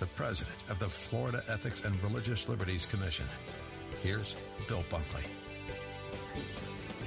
[0.00, 3.26] the president of the Florida Ethics and Religious Liberties Commission.
[4.02, 4.34] Here's
[4.66, 5.26] Bill Bunkley.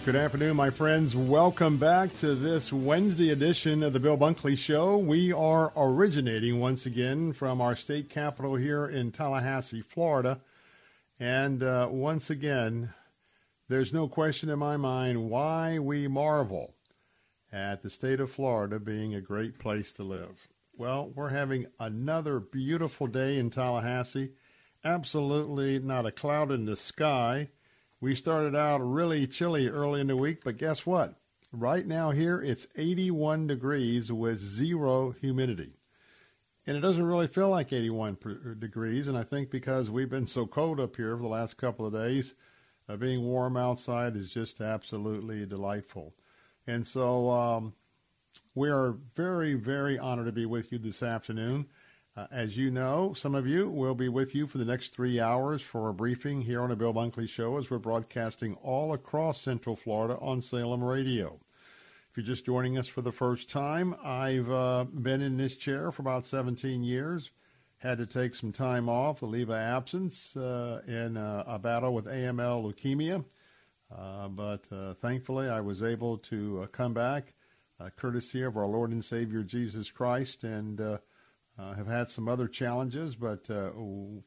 [0.06, 1.16] Good afternoon, my friends.
[1.16, 4.98] Welcome back to this Wednesday edition of the Bill Bunkley Show.
[4.98, 10.42] We are originating once again from our state capital here in Tallahassee, Florida.
[11.20, 12.94] And uh, once again,
[13.70, 16.76] there's no question in my mind why we marvel
[17.52, 20.48] at the state of Florida being a great place to live.
[20.84, 24.32] Well, we're having another beautiful day in Tallahassee.
[24.84, 27.52] Absolutely not a cloud in the sky.
[28.02, 31.16] We started out really chilly early in the week, but guess what?
[31.54, 35.78] Right now here it's 81 degrees with zero humidity.
[36.68, 40.46] And it doesn't really feel like 81 degrees, and I think because we've been so
[40.46, 42.34] cold up here for the last couple of days,
[42.90, 46.14] uh, being warm outside is just absolutely delightful.
[46.68, 47.74] And so um,
[48.56, 51.68] we are very, very honored to be with you this afternoon.
[52.16, 55.20] Uh, as you know, some of you will be with you for the next three
[55.20, 59.42] hours for a briefing here on the Bill Bunkley Show as we're broadcasting all across
[59.42, 61.40] Central Florida on Salem Radio.
[62.12, 65.92] If you're just joining us for the first time, I've uh, been in this chair
[65.92, 67.32] for about 17 years.
[67.80, 71.96] Had to take some time off, a leave of absence uh, in uh, a battle
[71.96, 73.26] with AML leukemia.
[73.92, 77.34] Uh, but uh, thankfully, I was able to come back
[77.80, 80.98] uh, courtesy of our Lord and Savior Jesus Christ, and uh,
[81.58, 83.70] uh, have had some other challenges, but uh,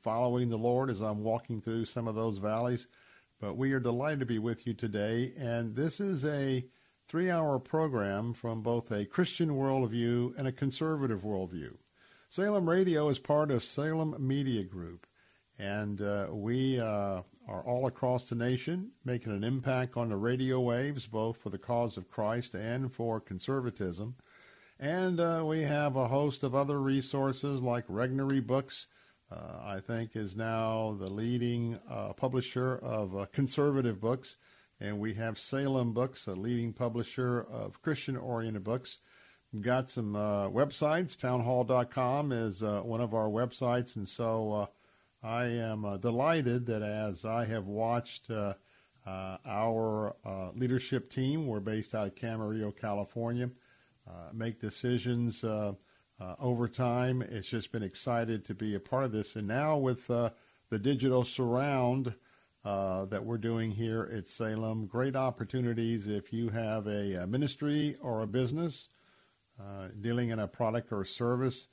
[0.03, 2.87] following the Lord as I'm walking through some of those valleys.
[3.41, 6.65] But we are delighted to be with you today, and this is a
[7.09, 11.77] three hour program from both a Christian worldview and a conservative worldview.
[12.29, 15.07] Salem Radio is part of Salem Media Group,
[15.59, 20.61] and uh, we uh, are all across the nation, making an impact on the radio
[20.61, 24.17] waves, both for the cause of Christ and for conservatism.
[24.79, 28.87] And uh, we have a host of other resources like Regnery Books,
[29.31, 34.37] uh, I think is now the leading uh, publisher of uh, conservative books.
[34.79, 38.99] And we have Salem Books, a leading publisher of Christian oriented books.
[39.53, 41.17] We've got some uh, websites.
[41.17, 43.97] Townhall.com is uh, one of our websites.
[43.97, 44.69] And so
[45.27, 48.55] I am uh, delighted that as I have watched uh,
[49.05, 53.51] uh, our uh, leadership team, we're based out of Camarillo, California,
[54.09, 55.73] uh, make decisions uh,
[56.39, 57.23] over time.
[57.23, 59.35] It's just been excited to be a part of this.
[59.35, 60.33] And now with the
[60.71, 62.15] digital surround
[62.63, 68.29] that we're doing here at Salem, great opportunities if you have a, ministry or a
[68.29, 68.87] business
[70.01, 71.67] dealing in a product or service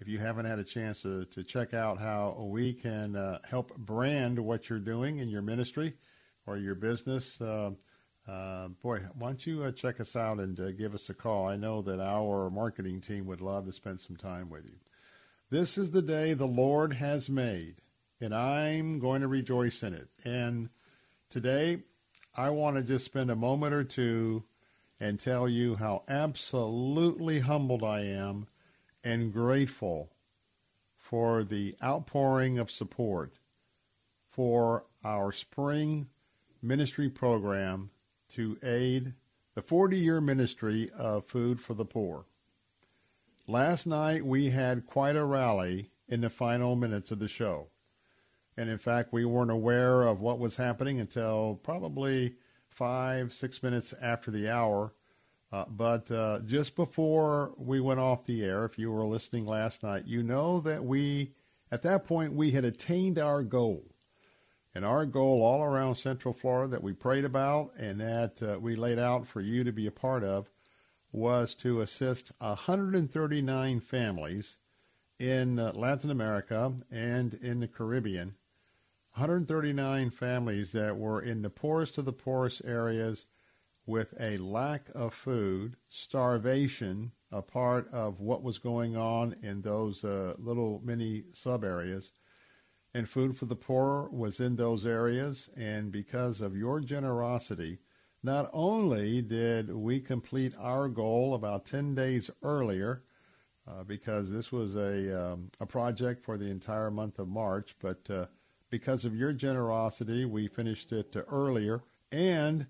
[0.00, 3.76] if you haven't had a chance to, to check out how we can uh, help
[3.76, 5.94] brand what you're doing in your ministry
[6.46, 7.70] or your business, uh,
[8.28, 11.46] uh, boy, why don't you uh, check us out and uh, give us a call?
[11.46, 14.76] I know that our marketing team would love to spend some time with you.
[15.50, 17.76] This is the day the Lord has made,
[18.20, 20.08] and I'm going to rejoice in it.
[20.24, 20.68] And
[21.30, 21.84] today,
[22.36, 24.44] I want to just spend a moment or two
[25.00, 28.46] and tell you how absolutely humbled I am
[29.08, 30.12] and grateful
[30.98, 33.32] for the outpouring of support
[34.30, 36.08] for our spring
[36.60, 37.88] ministry program
[38.28, 39.14] to aid
[39.54, 42.26] the 40 year ministry of Food for the Poor.
[43.46, 47.68] Last night we had quite a rally in the final minutes of the show.
[48.58, 52.34] And in fact, we weren't aware of what was happening until probably
[52.68, 54.92] five, six minutes after the hour.
[55.50, 59.82] Uh, but uh, just before we went off the air, if you were listening last
[59.82, 61.32] night, you know that we,
[61.70, 63.84] at that point, we had attained our goal.
[64.74, 68.76] And our goal all around Central Florida that we prayed about and that uh, we
[68.76, 70.50] laid out for you to be a part of
[71.10, 74.58] was to assist 139 families
[75.18, 78.34] in uh, Latin America and in the Caribbean.
[79.14, 83.26] 139 families that were in the poorest of the poorest areas
[83.88, 90.04] with a lack of food, starvation, a part of what was going on in those
[90.04, 92.12] uh, little mini sub areas.
[92.92, 95.48] And Food for the Poor was in those areas.
[95.56, 97.78] And because of your generosity,
[98.22, 103.04] not only did we complete our goal about 10 days earlier,
[103.66, 108.00] uh, because this was a, um, a project for the entire month of March, but
[108.10, 108.26] uh,
[108.68, 111.82] because of your generosity, we finished it earlier.
[112.12, 112.66] And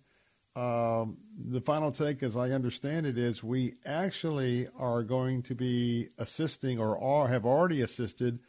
[0.57, 6.09] um, the final take, as I understand it, is we actually are going to be
[6.19, 8.41] assisting or are, have already assisted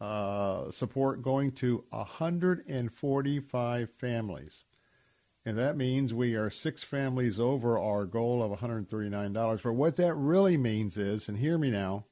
[0.00, 4.64] uh, support going to 145 families.
[5.44, 9.62] And that means we are six families over our goal of $139.
[9.62, 12.06] But what that really means is, and hear me now,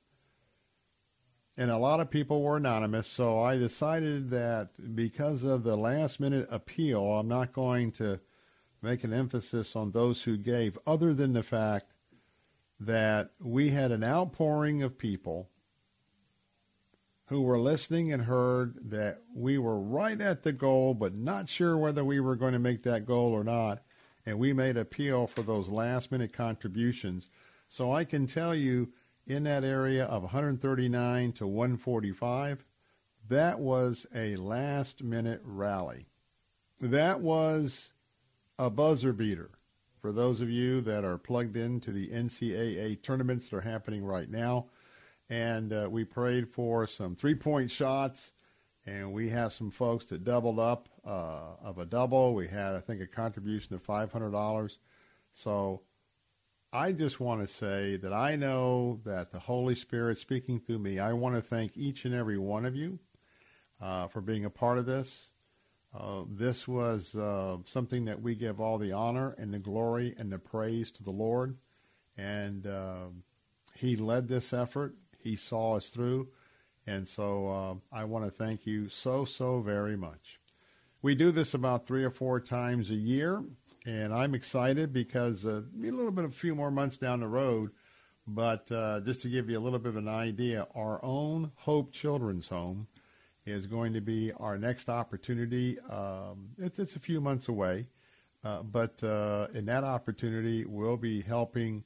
[1.56, 6.20] and a lot of people were anonymous, so I decided that because of the last
[6.20, 8.20] minute appeal, I'm not going to
[8.82, 11.92] make an emphasis on those who gave, other than the fact
[12.78, 15.50] that we had an outpouring of people
[17.26, 21.76] who were listening and heard that we were right at the goal, but not sure
[21.76, 23.82] whether we were going to make that goal or not.
[24.26, 27.30] And we made appeal for those last minute contributions.
[27.68, 28.92] So I can tell you
[29.26, 32.64] in that area of 139 to 145,
[33.28, 36.06] that was a last minute rally.
[36.80, 37.92] That was
[38.60, 39.50] a buzzer beater
[40.00, 44.30] for those of you that are plugged into the NCAA tournaments that are happening right
[44.30, 44.66] now
[45.30, 48.32] and uh, we prayed for some three point shots.
[48.86, 52.34] And we had some folks that doubled up uh, of a double.
[52.34, 54.76] We had, I think, a contribution of $500.
[55.32, 55.82] So
[56.72, 60.98] I just want to say that I know that the Holy Spirit speaking through me,
[60.98, 62.98] I want to thank each and every one of you
[63.80, 65.28] uh, for being a part of this.
[65.92, 70.30] Uh, this was uh, something that we give all the honor and the glory and
[70.30, 71.56] the praise to the Lord.
[72.16, 73.24] And um,
[73.74, 74.94] He led this effort.
[75.18, 76.28] He saw us through.
[76.86, 80.38] And so uh, I want to thank you so, so very much.
[81.02, 83.42] We do this about three or four times a year,
[83.86, 87.70] and I'm excited because uh, a little bit, a few more months down the road,
[88.26, 91.92] but uh, just to give you a little bit of an idea, our own Hope
[91.92, 92.86] Children's Home
[93.50, 95.78] is going to be our next opportunity.
[95.90, 97.86] Um, it's, it's, a few months away,
[98.44, 101.84] uh, but uh, in that opportunity, we'll be helping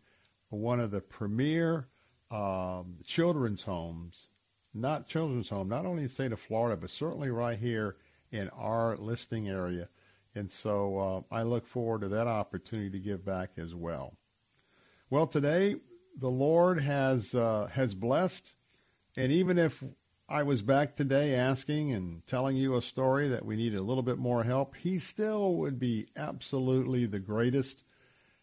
[0.51, 1.89] one of the premier
[2.31, 4.29] um, children's homes,
[4.73, 7.97] not children's home, not only in the state of Florida, but certainly right here
[8.31, 9.89] in our listing area.
[10.35, 14.15] And so uh, I look forward to that opportunity to give back as well.
[15.11, 15.77] Well, today
[16.17, 18.55] the Lord has uh, has blessed,
[19.17, 19.83] and even if
[20.27, 24.03] I was back today asking and telling you a story that we need a little
[24.03, 27.85] bit more help, He still would be absolutely the greatest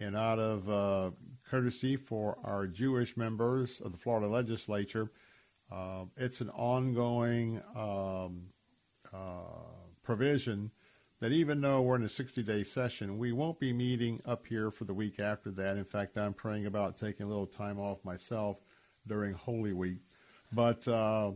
[0.00, 1.10] And out of uh,
[1.54, 5.12] courtesy for our Jewish members of the Florida legislature,
[5.70, 8.48] uh, it's an ongoing um,
[10.02, 10.72] provision
[11.20, 14.72] that even though we're in a 60 day session, we won't be meeting up here
[14.72, 15.76] for the week after that.
[15.76, 18.56] In fact, I'm praying about taking a little time off myself
[19.06, 19.98] during Holy Week.
[20.52, 21.30] But uh,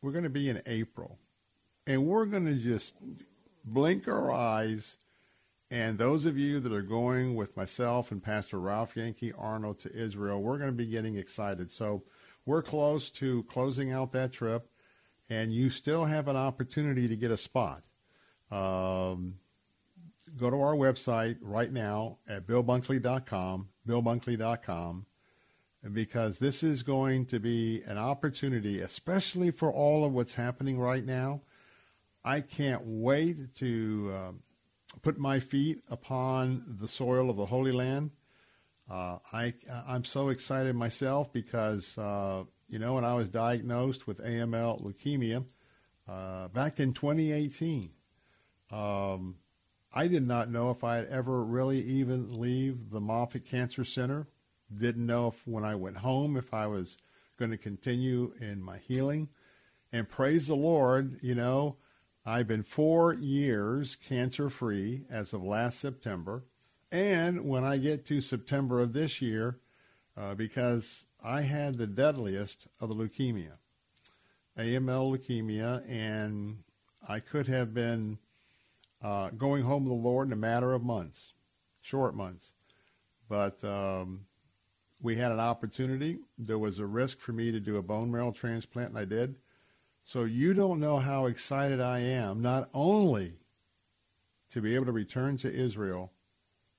[0.00, 1.18] we're going to be in April.
[1.86, 2.94] And we're going to just
[3.66, 4.96] blink our eyes.
[5.70, 9.94] And those of you that are going with myself and Pastor Ralph Yankee Arnold to
[9.94, 11.70] Israel, we're going to be getting excited.
[11.70, 12.02] So
[12.44, 14.68] we're close to closing out that trip,
[15.28, 17.84] and you still have an opportunity to get a spot.
[18.50, 19.36] Um,
[20.36, 25.06] go to our website right now at billbunkley.com, billbunkley.com,
[25.92, 31.04] because this is going to be an opportunity, especially for all of what's happening right
[31.04, 31.42] now.
[32.24, 34.32] I can't wait to uh,
[35.02, 38.10] put my feet upon the soil of the Holy Land.
[38.90, 39.54] Uh, I,
[39.86, 45.44] I'm so excited myself because, uh, you know, when I was diagnosed with AML leukemia
[46.08, 47.90] uh, back in 2018,
[48.72, 49.36] um,
[49.92, 54.28] I did not know if I'd ever really even leave the Moffitt Cancer Center.
[54.72, 56.96] Didn't know if when I went home if I was
[57.36, 59.28] going to continue in my healing.
[59.92, 61.76] And praise the Lord, you know,
[62.30, 66.44] I've been four years cancer free as of last September.
[66.92, 69.58] And when I get to September of this year,
[70.16, 73.54] uh, because I had the deadliest of the leukemia,
[74.56, 76.58] AML leukemia, and
[77.08, 78.18] I could have been
[79.02, 81.32] uh, going home to the Lord in a matter of months,
[81.80, 82.52] short months.
[83.28, 84.26] But um,
[85.02, 86.18] we had an opportunity.
[86.38, 89.34] There was a risk for me to do a bone marrow transplant, and I did.
[90.12, 93.34] So you don't know how excited I am, not only
[94.50, 96.10] to be able to return to Israel,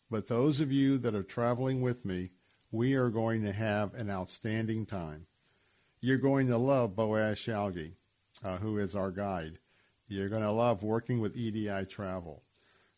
[0.10, 2.32] but those of you that are traveling with me,
[2.72, 5.28] we are going to have an outstanding time.
[6.02, 7.94] You're going to love Boaz Shalgi,
[8.44, 9.60] uh, who is our guide.
[10.10, 12.44] You're going to love working with EDI Travel.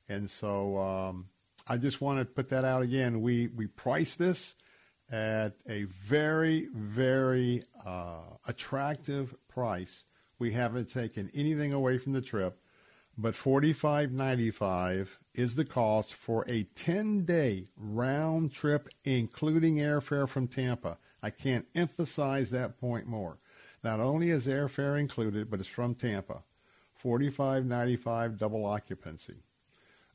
[0.10, 1.28] And so um,
[1.68, 3.22] I just want to put that out again.
[3.22, 4.56] We, we price this
[5.12, 10.06] at a very, very uh, attractive price.
[10.40, 12.60] We haven't taken anything away from the trip,
[13.18, 20.98] but $45.95 is the cost for a 10-day round trip, including airfare from Tampa.
[21.22, 23.38] I can't emphasize that point more.
[23.84, 26.44] Not only is airfare included, but it's from Tampa.
[26.96, 29.44] 4595 double occupancy.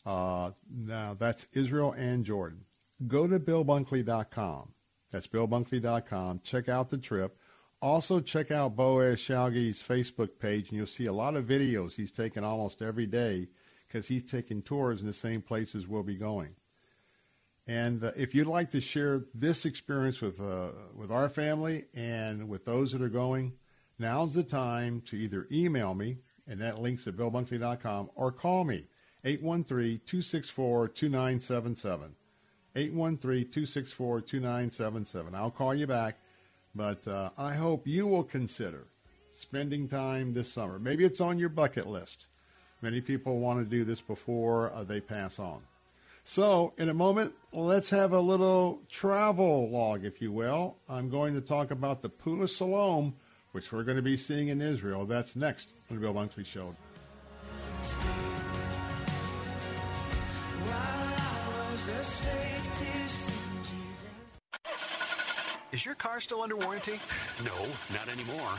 [0.07, 2.65] Uh, now that's Israel and Jordan.
[3.07, 4.73] Go to BillBunkley.com.
[5.11, 6.41] That's BillBunkley.com.
[6.43, 7.39] Check out the trip.
[7.81, 12.11] Also check out Boaz Shalgi's Facebook page, and you'll see a lot of videos he's
[12.11, 13.49] taken almost every day
[13.87, 16.57] because he's taking tours in the same places we'll be going.
[17.67, 22.49] And uh, if you'd like to share this experience with uh, with our family and
[22.49, 23.53] with those that are going,
[23.99, 26.19] now's the time to either email me
[26.49, 28.87] and that link's at billbunkley.com, or call me,
[29.25, 32.11] 813-264-2977.
[32.75, 35.35] 813-264-2977.
[35.35, 36.19] I'll call you back,
[36.79, 38.85] but uh, I hope you will consider
[39.37, 40.79] spending time this summer.
[40.79, 42.27] Maybe it's on your bucket list.
[42.81, 45.63] Many people want to do this before uh, they pass on.
[46.23, 50.77] So, in a moment, let's have a little travel log, if you will.
[50.89, 53.15] I'm going to talk about the Pool of Siloam,
[53.51, 55.05] which we're going to be seeing in Israel.
[55.05, 56.77] That's next on the Bill Bunkley Show.
[65.73, 66.99] Is your car still under warranty?
[67.45, 67.53] No,
[67.93, 68.51] not anymore.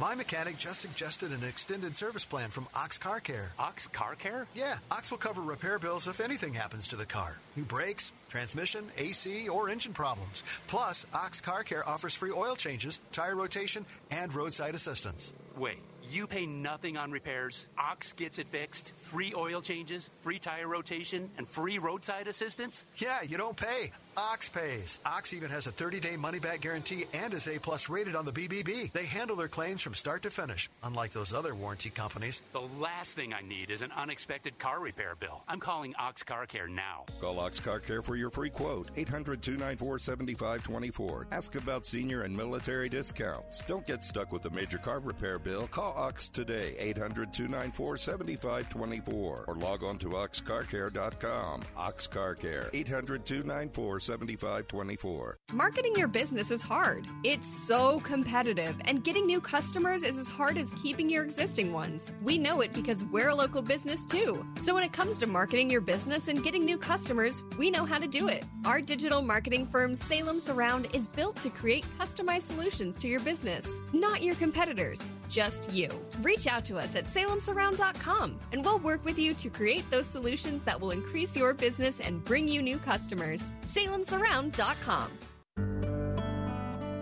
[0.00, 3.52] My mechanic just suggested an extended service plan from Ox Car Care.
[3.58, 4.46] Ox Car Care?
[4.54, 7.38] Yeah, Ox will cover repair bills if anything happens to the car.
[7.56, 10.44] New brakes, transmission, AC, or engine problems.
[10.68, 15.32] Plus, Ox Car Care offers free oil changes, tire rotation, and roadside assistance.
[15.56, 15.78] Wait,
[16.10, 17.66] You pay nothing on repairs.
[17.78, 18.92] Ox gets it fixed.
[18.98, 22.84] Free oil changes, free tire rotation, and free roadside assistance.
[22.96, 23.90] Yeah, you don't pay.
[24.18, 24.98] Ox pays.
[25.06, 28.90] Ox even has a 30-day money-back guarantee and is A-plus rated on the BBB.
[28.90, 32.42] They handle their claims from start to finish, unlike those other warranty companies.
[32.52, 35.44] The last thing I need is an unexpected car repair bill.
[35.46, 37.04] I'm calling Ox Car Care now.
[37.20, 38.90] Call Ox Car Care for your free quote.
[38.96, 41.28] 800 294 7524.
[41.30, 43.62] Ask about senior and military discounts.
[43.68, 45.68] Don't get stuck with a major car repair bill.
[45.68, 46.74] Call Ox today.
[46.80, 49.44] 800 294 7524.
[49.46, 51.62] Or log on to oxcarcare.com.
[51.76, 52.68] Ox Car Care.
[52.72, 55.38] 800 294 7524.
[55.52, 57.06] Marketing your business is hard.
[57.24, 62.10] It's so competitive, and getting new customers is as hard as keeping your existing ones.
[62.22, 64.46] We know it because we're a local business too.
[64.62, 67.98] So when it comes to marketing your business and getting new customers, we know how
[67.98, 68.46] to do it.
[68.64, 73.66] Our digital marketing firm Salem Surround is built to create customized solutions to your business,
[73.92, 75.88] not your competitors, just you.
[76.22, 80.62] Reach out to us at salemsurround.com and we'll work with you to create those solutions
[80.64, 83.42] that will increase your business and bring you new customers.
[83.66, 85.10] salemsurround.com.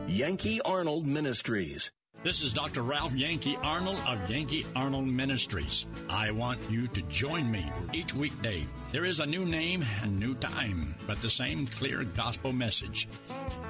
[0.08, 1.90] Yankee Arnold Ministries.
[2.22, 2.82] This is Dr.
[2.82, 5.86] Ralph Yankee Arnold of Yankee Arnold Ministries.
[6.08, 8.64] I want you to join me for each weekday.
[8.90, 13.08] There is a new name and new time, but the same clear gospel message.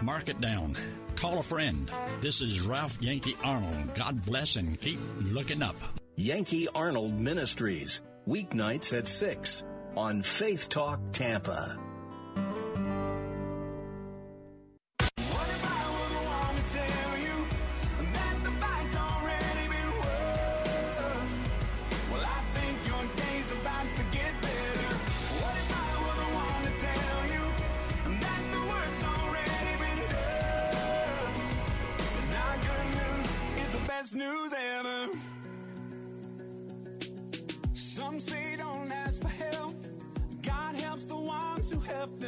[0.00, 0.76] Mark it down.
[1.16, 1.90] Call a friend.
[2.20, 3.94] This is Ralph Yankee Arnold.
[3.94, 4.99] God bless and keep
[5.32, 5.76] looking up.
[6.14, 8.02] Yankee Arnold Ministries.
[8.28, 9.64] Weeknights at 6
[9.96, 11.78] on Faith Talk Tampa.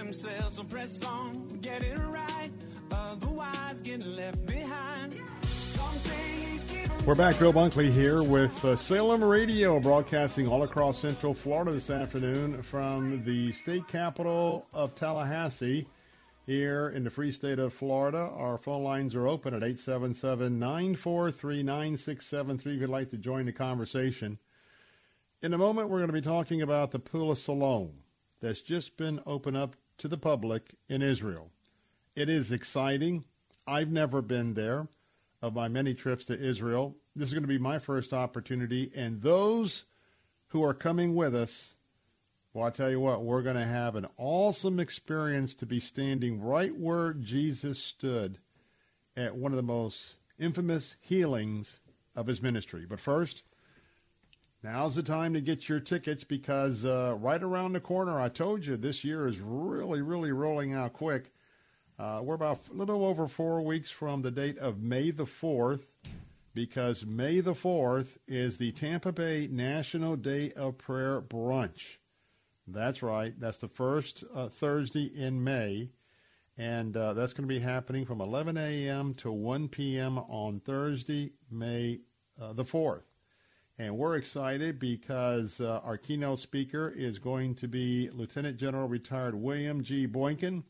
[0.09, 0.57] Themselves.
[0.57, 2.51] So press on, get it right.
[2.91, 5.21] Otherwise, get left behind.
[7.05, 7.39] We're back.
[7.39, 13.23] Bill Bunkley here with uh, Salem Radio, broadcasting all across Central Florida this afternoon from
[13.25, 15.87] the state capital of Tallahassee
[16.47, 18.31] here in the free state of Florida.
[18.35, 23.53] Our phone lines are open at 877 943 9673 if you'd like to join the
[23.53, 24.39] conversation.
[25.43, 27.93] In a moment, we're going to be talking about the Pool of Siloam
[28.41, 31.51] that's just been opened up to the public in Israel.
[32.17, 33.25] It is exciting.
[33.67, 34.89] I've never been there
[35.43, 36.97] of my many trips to Israel.
[37.15, 39.85] This is going to be my first opportunity, and those
[40.49, 41.75] who are coming with us
[42.59, 46.41] well, I tell you what, we're going to have an awesome experience to be standing
[46.41, 48.39] right where Jesus stood
[49.17, 51.79] at one of the most infamous healings
[52.17, 52.87] of his ministry.
[52.89, 53.43] But first,
[54.63, 58.67] now's the time to get your tickets because uh, right around the corner, I told
[58.67, 61.33] you this year is really, really rolling out quick.
[61.99, 65.83] Uh, we're about a little over four weeks from the date of May the 4th
[66.55, 71.97] because May the 4th is the Tampa Bay National Day of Prayer Brunch.
[72.67, 73.39] That's right.
[73.39, 75.91] That's the first uh, Thursday in May.
[76.57, 79.15] And uh, that's going to be happening from 11 a.m.
[79.15, 80.19] to 1 p.m.
[80.19, 82.01] on Thursday, May
[82.41, 83.03] uh, the 4th.
[83.81, 89.37] And we're excited because uh, our keynote speaker is going to be Lieutenant General retired
[89.37, 90.05] William G.
[90.05, 90.65] Boykin.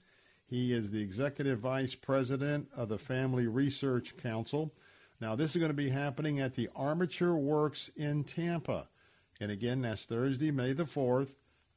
[0.45, 4.75] He is the Executive Vice President of the Family Research Council.
[5.23, 8.89] Now, this is going to be happening at the Armature Works in Tampa.
[9.41, 11.29] And again, that's Thursday, May the 4th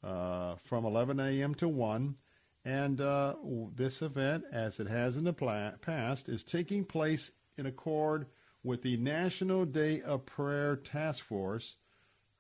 [0.04, 1.56] uh, from 11 a.m.
[1.56, 2.16] to 1.
[2.66, 3.36] And uh,
[3.74, 8.28] this event, as it has in the pla- past, is taking place in accord
[8.64, 11.76] with the National Day of Prayer Task Force.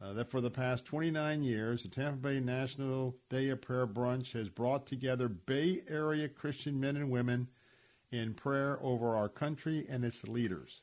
[0.01, 4.34] Uh, that for the past 29 years, the Tampa Bay National Day of Prayer Brunch
[4.34, 7.49] has brought together Bay Area Christian men and women
[8.12, 10.81] in prayer over our country and its leaders.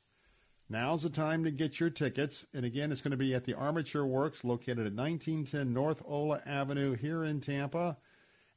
[0.71, 2.47] Now's the time to get your tickets.
[2.53, 6.41] And again, it's going to be at the Armature Works located at 1910 North Ola
[6.45, 7.97] Avenue here in Tampa.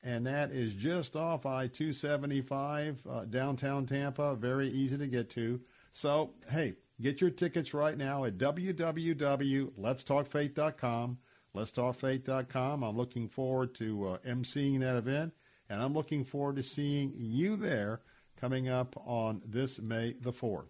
[0.03, 4.35] And that is just off I 275, uh, downtown Tampa.
[4.35, 5.61] Very easy to get to.
[5.91, 11.17] So, hey, get your tickets right now at www.letstalkfaith.com.
[11.53, 12.83] Letstalkfaith.com.
[12.83, 15.33] I'm looking forward to uh, emceeing that event,
[15.69, 17.99] and I'm looking forward to seeing you there
[18.39, 20.69] coming up on this May the 4th.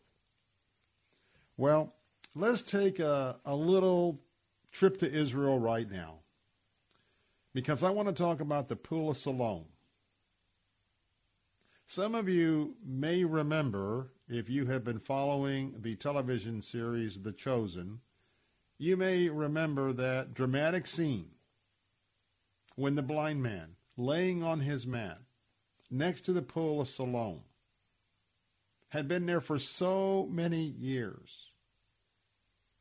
[1.56, 1.94] Well,
[2.34, 4.22] let's take a, a little
[4.72, 6.22] trip to Israel right now
[7.54, 9.66] because I want to talk about the Pool of Siloam.
[11.86, 18.00] Some of you may remember, if you have been following the television series The Chosen,
[18.78, 21.32] you may remember that dramatic scene
[22.76, 25.20] when the blind man, laying on his mat
[25.90, 27.42] next to the pool of Siloam,
[28.90, 31.50] had been there for so many years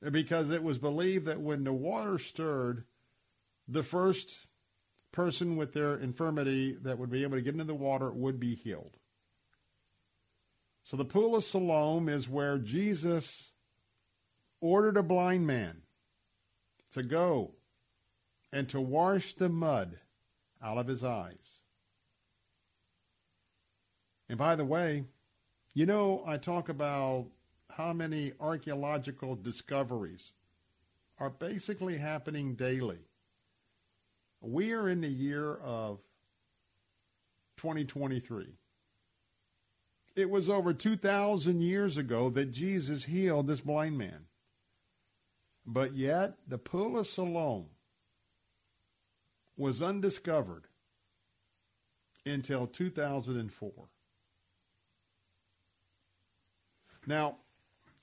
[0.09, 2.85] because it was believed that when the water stirred,
[3.67, 4.47] the first
[5.11, 8.55] person with their infirmity that would be able to get into the water would be
[8.55, 9.00] healed.
[10.85, 13.53] So the pool of Siloam is where Jesus
[14.61, 15.83] ordered a blind man
[16.93, 17.53] to go
[18.53, 19.99] and to wash the mud
[20.63, 21.59] out of his eyes.
[24.29, 25.05] And by the way,
[25.75, 27.27] you know, I talk about
[27.71, 30.33] how many archaeological discoveries
[31.19, 32.99] are basically happening daily.
[34.41, 35.99] We are in the year of
[37.59, 38.60] 2023.
[40.21, 44.27] It was over 2,000 years ago that Jesus healed this blind man.
[45.67, 47.67] But yet, the pool of Siloam
[49.57, 50.65] was undiscovered
[52.27, 53.73] until 2004.
[57.07, 57.37] Now,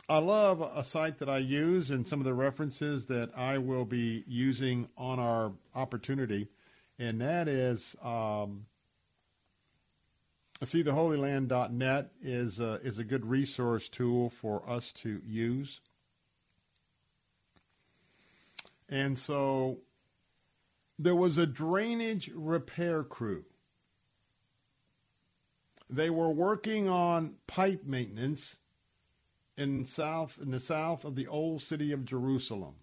[0.09, 3.85] I love a site that I use and some of the references that I will
[3.85, 6.47] be using on our opportunity,
[6.97, 8.65] and that is um,
[10.65, 15.81] see theholyland.net is a, is a good resource tool for us to use.
[18.89, 19.79] And so
[20.97, 23.45] there was a drainage repair crew.
[25.89, 28.57] They were working on pipe maintenance
[29.57, 32.75] in south in the south of the old city of Jerusalem.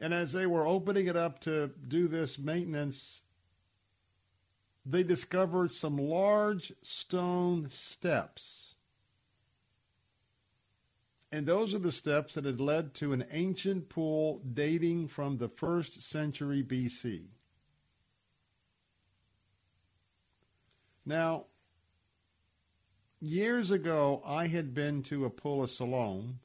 [0.00, 3.22] And as they were opening it up to do this maintenance,
[4.84, 8.74] they discovered some large stone steps.
[11.32, 15.48] And those are the steps that had led to an ancient pool dating from the
[15.48, 17.28] first century BC.
[21.06, 21.46] Now,
[23.20, 26.40] years ago, I had been to a pool of Siloam,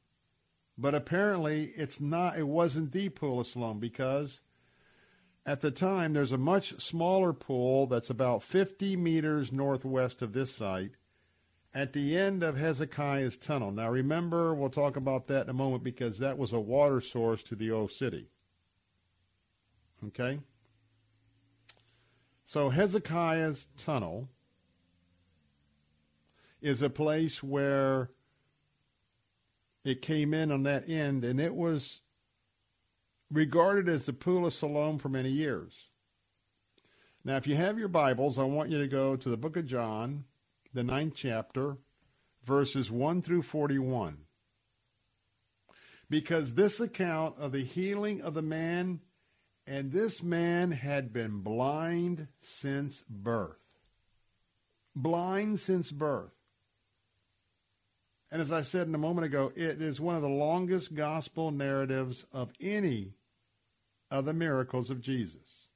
[0.77, 2.37] but apparently it's not.
[2.37, 4.41] It wasn't the pool of Siloam because
[5.45, 10.53] at the time there's a much smaller pool that's about 50 meters northwest of this
[10.53, 10.91] site
[11.73, 13.71] at the end of Hezekiah's tunnel.
[13.71, 17.43] Now remember, we'll talk about that in a moment because that was a water source
[17.43, 18.29] to the old city.
[20.07, 20.39] Okay?
[22.45, 24.29] So Hezekiah's tunnel
[26.61, 28.09] is a place where
[29.83, 32.01] it came in on that end, and it was
[33.31, 35.73] regarded as the Pool of Siloam for many years.
[37.23, 39.65] Now, if you have your Bibles, I want you to go to the book of
[39.65, 40.25] John,
[40.73, 41.77] the ninth chapter,
[42.43, 44.17] verses 1 through 41.
[46.07, 48.99] Because this account of the healing of the man,
[49.65, 53.57] and this man had been blind since birth.
[54.95, 56.34] Blind since birth.
[58.35, 61.51] And as I said in a moment ago, it is one of the longest gospel
[61.51, 63.13] narratives of any
[64.11, 65.67] of the miracles of Jesus.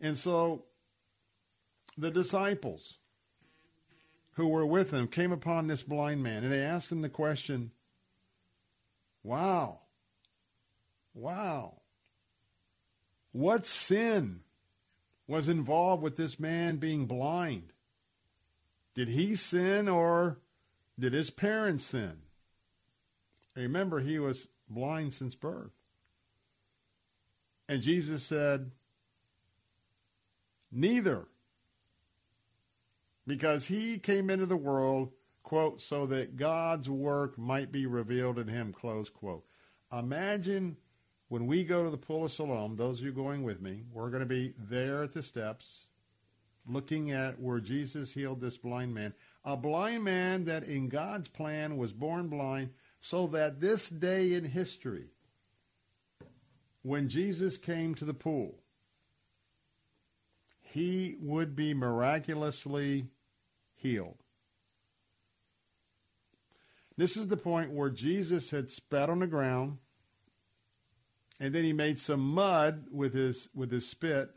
[0.00, 0.64] And so
[1.96, 2.98] the disciples
[4.32, 7.70] who were with him came upon this blind man and they asked him the question
[9.22, 9.82] Wow,
[11.14, 11.80] wow,
[13.30, 14.40] what sin
[15.28, 17.70] was involved with this man being blind?
[18.94, 20.38] Did he sin or
[20.98, 22.18] did his parents sin?
[23.56, 25.72] Remember, he was blind since birth.
[27.68, 28.70] And Jesus said,
[30.70, 31.26] Neither.
[33.26, 38.48] Because he came into the world, quote, so that God's work might be revealed in
[38.48, 39.44] him, close quote.
[39.92, 40.76] Imagine
[41.28, 44.10] when we go to the Pool of Siloam, those of you going with me, we're
[44.10, 45.83] going to be there at the steps
[46.66, 49.14] looking at where Jesus healed this blind man.
[49.44, 54.44] A blind man that in God's plan was born blind so that this day in
[54.44, 55.08] history,
[56.82, 58.60] when Jesus came to the pool,
[60.62, 63.08] he would be miraculously
[63.74, 64.16] healed.
[66.96, 69.78] This is the point where Jesus had spat on the ground
[71.40, 74.30] and then he made some mud with his with his spit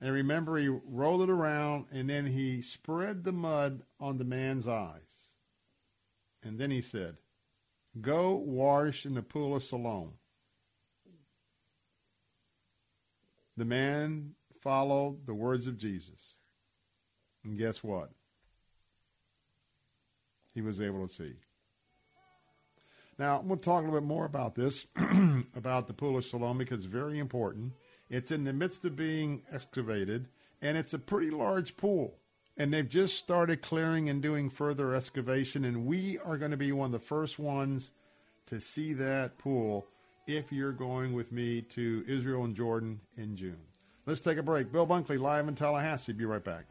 [0.00, 4.68] and remember, he rolled it around and then he spread the mud on the man's
[4.68, 5.00] eyes.
[6.42, 7.16] And then he said,
[8.00, 10.14] Go wash in the pool of Siloam.
[13.56, 16.36] The man followed the words of Jesus.
[17.44, 18.10] And guess what?
[20.54, 21.34] He was able to see.
[23.18, 24.86] Now, I'm going to talk a little bit more about this,
[25.54, 27.74] about the Pool of Siloam, because it's very important.
[28.10, 30.28] It's in the midst of being excavated,
[30.60, 32.18] and it's a pretty large pool.
[32.56, 36.72] And they've just started clearing and doing further excavation, and we are going to be
[36.72, 37.90] one of the first ones
[38.46, 39.86] to see that pool
[40.26, 43.58] if you're going with me to Israel and Jordan in June.
[44.06, 44.70] Let's take a break.
[44.70, 46.12] Bill Bunkley live in Tallahassee.
[46.12, 46.66] Be right back.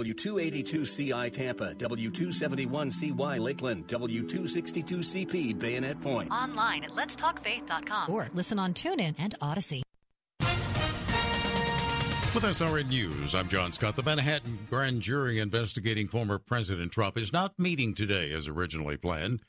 [0.00, 6.30] W282CI Tampa, W271CY Lakeland, W262CP Bayonet Point.
[6.30, 9.82] Online at letstalkfaith.com or listen on TuneIn and Odyssey.
[12.34, 13.94] With SRN News, I'm John Scott.
[13.94, 19.42] The Manhattan grand jury investigating former President Trump is not meeting today as originally planned.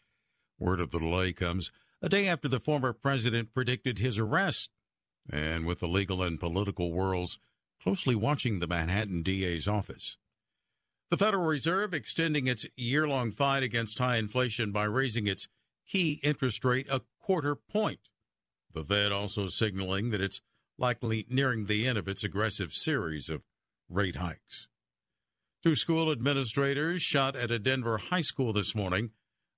[0.60, 4.69] Word of the delay comes a day after the former president predicted his arrest,
[5.32, 7.39] and with the legal and political worlds
[7.82, 10.17] closely watching the Manhattan DA's office.
[11.13, 15.47] The Federal Reserve extending its year long fight against high inflation by raising its
[15.88, 17.99] key interest rate a quarter point.
[18.73, 20.41] The Fed also signaling that it's
[20.76, 23.43] likely nearing the end of its aggressive series of
[23.88, 24.67] rate hikes.
[25.62, 29.12] Two school administrators shot at a Denver high school this morning.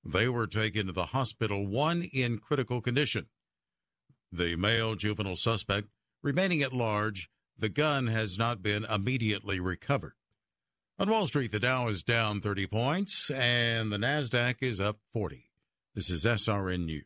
[0.04, 3.28] They were taken to the hospital, one in critical condition.
[4.30, 5.88] The male juvenile suspect
[6.22, 10.16] remaining at large, the gun has not been immediately recovered.
[10.98, 15.50] On Wall Street, the Dow is down 30 points and the NASDAQ is up 40.
[15.94, 17.04] This is SRN News.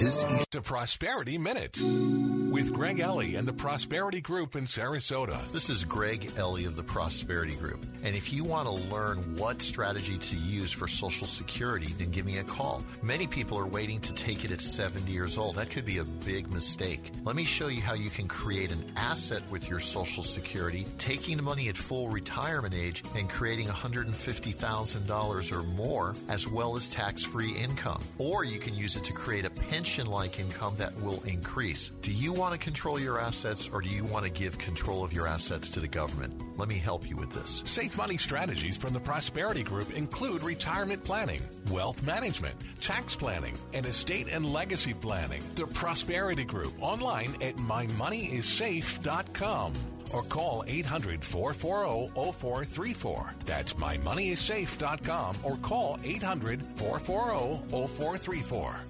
[0.00, 5.38] This is the Prosperity Minute with Greg Ellie and the Prosperity Group in Sarasota.
[5.52, 7.84] This is Greg Ellie of the Prosperity Group.
[8.02, 12.24] And if you want to learn what strategy to use for Social Security, then give
[12.24, 12.82] me a call.
[13.02, 15.56] Many people are waiting to take it at 70 years old.
[15.56, 17.12] That could be a big mistake.
[17.22, 21.36] Let me show you how you can create an asset with your Social Security, taking
[21.36, 27.22] the money at full retirement age and creating $150,000 or more, as well as tax
[27.22, 28.02] free income.
[28.16, 31.90] Or you can use it to create a pension like income that will increase.
[32.02, 35.12] Do you want to control your assets or do you want to give control of
[35.12, 36.40] your assets to the government?
[36.58, 37.62] Let me help you with this.
[37.66, 43.86] Safe money strategies from the Prosperity Group include retirement planning, wealth management, tax planning, and
[43.86, 45.42] estate and legacy planning.
[45.54, 49.72] The Prosperity Group online at mymoneyissafe.com
[50.12, 53.34] or call 800 440 0434.
[53.44, 58.89] That's mymoneyissafe.com or call 800 440 0434.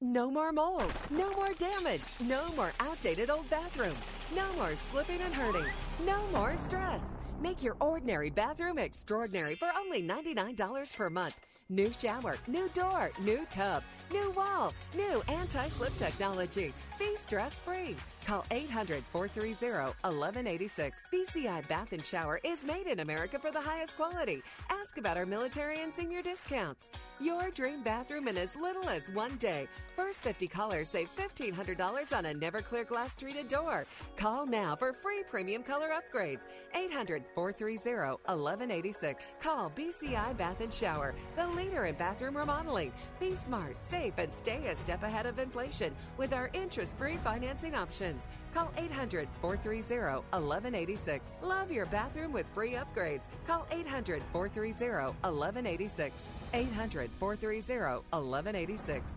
[0.00, 0.92] No more mold.
[1.10, 2.02] No more damage.
[2.20, 3.94] No more outdated old bathroom.
[4.32, 5.66] No more slipping and hurting.
[6.06, 7.16] No more stress.
[7.40, 11.36] Make your ordinary bathroom extraordinary for only $99 per month.
[11.68, 13.82] New shower, new door, new tub,
[14.12, 16.72] new wall, new anti slip technology.
[16.98, 17.96] Be stress free.
[18.28, 21.06] Call 800 430 1186.
[21.10, 24.42] BCI Bath and Shower is made in America for the highest quality.
[24.68, 26.90] Ask about our military and senior discounts.
[27.20, 29.66] Your dream bathroom in as little as one day.
[29.96, 33.86] First 50 callers save $1,500 on a never clear glass treated door.
[34.16, 36.46] Call now for free premium color upgrades.
[36.74, 39.38] 800 430 1186.
[39.40, 42.92] Call BCI Bath and Shower, the leader in bathroom remodeling.
[43.18, 47.74] Be smart, safe, and stay a step ahead of inflation with our interest free financing
[47.74, 48.17] options.
[48.54, 51.32] Call 800 430 1186.
[51.42, 53.28] Love your bathroom with free upgrades.
[53.46, 56.22] Call 800 430 1186.
[56.54, 59.12] 800 430 1186.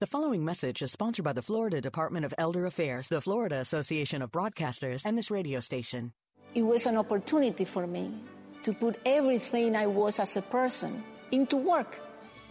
[0.00, 4.22] The following message is sponsored by the Florida Department of Elder Affairs, the Florida Association
[4.22, 6.12] of Broadcasters, and this radio station.
[6.54, 8.14] It was an opportunity for me
[8.62, 11.98] to put everything I was as a person into work.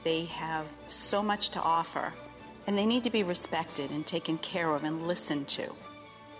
[0.03, 2.13] They have so much to offer,
[2.67, 5.73] and they need to be respected and taken care of and listened to.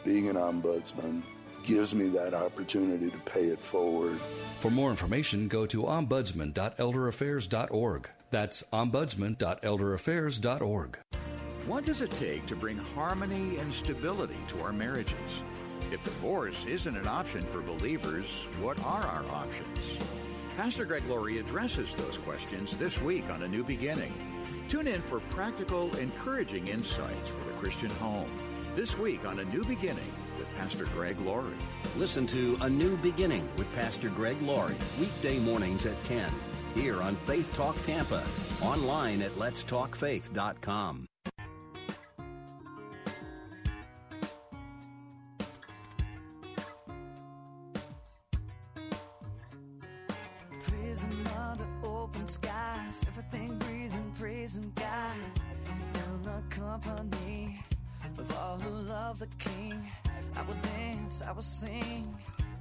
[0.04, 1.24] Being an ombudsman
[1.64, 4.20] gives me that opportunity to pay it forward.
[4.60, 8.10] For more information, go to ombudsman.elderaffairs.org.
[8.30, 11.00] That's ombudsman.elderaffairs.org.
[11.66, 15.16] What does it take to bring harmony and stability to our marriages?
[15.92, 18.26] If divorce isn't an option for believers,
[18.62, 19.80] what are our options?
[20.56, 24.14] Pastor Greg Laurie addresses those questions this week on A New Beginning.
[24.68, 28.30] Tune in for practical, encouraging insights for the Christian home.
[28.76, 31.54] This week on A New Beginning with Pastor Greg Laurie.
[31.96, 36.30] Listen to A New Beginning with Pastor Greg Laurie, weekday mornings at 10,
[36.76, 38.22] here on Faith Talk Tampa,
[38.62, 41.06] online at letstalkfaith.com.
[50.64, 54.07] Prison under open skies, everything breathing,
[54.48, 55.42] praising God.
[55.94, 57.60] In the company
[58.18, 59.92] of all who love the King,
[60.38, 62.16] I will dance, I will sing.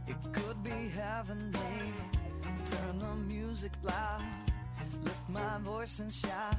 [0.09, 1.61] It could be heavenly.
[2.64, 4.25] Turn the music loud.
[5.05, 6.57] Lift my voice and shout.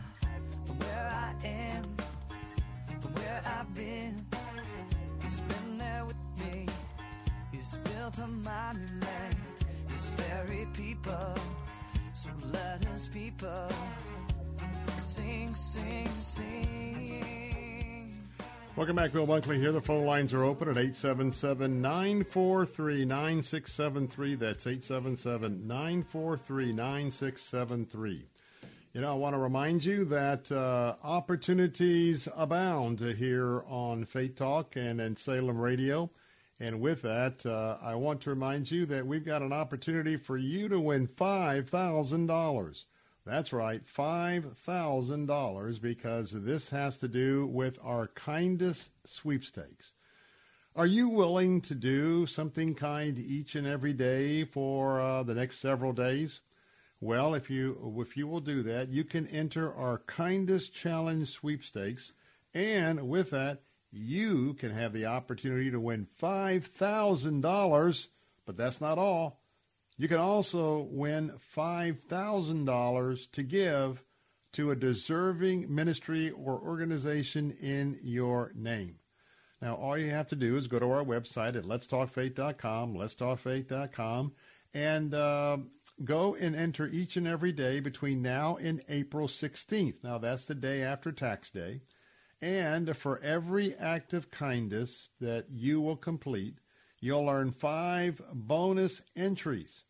[0.66, 1.84] From where I am,
[3.02, 4.26] from where I've been.
[5.22, 6.68] He's been there with me.
[7.52, 9.36] He's built a monument.
[9.90, 11.36] His very people.
[12.14, 13.68] So let his people
[14.98, 16.48] sing, sing, sing.
[18.76, 19.72] Welcome back, Bill Bunkley here.
[19.72, 24.36] The phone lines are open at 877 943 9673.
[24.36, 28.26] That's 877 943 9673.
[28.94, 34.76] You know, I want to remind you that uh, opportunities abound here on Faith Talk
[34.76, 36.10] and in Salem Radio.
[36.60, 40.38] And with that, uh, I want to remind you that we've got an opportunity for
[40.38, 42.86] you to win $5,000.
[43.28, 49.92] That's right, $5,000 because this has to do with our kindest sweepstakes.
[50.78, 55.60] Are you willing to do something kind each and every day for uh, the next
[55.60, 56.40] several days?
[57.02, 62.14] Well, if you if you will do that, you can enter our kindest challenge sweepstakes,
[62.54, 63.62] and with that,
[63.92, 68.08] you can have the opportunity to win $5,000.
[68.46, 69.42] But that's not all.
[69.98, 74.04] You can also win $5,000 to give
[74.54, 78.96] to a deserving ministry or organization in your name.
[79.62, 84.34] Now, all you have to do is go to our website at letstalkfaith.com, letstalkfaith.com,
[84.74, 85.58] and uh,
[86.04, 90.04] go and enter each and every day between now and April 16th.
[90.04, 91.82] Now, that's the day after tax day.
[92.40, 96.60] And for every act of kindness that you will complete,
[97.00, 99.86] you'll earn five bonus entries.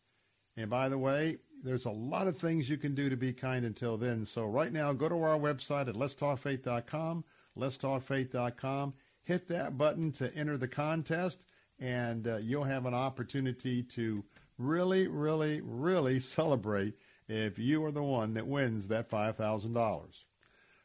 [0.57, 3.63] And by the way, there's a lot of things you can do to be kind
[3.63, 4.25] until then.
[4.25, 7.23] So right now, go to our website at letstalkfaith.com,
[7.57, 8.93] letstalkfaith.com,
[9.23, 11.45] hit that button to enter the contest,
[11.79, 14.23] and uh, you'll have an opportunity to
[14.57, 16.95] really, really, really celebrate
[17.27, 20.05] if you are the one that wins that $5,000.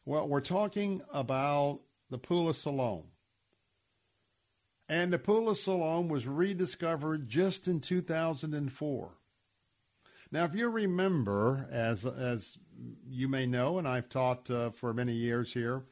[0.05, 3.05] Well, we're talking about the Pool of Siloam.
[4.89, 9.13] And the Pool of Siloam was rediscovered just in 2004.
[10.33, 12.57] Now, if you remember, as, as
[13.07, 15.83] you may know, and I've taught uh, for many years here,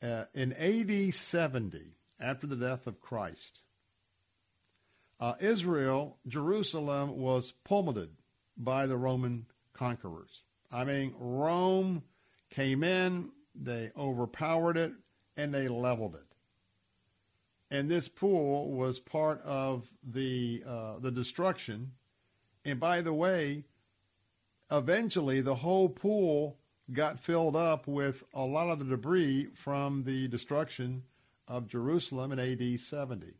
[0.00, 3.62] uh, in AD 70, after the death of Christ,
[5.18, 8.10] uh, Israel, Jerusalem, was pummeled
[8.56, 10.42] by the Roman conquerors.
[10.70, 12.04] I mean, Rome
[12.50, 14.92] came in, they overpowered it,
[15.36, 16.36] and they leveled it.
[17.68, 21.94] And this pool was part of the uh, the destruction.
[22.64, 23.64] And by the way,
[24.70, 26.58] eventually the whole pool
[26.92, 31.02] got filled up with a lot of the debris from the destruction
[31.46, 33.34] of Jerusalem in AD 70.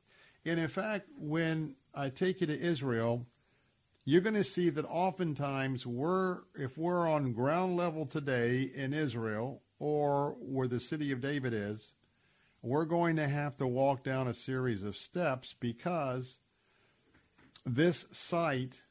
[0.45, 3.27] And in fact, when I take you to Israel,
[4.05, 9.63] you're going to see that oftentimes we're, if we're on ground level today in Israel
[9.79, 11.93] or where the city of David is,
[12.63, 16.39] we're going to have to walk down a series of steps because
[17.65, 18.83] this site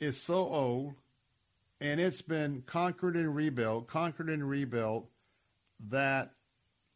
[0.00, 0.94] is so old
[1.80, 5.08] and it's been conquered and rebuilt, conquered and rebuilt,
[5.88, 6.32] that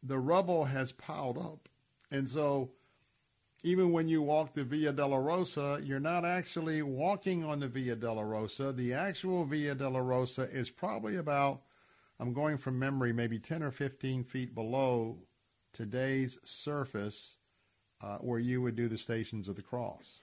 [0.02, 1.68] the rubble has piled up.
[2.10, 2.72] And so
[3.62, 8.74] even when you walk the Via Dolorosa, you're not actually walking on the Via Dolorosa.
[8.74, 11.62] The actual Via Dolorosa is probably about,
[12.18, 15.18] I'm going from memory, maybe 10 or 15 feet below
[15.72, 17.36] today's surface
[18.02, 20.18] uh, where you would do the Stations of the Cross.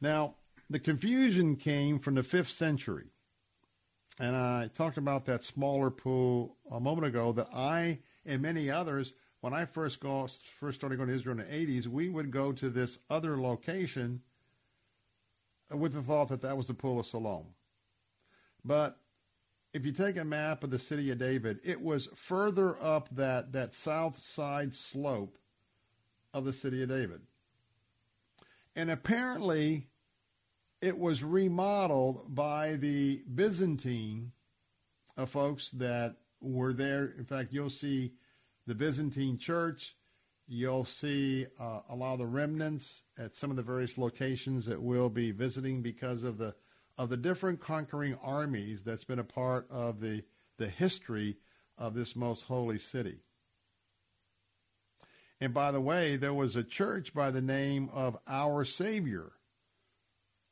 [0.00, 0.36] Now,
[0.72, 3.06] the confusion came from the 5th century.
[4.18, 9.12] And I talked about that smaller pool a moment ago that I and many others,
[9.40, 10.28] when I first go,
[10.60, 14.22] first started going to Israel in the 80s, we would go to this other location
[15.70, 17.46] with the thought that that was the Pool of Siloam.
[18.64, 18.98] But
[19.72, 23.52] if you take a map of the city of David, it was further up that,
[23.52, 25.38] that south side slope
[26.32, 27.22] of the city of David.
[28.76, 29.88] And apparently,
[30.82, 34.32] it was remodeled by the Byzantine
[35.16, 37.14] uh, folks that were there.
[37.16, 38.14] In fact, you'll see
[38.66, 39.96] the Byzantine church.
[40.48, 44.82] You'll see uh, a lot of the remnants at some of the various locations that
[44.82, 46.54] we'll be visiting because of the
[46.98, 50.24] of the different conquering armies that's been a part of the
[50.58, 51.38] the history
[51.78, 53.20] of this most holy city.
[55.40, 59.32] And by the way, there was a church by the name of Our Savior,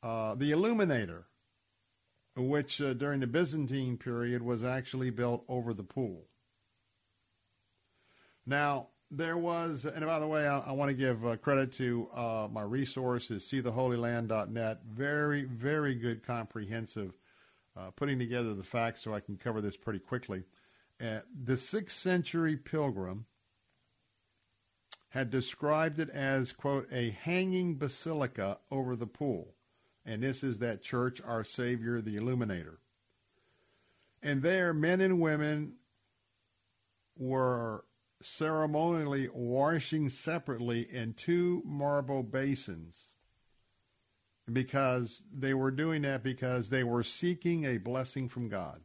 [0.03, 1.25] uh, the Illuminator,
[2.35, 6.27] which uh, during the Byzantine period was actually built over the pool.
[8.45, 12.07] Now, there was, and by the way, I, I want to give uh, credit to
[12.15, 14.79] uh, my resources, seetheholyland.net.
[14.89, 17.13] Very, very good, comprehensive,
[17.77, 20.43] uh, putting together the facts so I can cover this pretty quickly.
[20.99, 23.25] Uh, the sixth century pilgrim
[25.09, 29.55] had described it as, quote, a hanging basilica over the pool.
[30.05, 32.79] And this is that church, our Savior, the Illuminator.
[34.23, 35.73] And there, men and women
[37.17, 37.85] were
[38.21, 43.09] ceremonially washing separately in two marble basins
[44.51, 48.81] because they were doing that because they were seeking a blessing from God.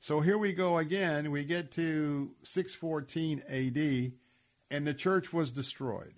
[0.00, 1.30] So here we go again.
[1.30, 4.12] We get to 614 AD,
[4.76, 6.14] and the church was destroyed.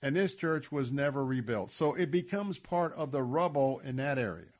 [0.00, 1.72] And this church was never rebuilt.
[1.72, 4.52] So it becomes part of the rubble in that area.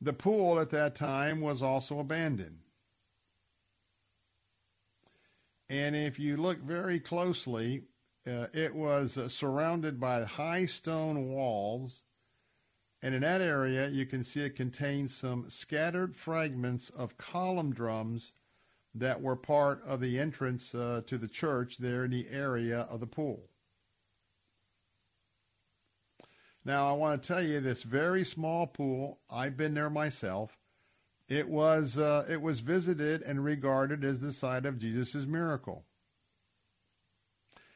[0.00, 2.58] The pool at that time was also abandoned.
[5.68, 7.84] And if you look very closely,
[8.26, 12.02] uh, it was uh, surrounded by high stone walls.
[13.02, 18.32] And in that area, you can see it contains some scattered fragments of column drums
[18.94, 23.00] that were part of the entrance uh, to the church there in the area of
[23.00, 23.48] the pool.
[26.64, 29.20] Now, I want to tell you this very small pool.
[29.30, 30.58] I've been there myself.
[31.28, 35.84] It was uh, it was visited and regarded as the site of Jesus' miracle.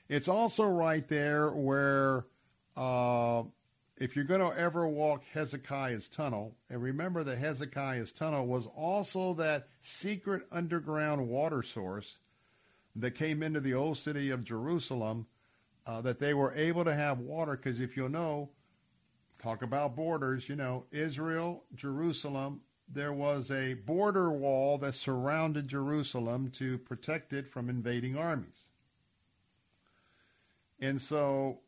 [0.08, 2.26] It's also right there where,
[2.76, 3.44] uh,
[3.97, 9.34] if you're going to ever walk Hezekiah's tunnel, and remember that Hezekiah's tunnel was also
[9.34, 12.18] that secret underground water source
[12.97, 15.26] that came into the old city of Jerusalem,
[15.86, 17.57] uh, that they were able to have water.
[17.57, 18.51] Because if you'll know,
[19.38, 26.51] talk about borders, you know, Israel, Jerusalem, there was a border wall that surrounded Jerusalem
[26.53, 28.68] to protect it from invading armies.
[30.80, 31.61] And so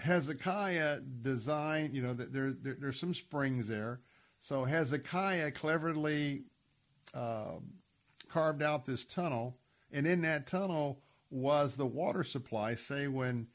[0.00, 4.00] Hezekiah designed, you know, there, there, there's some springs there.
[4.38, 6.44] So Hezekiah cleverly
[7.12, 7.58] uh,
[8.28, 9.58] carved out this tunnel,
[9.92, 12.74] and in that tunnel was the water supply.
[12.74, 13.46] Say when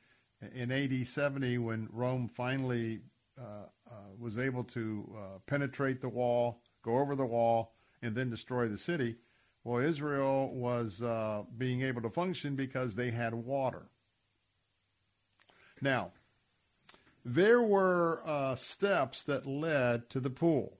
[0.53, 2.99] in AD 70 when Rome finally
[3.39, 8.29] uh, uh, was able to uh, penetrate the wall, go over the wall, and then
[8.29, 9.15] destroy the city.
[9.63, 13.87] Well, Israel was uh, being able to function because they had water.
[15.81, 16.11] Now,
[17.26, 20.78] there were uh, steps that led to the pool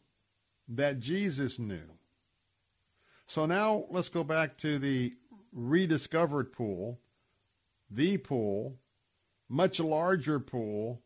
[0.68, 1.98] that Jesus knew.
[3.26, 5.14] So now let's go back to the
[5.52, 7.00] rediscovered pool,
[7.90, 8.78] the pool,
[9.50, 11.02] much larger pool,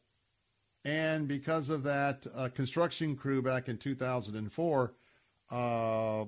[0.84, 4.94] and because of that uh, construction crew back in 2004,
[5.52, 6.26] uh,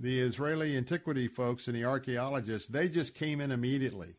[0.00, 4.16] the Israeli antiquity folks and the archaeologists, they just came in immediately.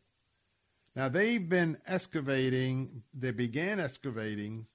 [0.96, 4.68] Now they've been excavating, they began excavating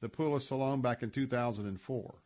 [0.00, 2.22] the Pool of Siloam back in 2004.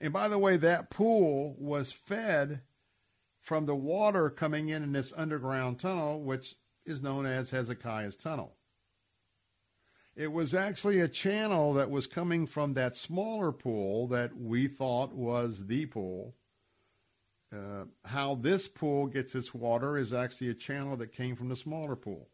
[0.00, 2.62] And by the way, that pool was fed
[3.40, 8.56] from the water coming in in this underground tunnel, which is known as Hezekiah's Tunnel.
[10.14, 15.14] It was actually a channel that was coming from that smaller pool that we thought
[15.14, 16.34] was the pool.
[17.52, 21.56] Uh, how this pool gets its water is actually a channel that came from the
[21.56, 22.28] smaller pool.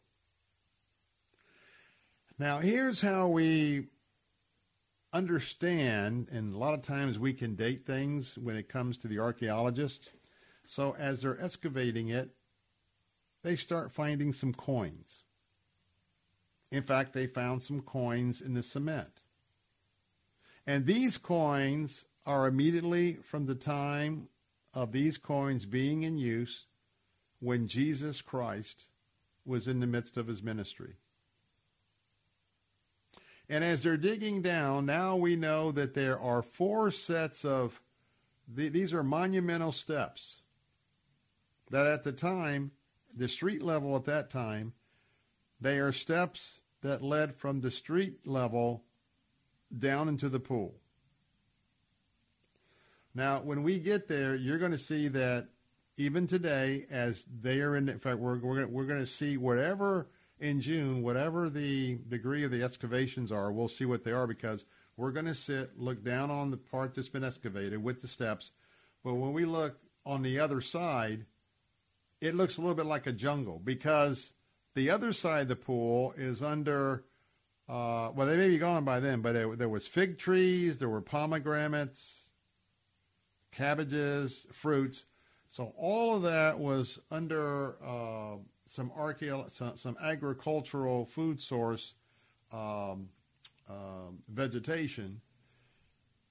[2.38, 3.86] Now, here's how we
[5.12, 9.18] understand, and a lot of times we can date things when it comes to the
[9.18, 10.10] archaeologists.
[10.64, 12.30] So, as they're excavating it,
[13.42, 15.24] they start finding some coins.
[16.70, 19.22] In fact, they found some coins in the cement.
[20.64, 24.28] And these coins are immediately from the time
[24.74, 26.66] of these coins being in use
[27.40, 28.86] when Jesus Christ
[29.44, 30.94] was in the midst of his ministry.
[33.48, 37.80] And as they're digging down, now we know that there are four sets of,
[38.46, 40.40] these are monumental steps
[41.70, 42.72] that at the time,
[43.14, 44.74] the street level at that time,
[45.60, 48.84] they are steps that led from the street level
[49.76, 50.74] down into the pool.
[53.14, 55.48] Now, when we get there, you're going to see that
[55.96, 60.08] even today, as they are in, in fact, we're, we're, we're going to see whatever
[60.38, 64.64] in June, whatever the degree of the excavations are, we'll see what they are because
[64.96, 68.52] we're going to sit, look down on the part that's been excavated with the steps.
[69.02, 71.26] But when we look on the other side,
[72.20, 74.32] it looks a little bit like a jungle because
[74.74, 77.04] the other side of the pool is under,
[77.68, 81.00] uh, well, they may be gone by then, but there was fig trees, there were
[81.00, 82.27] pomegranates,
[83.58, 85.04] cabbages, fruits.
[85.48, 88.36] So all of that was under uh,
[88.66, 88.92] some,
[89.52, 91.94] some, some agricultural food source
[92.52, 93.08] um,
[93.68, 95.20] uh, vegetation,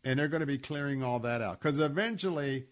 [0.05, 2.67] and they're going to be clearing all that out because eventually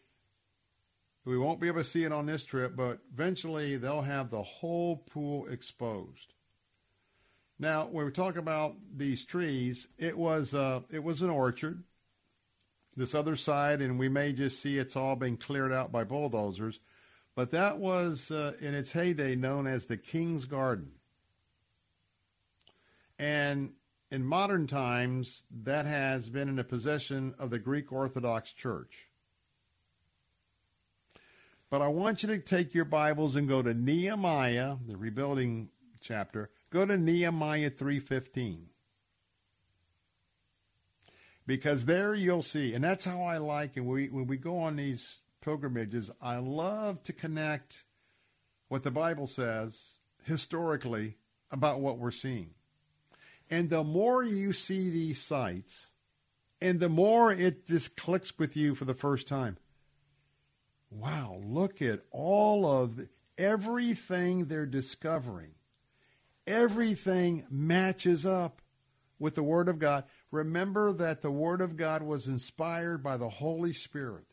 [1.26, 4.44] we won't be able to see it on this trip, but eventually they'll have the
[4.44, 6.34] whole pool exposed.
[7.58, 11.84] Now, when we talk about these trees, it was uh, it was an orchard.
[12.98, 16.80] This other side, and we may just see it's all been cleared out by bulldozers,
[17.36, 20.92] but that was uh, in its heyday known as the King's Garden.
[23.20, 23.74] And
[24.12, 29.10] in modern times, that has been in the possession of the Greek Orthodox Church.
[31.70, 35.70] But I want you to take your Bibles and go to Nehemiah, the rebuilding
[36.00, 36.50] chapter.
[36.70, 38.68] Go to Nehemiah 3:15.
[41.48, 43.82] Because there you'll see, and that's how I like it.
[43.82, 47.84] When we, when we go on these pilgrimages, I love to connect
[48.68, 49.94] what the Bible says
[50.24, 51.18] historically
[51.52, 52.50] about what we're seeing.
[53.50, 55.90] And the more you see these sites,
[56.60, 59.58] and the more it just clicks with you for the first time.
[60.90, 65.52] Wow, look at all of the, everything they're discovering.
[66.48, 68.62] Everything matches up
[69.20, 70.06] with the Word of God.
[70.32, 74.26] Remember that the Word of God was inspired by the Holy Spirit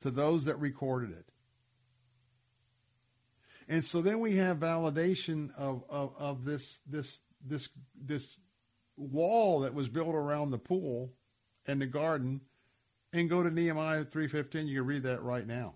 [0.00, 1.26] to those that recorded it.
[3.68, 7.68] And so then we have validation of, of, of this, this, this,
[8.00, 8.36] this
[8.96, 11.12] wall that was built around the pool
[11.66, 12.42] and the garden
[13.12, 15.74] and go to Nehemiah 3:15 you can read that right now.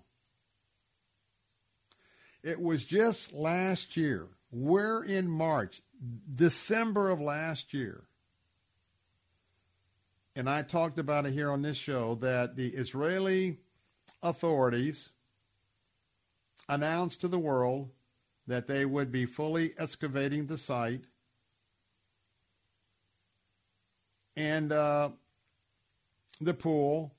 [2.42, 4.28] It was just last year.
[4.50, 5.82] We're in March,
[6.34, 8.04] December of last year.
[10.36, 13.58] And I talked about it here on this show that the Israeli
[14.22, 15.10] authorities
[16.68, 17.90] announced to the world
[18.46, 21.04] that they would be fully excavating the site.
[24.36, 25.10] And uh,
[26.40, 27.14] the pool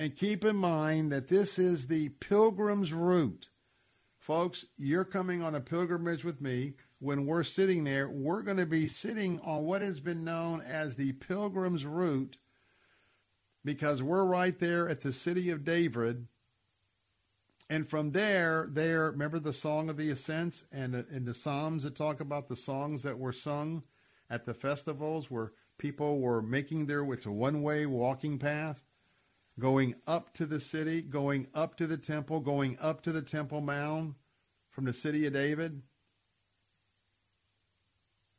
[0.00, 3.50] and keep in mind that this is the pilgrim's route.
[4.18, 6.72] Folks, you're coming on a pilgrimage with me.
[7.00, 10.94] When we're sitting there, we're going to be sitting on what has been known as
[10.94, 12.38] the pilgrim's route
[13.64, 16.26] because we're right there at the city of David.
[17.70, 21.84] And from there, there, remember the song of the ascents and uh, in the Psalms
[21.84, 23.82] that talk about the songs that were sung
[24.28, 28.84] at the festivals where people were making their, it's a one-way walking path
[29.58, 33.60] going up to the city, going up to the temple, going up to the Temple
[33.60, 34.14] Mount
[34.70, 35.80] from the city of David.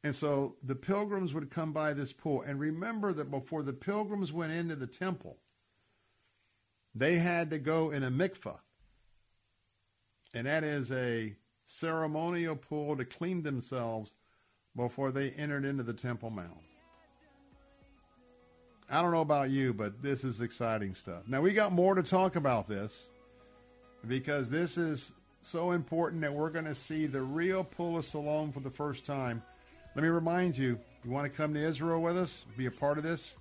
[0.03, 2.41] And so the pilgrims would come by this pool.
[2.41, 5.37] And remember that before the pilgrims went into the temple,
[6.95, 8.59] they had to go in a mikvah.
[10.33, 11.35] And that is a
[11.65, 14.13] ceremonial pool to clean themselves
[14.75, 16.49] before they entered into the Temple Mount.
[18.89, 21.23] I don't know about you, but this is exciting stuff.
[21.27, 23.07] Now, we got more to talk about this
[24.07, 28.51] because this is so important that we're going to see the real Pool of Siloam
[28.51, 29.41] for the first time.
[29.95, 32.97] Let me remind you, you want to come to Israel with us, be a part
[32.97, 33.35] of this,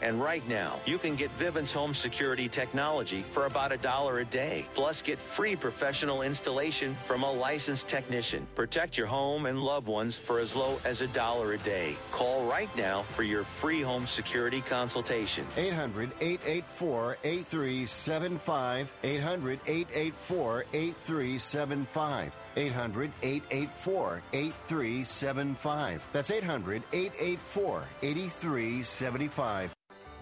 [0.00, 4.24] And right now, you can get Vivint's home security technology for about a dollar a
[4.24, 4.66] day.
[4.74, 8.46] Plus, get free professional installation from a licensed technician.
[8.54, 11.96] Protect your home and loved ones for as low as a dollar a day.
[12.10, 15.46] Call right now for your free home security consultation.
[15.56, 18.92] 800 884 8375.
[19.02, 22.41] 800 884 8375.
[22.56, 26.06] 800 884 8375.
[26.12, 29.74] That's 800 884 8375.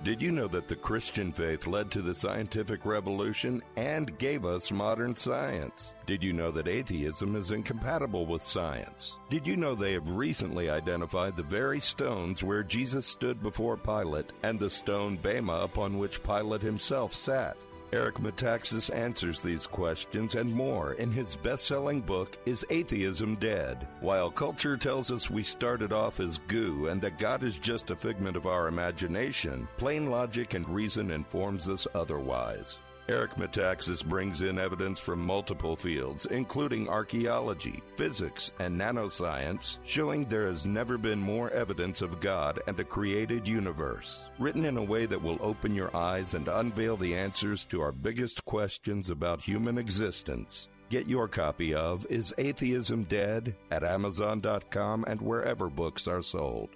[0.03, 4.72] Did you know that the Christian faith led to the scientific revolution and gave us
[4.72, 5.93] modern science?
[6.07, 9.18] Did you know that atheism is incompatible with science?
[9.28, 14.31] Did you know they have recently identified the very stones where Jesus stood before Pilate
[14.43, 17.59] and the stone Bema upon which Pilate himself sat?
[17.93, 23.88] Eric Metaxas answers these questions and more in his best selling book, Is Atheism Dead?
[24.01, 27.97] While culture tells us we started off as goo and that God is just a
[27.97, 32.78] figment of our imagination, plain logic and reason informs us otherwise.
[33.11, 40.46] Eric Metaxas brings in evidence from multiple fields, including archaeology, physics, and nanoscience, showing there
[40.46, 44.28] has never been more evidence of God and a created universe.
[44.38, 47.90] Written in a way that will open your eyes and unveil the answers to our
[47.90, 50.68] biggest questions about human existence.
[50.88, 56.68] Get your copy of Is Atheism Dead at Amazon.com and wherever books are sold.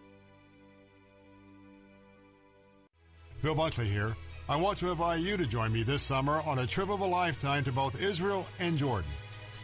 [3.41, 4.17] Bill Bunkley here.
[4.47, 7.07] I want to invite you to join me this summer on a trip of a
[7.07, 9.11] lifetime to both Israel and Jordan.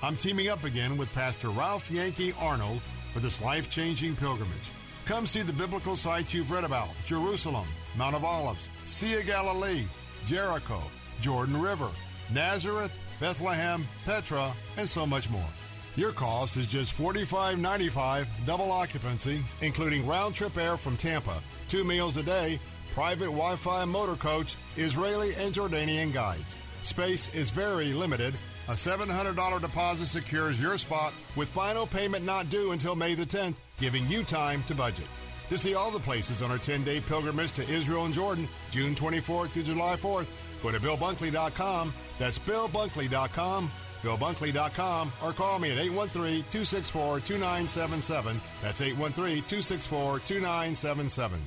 [0.03, 2.81] I'm teaming up again with Pastor Ralph Yankee Arnold
[3.13, 4.71] for this life changing pilgrimage.
[5.05, 7.67] Come see the biblical sites you've read about Jerusalem,
[7.99, 9.85] Mount of Olives, Sea of Galilee,
[10.25, 10.81] Jericho,
[11.21, 11.91] Jordan River,
[12.33, 15.51] Nazareth, Bethlehem, Petra, and so much more.
[15.95, 21.37] Your cost is just $45.95 double occupancy, including round trip air from Tampa,
[21.69, 22.59] two meals a day,
[22.91, 26.57] private Wi Fi motor coach, Israeli and Jordanian guides.
[26.83, 28.35] Space is very limited.
[28.69, 33.57] A $700 deposit secures your spot with final payment not due until May the 10th,
[33.79, 35.07] giving you time to budget.
[35.49, 38.95] To see all the places on our 10 day pilgrimage to Israel and Jordan, June
[38.95, 40.29] 24th through July 4th,
[40.63, 41.93] go to BillBunkley.com.
[42.19, 43.71] That's BillBunkley.com.
[44.03, 48.41] BillBunkley.com or call me at 813 264 2977.
[48.63, 51.41] That's 813 264 2977.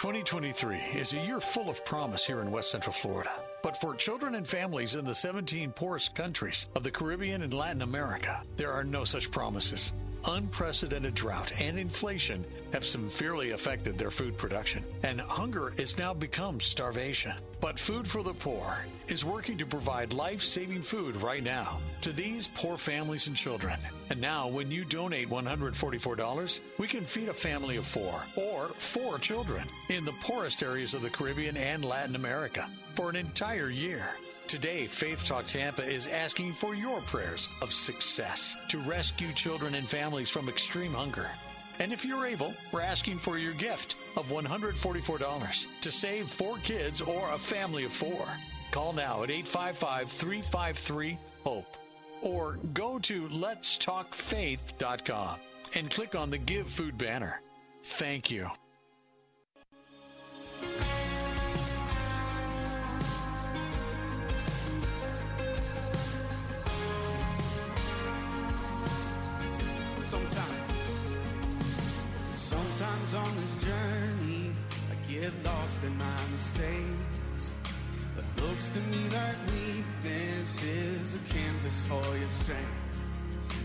[0.00, 3.30] 2023 is a year full of promise here in West Central Florida.
[3.62, 7.82] But for children and families in the 17 poorest countries of the Caribbean and Latin
[7.82, 9.92] America, there are no such promises.
[10.26, 16.60] Unprecedented drought and inflation have severely affected their food production, and hunger has now become
[16.60, 17.32] starvation.
[17.60, 22.12] But Food for the Poor is working to provide life saving food right now to
[22.12, 23.78] these poor families and children.
[24.10, 29.18] And now, when you donate $144, we can feed a family of four or four
[29.18, 34.10] children in the poorest areas of the Caribbean and Latin America for an entire year.
[34.50, 39.86] Today, Faith Talk Tampa is asking for your prayers of success to rescue children and
[39.86, 41.28] families from extreme hunger.
[41.78, 47.00] And if you're able, we're asking for your gift of $144 to save four kids
[47.00, 48.26] or a family of four.
[48.72, 51.76] Call now at 855 353 HOPE
[52.20, 55.38] or go to letstalkfaith.com
[55.76, 57.40] and click on the Give Food banner.
[57.84, 58.50] Thank you.
[75.30, 77.52] Get lost in my mistakes.
[78.18, 82.96] It looks to me like weakness is a canvas for your strength.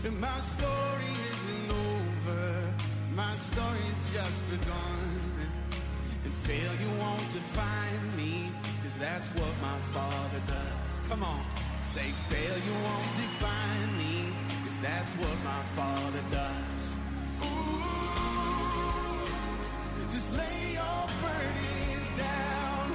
[0.04, 2.72] And my story isn't over,
[3.14, 5.48] my story's just begun.
[6.24, 8.50] And failure won't define me,
[8.82, 11.00] cause that's what my father does.
[11.08, 11.44] Come on,
[11.82, 14.32] say failure won't define me,
[14.64, 16.82] cause that's what my father does.
[17.44, 18.55] Ooh,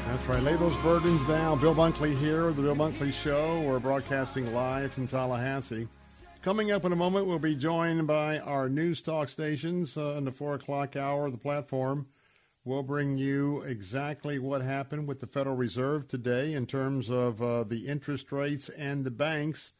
[0.05, 0.43] That's right.
[0.43, 1.59] Lay those burdens down.
[1.59, 3.61] Bill Bunkley here, the Bill Bunkley Show.
[3.61, 5.87] We're broadcasting live from Tallahassee.
[6.41, 10.25] Coming up in a moment, we'll be joined by our news talk stations uh, in
[10.25, 12.07] the 4 o'clock hour of the platform.
[12.63, 17.63] We'll bring you exactly what happened with the Federal Reserve today in terms of uh,
[17.63, 19.71] the interest rates and the banks.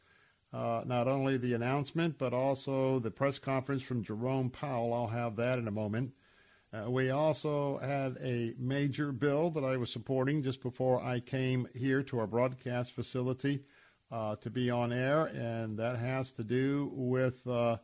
[0.52, 4.92] Uh, not only the announcement, but also the press conference from Jerome Powell.
[4.92, 6.12] I'll have that in a moment.
[6.72, 11.68] Uh, we also had a major bill that I was supporting just before I came
[11.74, 13.64] here to our broadcast facility
[14.10, 17.76] uh, to be on air, and that has to do with uh,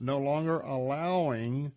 [0.00, 1.72] no longer allowing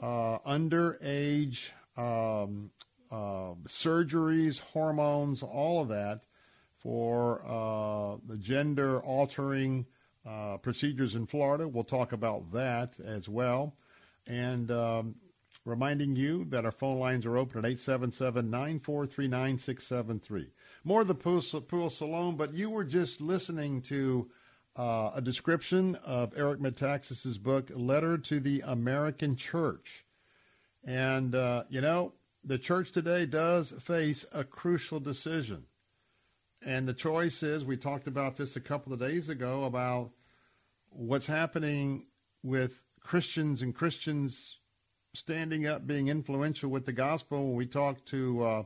[0.00, 2.70] uh, underage um,
[3.10, 6.22] uh, surgeries, hormones, all of that
[6.76, 9.86] for uh, the gender altering
[10.62, 11.66] procedures in Florida.
[11.66, 13.74] We'll talk about that as well.
[14.26, 15.16] And um,
[15.64, 20.50] reminding you that our phone lines are open at 877 943 9673.
[20.84, 24.30] More of the Pool, Pool Siloam, but you were just listening to
[24.76, 30.04] uh, a description of Eric Metaxas' book, Letter to the American Church.
[30.84, 35.66] And, uh, you know, the church today does face a crucial decision.
[36.64, 40.10] And the choice is we talked about this a couple of days ago about
[40.90, 42.06] what's happening
[42.42, 44.58] with Christians and Christians
[45.14, 47.48] standing up, being influential with the gospel.
[47.48, 48.62] When we talked to uh,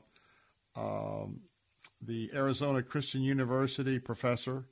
[0.77, 1.41] um,
[2.01, 4.65] the Arizona Christian University professor.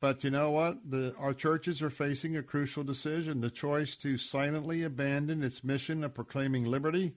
[0.00, 0.78] But you know what?
[0.88, 6.04] The, our churches are facing a crucial decision the choice to silently abandon its mission
[6.04, 7.14] of proclaiming liberty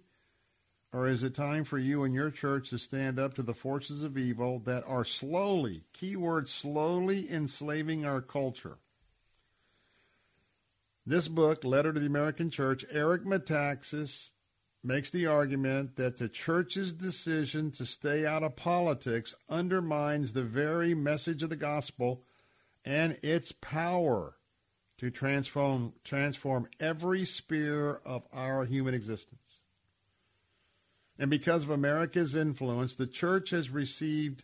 [0.94, 4.04] or is it time for you and your church to stand up to the forces
[4.04, 8.78] of evil that are slowly, keyword slowly, enslaving our culture?
[11.06, 14.30] This book, Letter to the American Church, Eric Metaxas
[14.84, 20.94] makes the argument that the church's decision to stay out of politics undermines the very
[20.94, 22.24] message of the gospel
[22.86, 24.36] and its power
[24.98, 29.40] to transform transform every sphere of our human existence.
[31.18, 34.44] And because of America's influence, the church has received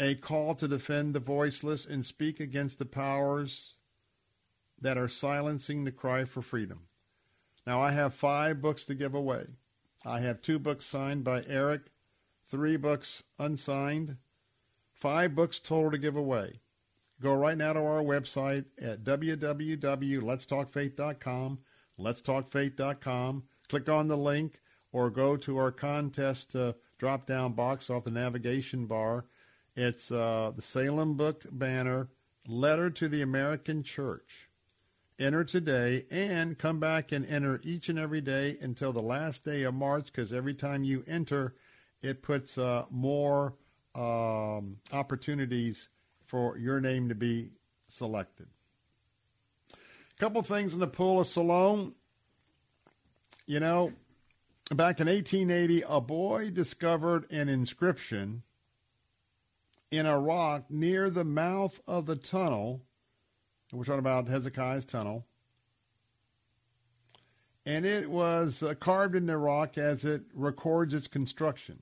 [0.00, 3.74] a call to defend the voiceless and speak against the powers
[4.82, 6.80] that are silencing the cry for freedom.
[7.66, 9.46] Now, I have five books to give away.
[10.04, 11.82] I have two books signed by Eric,
[12.50, 14.18] three books unsigned,
[14.92, 16.60] five books total to give away.
[17.20, 21.58] Go right now to our website at www.letstalkfaith.com,
[21.98, 24.60] letstalkfaith.com click on the link
[24.92, 29.24] or go to our contest uh, drop down box off the navigation bar.
[29.74, 32.08] It's uh, the Salem Book banner,
[32.46, 34.50] Letter to the American Church.
[35.22, 39.62] Enter today and come back and enter each and every day until the last day
[39.62, 41.54] of March because every time you enter,
[42.02, 43.54] it puts uh, more
[43.94, 45.88] um, opportunities
[46.24, 47.50] for your name to be
[47.86, 48.48] selected.
[49.72, 49.76] A
[50.18, 51.94] couple things in the pool of Siloam.
[53.46, 53.92] You know,
[54.74, 58.42] back in 1880, a boy discovered an inscription
[59.92, 62.82] in a rock near the mouth of the tunnel.
[63.72, 65.24] We're talking about Hezekiah's tunnel.
[67.64, 71.80] And it was uh, carved in the rock as it records its construction.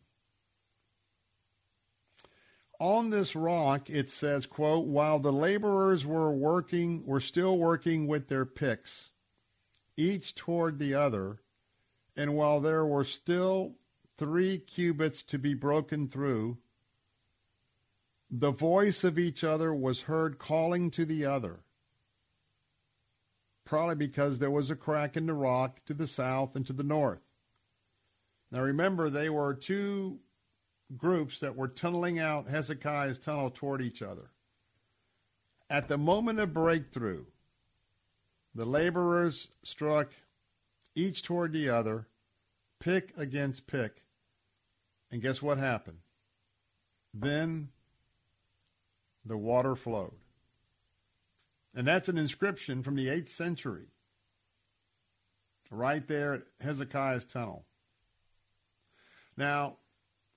[2.79, 8.29] On this rock, it says, quote, while the laborers were working, were still working with
[8.29, 9.11] their picks,
[9.97, 11.41] each toward the other,
[12.17, 13.75] and while there were still
[14.17, 16.59] three cubits to be broken through,
[18.31, 21.61] the voice of each other was heard calling to the other.
[23.71, 26.83] Probably because there was a crack in the rock to the south and to the
[26.83, 27.21] north.
[28.51, 30.19] Now remember, they were two
[30.97, 34.33] groups that were tunneling out Hezekiah's tunnel toward each other.
[35.71, 37.27] At the moment of breakthrough,
[38.57, 40.15] the laborers struck
[40.97, 42.09] each toward the other,
[42.81, 44.03] pick against pick.
[45.13, 45.99] And guess what happened?
[47.15, 47.69] Then
[49.25, 50.20] the water flowed.
[51.75, 53.87] And that's an inscription from the 8th century,
[55.71, 57.65] right there at Hezekiah's tunnel.
[59.37, 59.77] Now,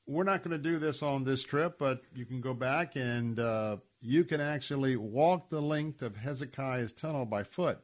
[0.06, 3.40] we're not going to do this on this trip, but you can go back and
[3.40, 7.80] uh, you can actually walk the length of Hezekiah's tunnel by foot.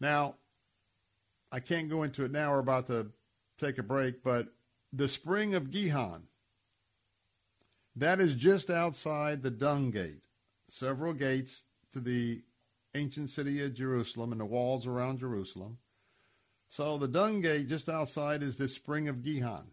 [0.00, 0.34] Now,
[1.50, 2.52] I can't go into it now.
[2.52, 3.10] We're about to
[3.58, 4.48] take a break, but
[4.92, 6.24] the spring of Gihon,
[7.96, 10.22] that is just outside the Dung Gate.
[10.68, 12.42] Several gates to the
[12.94, 15.78] ancient city of Jerusalem and the walls around Jerusalem.
[16.68, 19.68] So the Dung Gate just outside is the spring of Gihon.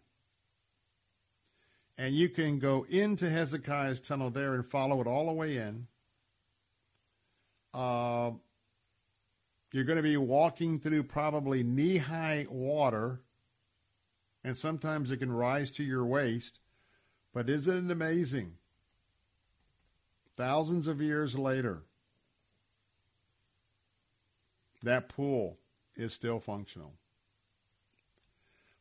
[1.98, 5.86] And you can go into Hezekiah's tunnel there and follow it all the way in.
[7.72, 8.32] Uh,
[9.72, 13.20] you're going to be walking through probably knee high water,
[14.44, 16.60] and sometimes it can rise to your waist.
[17.34, 18.54] But isn't it amazing?
[20.36, 21.82] Thousands of years later,
[24.82, 25.58] that pool
[25.96, 26.92] is still functional.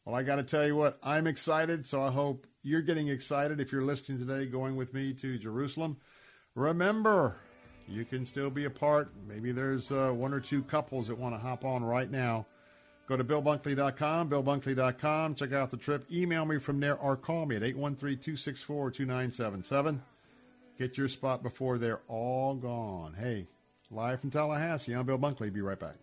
[0.03, 3.59] Well, I got to tell you what, I'm excited, so I hope you're getting excited
[3.59, 5.97] if you're listening today, going with me to Jerusalem.
[6.53, 7.37] Remember,
[7.87, 9.11] you can still be a part.
[9.27, 12.45] Maybe there's uh, one or two couples that want to hop on right now.
[13.07, 15.35] Go to BillBunkley.com, BillBunkley.com.
[15.35, 16.05] Check out the trip.
[16.11, 20.01] Email me from there or call me at 813 264 2977.
[20.77, 23.15] Get your spot before they're all gone.
[23.17, 23.47] Hey,
[23.89, 25.51] live from Tallahassee, I'm Bill Bunkley.
[25.51, 25.95] Be right back.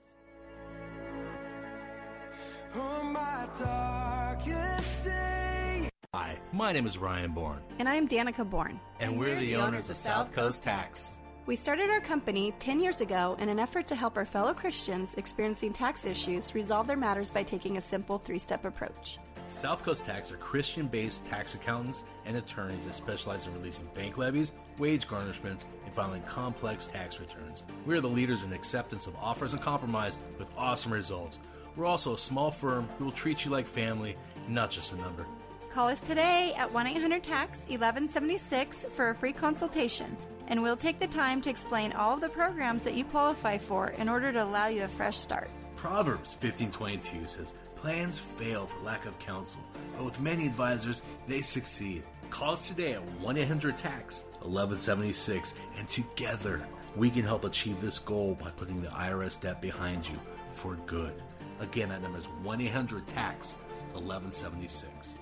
[6.14, 7.61] Hi, my name is Ryan Bourne.
[7.79, 8.81] And I'm Danica Bourne.
[8.99, 11.18] And, and we're, we're, the, the owners, owners of South Coast Tax.
[11.45, 15.14] We started our company 10 years ago in an effort to help our fellow Christians
[15.18, 19.18] experiencing tax issues resolve their matters by taking a simple three step approach.
[19.53, 24.18] South Coast Tax are Christian based tax accountants and attorneys that specialize in releasing bank
[24.18, 27.62] levies, wage garnishments, and filing complex tax returns.
[27.86, 31.38] We are the leaders in acceptance of offers and compromise with awesome results.
[31.76, 34.16] We're also a small firm who will treat you like family,
[34.48, 35.26] not just a number.
[35.70, 40.16] Call us today at 1 800 TAX 1176 for a free consultation
[40.48, 43.88] and we'll take the time to explain all of the programs that you qualify for
[43.90, 45.50] in order to allow you a fresh start.
[45.76, 49.61] Proverbs 15:22 says, "Plans fail for lack of counsel,
[49.97, 56.62] but with many advisors, they succeed." Call us today at 1-800-TAX 1176 and together
[56.97, 60.18] we can help achieve this goal by putting the IRS debt behind you
[60.53, 61.12] for good.
[61.61, 63.55] Again, that number is 1-800-TAX
[63.93, 65.18] 1176.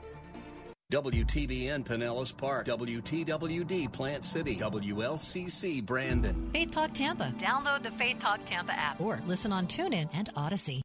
[0.93, 6.51] WTBN Pinellas Park, WTWD Plant City, WLCC Brandon.
[6.53, 7.33] Faith Talk Tampa.
[7.39, 10.83] Download the Faith Talk Tampa app or listen on TuneIn and Odyssey.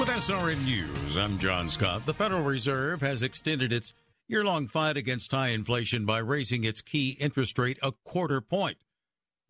[0.00, 2.06] With SRN News, I'm John Scott.
[2.06, 3.92] The Federal Reserve has extended its
[4.28, 8.78] year long fight against high inflation by raising its key interest rate a quarter point.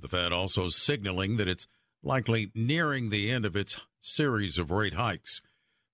[0.01, 1.69] The Fed also signaling that it's
[2.03, 5.41] likely nearing the end of its series of rate hikes.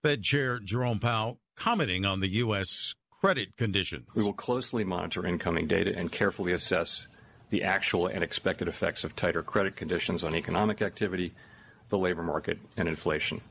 [0.03, 2.95] Fed Chair Jerome Powell commenting on the U.S.
[3.11, 4.09] credit conditions.
[4.15, 7.09] We will closely monitor incoming data and carefully assess
[7.51, 11.35] the actual and expected effects of tighter credit conditions on economic activity,
[11.91, 13.43] the labor market, and inflation.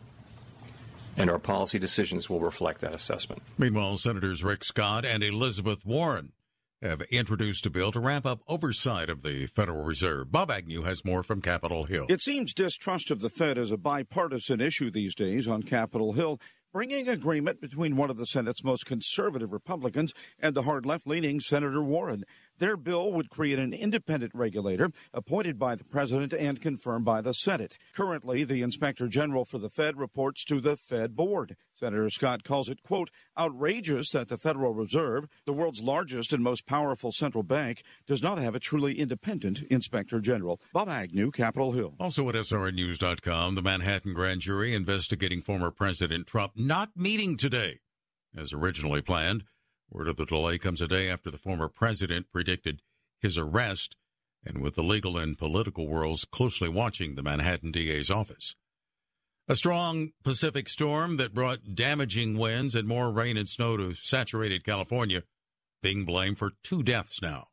[1.18, 3.42] And our policy decisions will reflect that assessment.
[3.58, 6.34] Meanwhile, Senators Rick Scott and Elizabeth Warren
[6.82, 10.32] have introduced a bill to ramp up oversight of the Federal Reserve.
[10.32, 12.06] Bob Agnew has more from Capitol Hill.
[12.10, 16.40] It seems distrust of the Fed is a bipartisan issue these days on Capitol Hill
[16.76, 21.40] bringing agreement between one of the Senate's most conservative Republicans and the hard left leaning
[21.40, 22.26] Senator Warren.
[22.58, 27.34] Their bill would create an independent regulator appointed by the president and confirmed by the
[27.34, 27.78] Senate.
[27.94, 31.58] Currently, the inspector general for the Fed reports to the Fed board.
[31.76, 36.66] Senator Scott calls it, quote, outrageous that the Federal Reserve, the world's largest and most
[36.66, 40.62] powerful central bank, does not have a truly independent inspector general.
[40.72, 41.96] Bob Agnew, Capitol Hill.
[42.00, 47.80] Also at SRNnews.com, the Manhattan grand jury investigating former President Trump not meeting today
[48.38, 49.44] as originally planned.
[49.90, 52.82] Word of the delay comes a day after the former president predicted
[53.22, 53.96] his arrest,
[54.46, 58.56] and with the legal and political worlds closely watching the Manhattan DA's office.
[59.48, 64.64] A strong Pacific storm that brought damaging winds and more rain and snow to saturated
[64.64, 65.24] California
[65.84, 67.50] being blamed for two deaths now.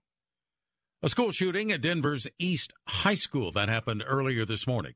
[1.03, 4.95] A school shooting at Denver's East High School that happened earlier this morning.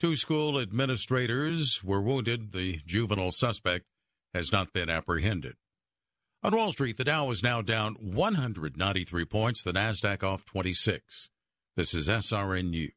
[0.00, 2.52] Two school administrators were wounded.
[2.52, 3.86] The juvenile suspect
[4.34, 5.54] has not been apprehended.
[6.40, 11.30] On Wall Street, the Dow is now down 193 points, the Nasdaq off 26.
[11.76, 12.92] This is SRN News.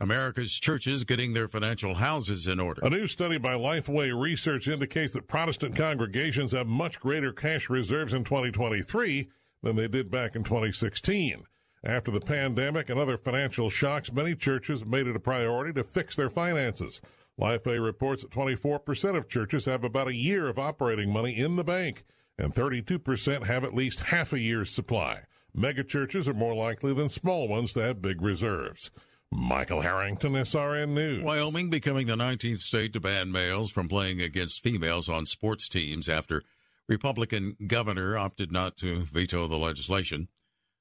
[0.00, 2.80] America's churches getting their financial houses in order.
[2.82, 8.14] A new study by Lifeway Research indicates that Protestant congregations have much greater cash reserves
[8.14, 9.28] in 2023
[9.62, 11.44] than they did back in 2016.
[11.84, 16.16] After the pandemic and other financial shocks, many churches made it a priority to fix
[16.16, 17.00] their finances.
[17.38, 21.64] Lifeway reports that 24% of churches have about a year of operating money in the
[21.64, 22.04] bank,
[22.38, 25.22] and 32% have at least half a year's supply.
[25.54, 28.90] Mega churches are more likely than small ones to have big reserves.
[29.32, 31.22] Michael Harrington, SRN News.
[31.22, 36.08] Wyoming becoming the 19th state to ban males from playing against females on sports teams
[36.08, 36.42] after
[36.88, 40.28] Republican governor opted not to veto the legislation.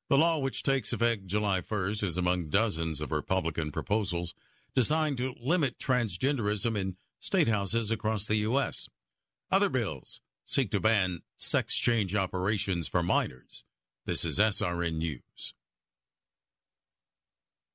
[0.10, 4.34] The law, which takes effect July 1st, is among dozens of Republican proposals
[4.74, 8.90] designed to limit transgenderism in state houses across the U.S.
[9.52, 13.64] Other bills seek to ban sex change operations for minors.
[14.06, 15.54] This is SRN News.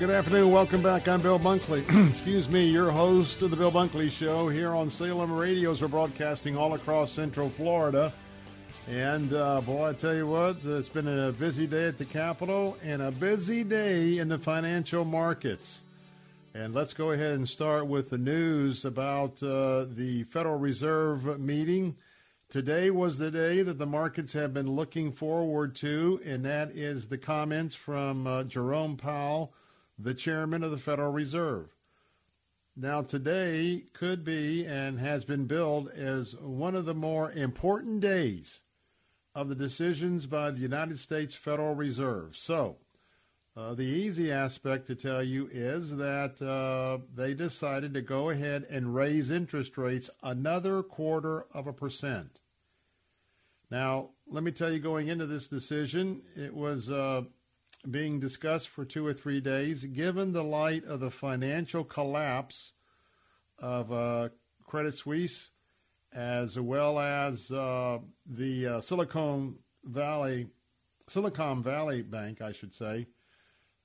[0.00, 0.50] Good afternoon.
[0.50, 1.06] Welcome back.
[1.06, 1.84] I'm Bill Bunkley.
[2.08, 5.80] Excuse me, your host of the Bill Bunkley Show here on Salem Radios.
[5.80, 8.12] We're broadcasting all across Central Florida.
[8.86, 12.76] And uh, boy, I tell you what, it's been a busy day at the Capitol
[12.82, 15.80] and a busy day in the financial markets.
[16.52, 21.96] And let's go ahead and start with the news about uh, the Federal Reserve meeting.
[22.50, 27.08] Today was the day that the markets have been looking forward to, and that is
[27.08, 29.54] the comments from uh, Jerome Powell,
[29.98, 31.68] the chairman of the Federal Reserve.
[32.76, 38.60] Now, today could be and has been billed as one of the more important days
[39.34, 42.36] of the decisions by the United States Federal Reserve.
[42.36, 42.76] So,
[43.56, 48.66] uh, the easy aspect to tell you is that uh, they decided to go ahead
[48.68, 52.40] and raise interest rates another quarter of a percent.
[53.70, 57.22] Now, let me tell you, going into this decision, it was uh,
[57.88, 59.84] being discussed for two or three days.
[59.84, 62.72] Given the light of the financial collapse
[63.58, 64.28] of uh,
[64.64, 65.50] Credit Suisse,
[66.14, 70.46] as well as uh, the uh, Silicon Valley
[71.08, 73.06] Silicon Valley Bank, I should say.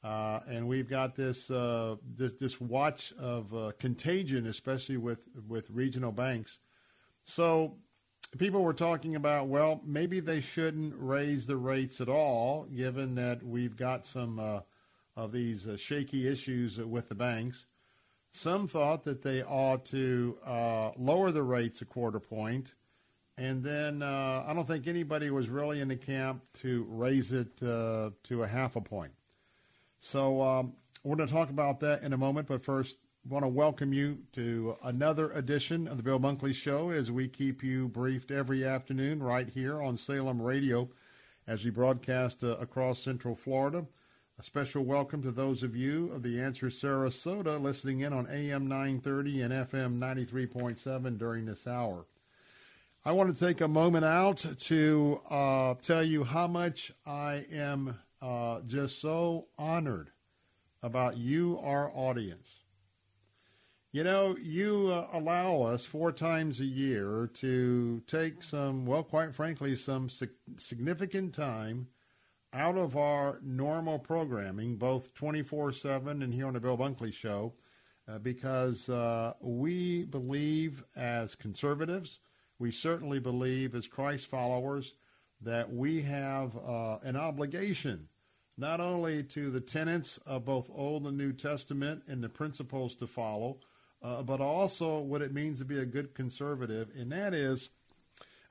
[0.02, 5.70] Uh, and we've got this uh, this, this watch of uh, contagion, especially with with
[5.70, 6.60] regional banks.
[7.26, 7.78] So
[8.38, 13.44] people were talking about, well, maybe they shouldn't raise the rates at all, given that
[13.44, 14.62] we've got some uh,
[15.18, 17.66] of these shaky issues with the banks.
[18.32, 22.74] Some thought that they ought to uh, lower the rates a quarter point,
[23.38, 27.62] and then uh, I don't think anybody was really in the camp to raise it
[27.64, 29.14] uh, to a half a point.
[29.98, 30.74] So um,
[31.04, 33.94] we're going to talk about that in a moment, but first, I want to welcome
[33.94, 38.64] you to another edition of the Bill Bunkley Show as we keep you briefed every
[38.64, 40.90] afternoon right here on Salem Radio
[41.46, 43.86] as we broadcast uh, across Central Florida.
[44.40, 48.70] A special welcome to those of you of the Answer Sarasota listening in on AM
[48.70, 52.06] 930 and FM 93.7 during this hour.
[53.04, 58.00] I want to take a moment out to uh, tell you how much I am
[58.22, 60.12] uh, just so honored
[60.82, 62.60] about you, our audience.
[63.92, 69.36] You know, you uh, allow us four times a year to take some, well, quite
[69.36, 70.08] frankly, some
[70.56, 71.88] significant time
[72.54, 77.54] out of our normal programming, both 24 7 and here on the Bill Bunkley Show,
[78.08, 82.20] uh, because uh, we believe as conservatives,
[82.58, 84.94] we certainly believe as Christ followers,
[85.42, 88.10] that we have uh, an obligation
[88.60, 93.08] not only to the tenets of both Old and New Testament and the principles to
[93.08, 93.58] follow,
[94.04, 97.70] uh, but also what it means to be a good conservative, and that is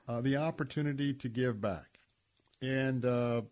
[0.07, 1.99] uh, the opportunity to give back.
[2.59, 3.43] And uh,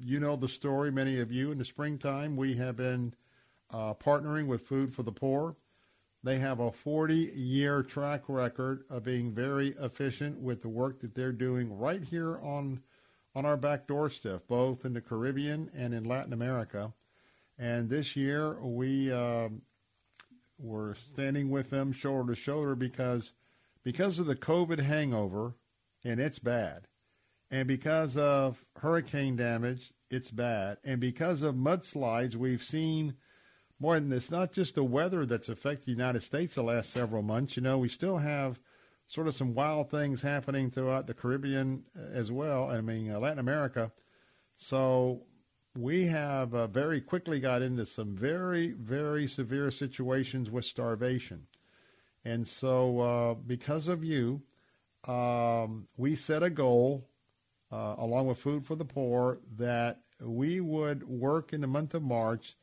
[0.00, 1.50] you know the story, many of you.
[1.50, 3.14] In the springtime, we have been
[3.70, 5.56] uh, partnering with Food for the Poor.
[6.22, 11.14] They have a 40 year track record of being very efficient with the work that
[11.14, 12.80] they're doing right here on,
[13.34, 16.92] on our back doorstep, both in the Caribbean and in Latin America.
[17.58, 19.48] And this year, we uh,
[20.58, 23.32] were standing with them shoulder to shoulder because,
[23.82, 25.54] because of the COVID hangover,
[26.04, 26.86] and it's bad
[27.56, 30.76] and because of hurricane damage, it's bad.
[30.84, 33.14] And because of mudslides, we've seen
[33.80, 37.22] more than this, not just the weather that's affected the United States the last several
[37.22, 37.56] months.
[37.56, 38.60] You know, we still have
[39.06, 42.68] sort of some wild things happening throughout the Caribbean as well.
[42.70, 43.90] I mean, uh, Latin America.
[44.58, 45.22] So
[45.74, 51.46] we have uh, very quickly got into some very, very severe situations with starvation.
[52.22, 54.42] And so, uh, because of you,
[55.08, 57.08] um, we set a goal,
[57.70, 62.02] uh, along with Food for the Poor, that we would work in the month of
[62.02, 62.56] March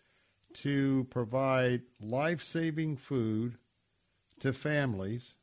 [0.53, 3.57] to provide life saving food
[4.39, 5.35] to families.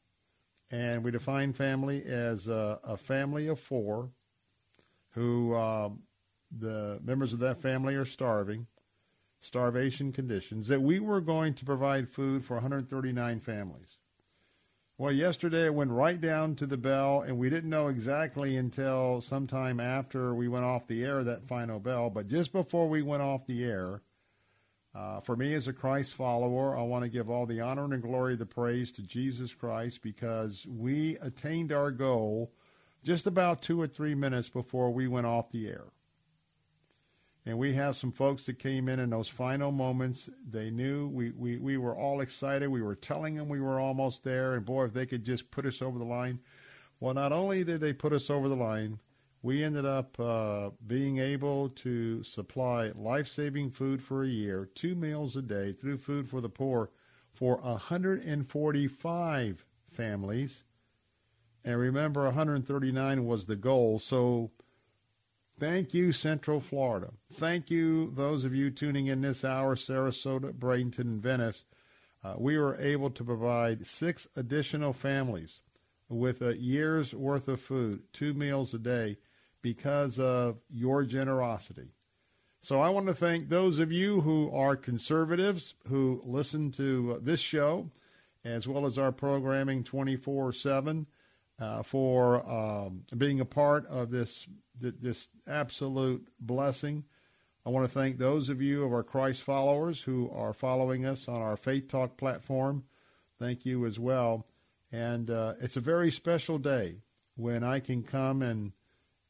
[0.70, 4.10] And we define family as a, a family of four
[5.14, 6.02] who um,
[6.56, 8.66] the members of that family are starving,
[9.40, 13.98] starvation conditions, that we were going to provide food for 139 families.
[15.00, 19.22] Well, yesterday it went right down to the bell, and we didn't know exactly until
[19.22, 22.10] sometime after we went off the air that final bell.
[22.10, 24.02] But just before we went off the air,
[24.94, 28.02] uh, for me as a Christ follower, I want to give all the honor and
[28.02, 32.52] glory, the praise to Jesus Christ because we attained our goal
[33.02, 35.86] just about two or three minutes before we went off the air.
[37.46, 40.28] And we have some folks that came in in those final moments.
[40.48, 42.68] They knew we, we, we were all excited.
[42.68, 44.54] We were telling them we were almost there.
[44.54, 46.40] And boy, if they could just put us over the line.
[47.00, 48.98] Well, not only did they put us over the line,
[49.42, 54.94] we ended up uh, being able to supply life saving food for a year, two
[54.94, 56.90] meals a day through Food for the Poor
[57.32, 60.64] for 145 families.
[61.64, 63.98] And remember, 139 was the goal.
[63.98, 64.50] So
[65.60, 67.10] Thank you, Central Florida.
[67.34, 71.64] Thank you, those of you tuning in this hour, Sarasota, Bradenton, and Venice.
[72.24, 75.60] Uh, we were able to provide six additional families
[76.08, 79.18] with a year's worth of food, two meals a day,
[79.60, 81.90] because of your generosity.
[82.62, 87.40] So I want to thank those of you who are conservatives who listen to this
[87.40, 87.90] show,
[88.46, 91.06] as well as our programming 24 7
[91.60, 94.46] uh, for um, being a part of this
[94.80, 97.04] this absolute blessing.
[97.66, 101.28] I want to thank those of you of our Christ followers who are following us
[101.28, 102.84] on our Faith Talk platform.
[103.38, 104.46] Thank you as well.
[104.90, 107.02] And uh, it's a very special day
[107.36, 108.72] when I can come and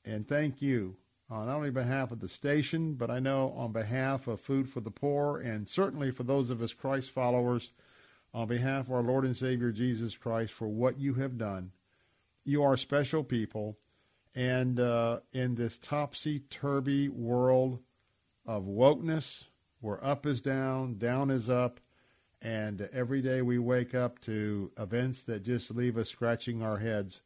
[0.05, 0.97] and thank you
[1.29, 4.81] on not only behalf of the station, but I know on behalf of Food for
[4.81, 7.73] the Poor, and certainly for those of us Christ followers,
[8.33, 11.73] on behalf of our Lord and Savior Jesus Christ, for what you have done
[12.51, 13.79] you are special people.
[14.35, 17.79] And uh, in this topsy turvy world
[18.47, 19.45] of wokeness,
[19.81, 21.81] where up is down, down is up,
[22.43, 27.23] and every day we wake up to events that just leave us scratching our heads.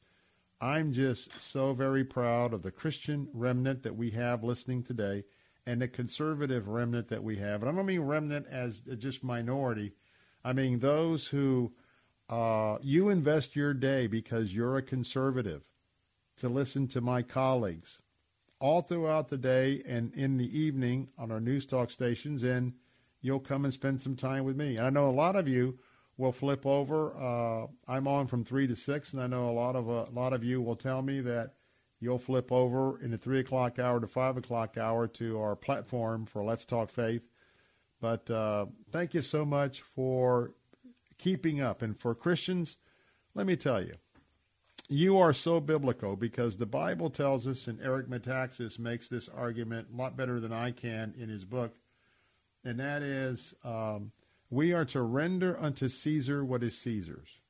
[0.60, 5.24] I'm just so very proud of the Christian remnant that we have listening today
[5.66, 7.62] and the conservative remnant that we have.
[7.62, 9.92] And I don't mean remnant as just minority.
[10.44, 11.72] I mean those who
[12.28, 15.68] uh, you invest your day because you're a conservative
[16.36, 17.98] to listen to my colleagues
[18.60, 22.72] all throughout the day and in the evening on our news talk stations, and
[23.20, 24.76] you'll come and spend some time with me.
[24.76, 25.78] And I know a lot of you
[26.16, 27.14] will flip over.
[27.16, 30.14] Uh, I'm on from three to six, and I know a lot of uh, a
[30.14, 31.54] lot of you will tell me that
[32.00, 36.26] you'll flip over in the three o'clock hour to five o'clock hour to our platform
[36.26, 37.22] for Let's Talk Faith.
[38.00, 40.52] But uh, thank you so much for
[41.24, 41.80] keeping up.
[41.80, 42.76] And for Christians,
[43.34, 43.94] let me tell you,
[44.90, 49.88] you are so biblical because the Bible tells us, and Eric Metaxas makes this argument
[49.90, 51.72] a lot better than I can in his book,
[52.62, 54.12] and that is um,
[54.50, 57.40] we are to render unto Caesar what is Caesar's.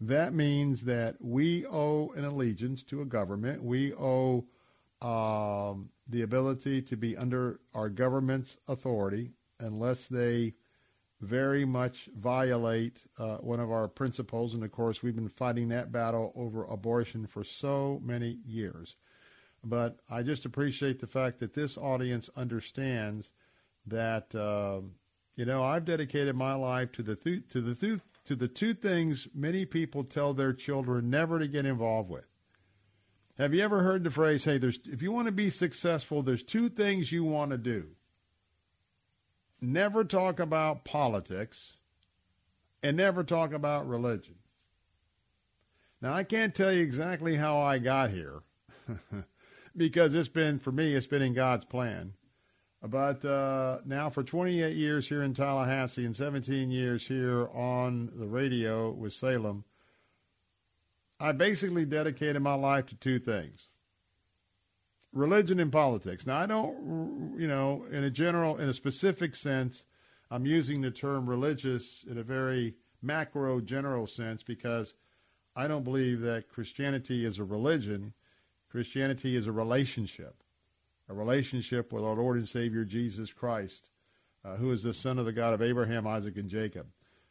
[0.00, 3.62] That means that we owe an allegiance to a government.
[3.62, 4.46] We owe
[5.00, 10.54] um, the ability to be under our government's authority unless they
[11.20, 14.54] very much violate uh, one of our principles.
[14.54, 18.96] And of course, we've been fighting that battle over abortion for so many years.
[19.64, 23.30] But I just appreciate the fact that this audience understands
[23.86, 24.80] that, uh,
[25.36, 28.74] you know, I've dedicated my life to the, th- to, the th- to the two
[28.74, 32.26] things many people tell their children never to get involved with.
[33.38, 36.42] Have you ever heard the phrase, hey, there's, if you want to be successful, there's
[36.42, 37.88] two things you want to do
[39.60, 41.74] never talk about politics
[42.82, 44.36] and never talk about religion.
[46.00, 48.42] Now, I can't tell you exactly how I got here
[49.76, 52.12] because it's been, for me, it's been in God's plan.
[52.82, 58.28] But uh, now, for 28 years here in Tallahassee and 17 years here on the
[58.28, 59.64] radio with Salem,
[61.18, 63.68] I basically dedicated my life to two things
[65.16, 66.26] religion and politics.
[66.26, 69.84] Now, I don't, you know, in a general, in a specific sense,
[70.30, 74.94] I'm using the term religious in a very macro, general sense because
[75.54, 78.12] I don't believe that Christianity is a religion.
[78.70, 80.42] Christianity is a relationship,
[81.08, 83.90] a relationship with our Lord and Savior Jesus Christ,
[84.44, 86.86] uh, who is the Son of the God of Abraham, Isaac, and Jacob.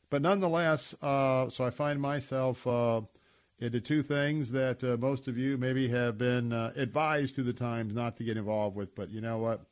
[0.10, 3.02] But nonetheless, uh, so I find myself uh,
[3.60, 7.54] into two things that uh, most of you maybe have been uh, advised through the
[7.54, 8.94] times not to get involved with.
[8.96, 9.66] But you know what?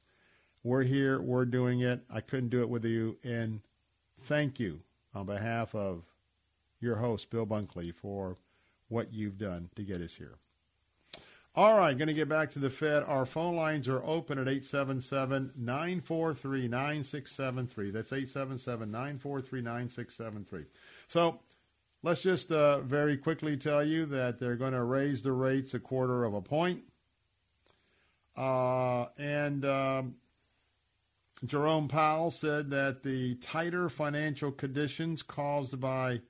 [0.63, 1.21] We're here.
[1.21, 2.01] We're doing it.
[2.09, 3.17] I couldn't do it with you.
[3.23, 3.61] And
[4.21, 4.79] thank you
[5.13, 6.03] on behalf of
[6.79, 8.37] your host, Bill Bunkley, for
[8.87, 10.35] what you've done to get us here.
[11.55, 13.03] All right, going to get back to the Fed.
[13.03, 17.91] Our phone lines are open at 877 943 9673.
[17.91, 20.65] That's 877 943 9673.
[21.07, 21.39] So
[22.03, 25.79] let's just uh, very quickly tell you that they're going to raise the rates a
[25.79, 26.83] quarter of a point.
[28.37, 30.15] Uh, and um,
[31.45, 36.21] Jerome Powell said that the tighter financial conditions caused by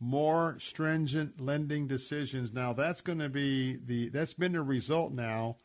[0.00, 2.52] more stringent lending decisions.
[2.52, 5.56] Now that's going to be the that's been the result now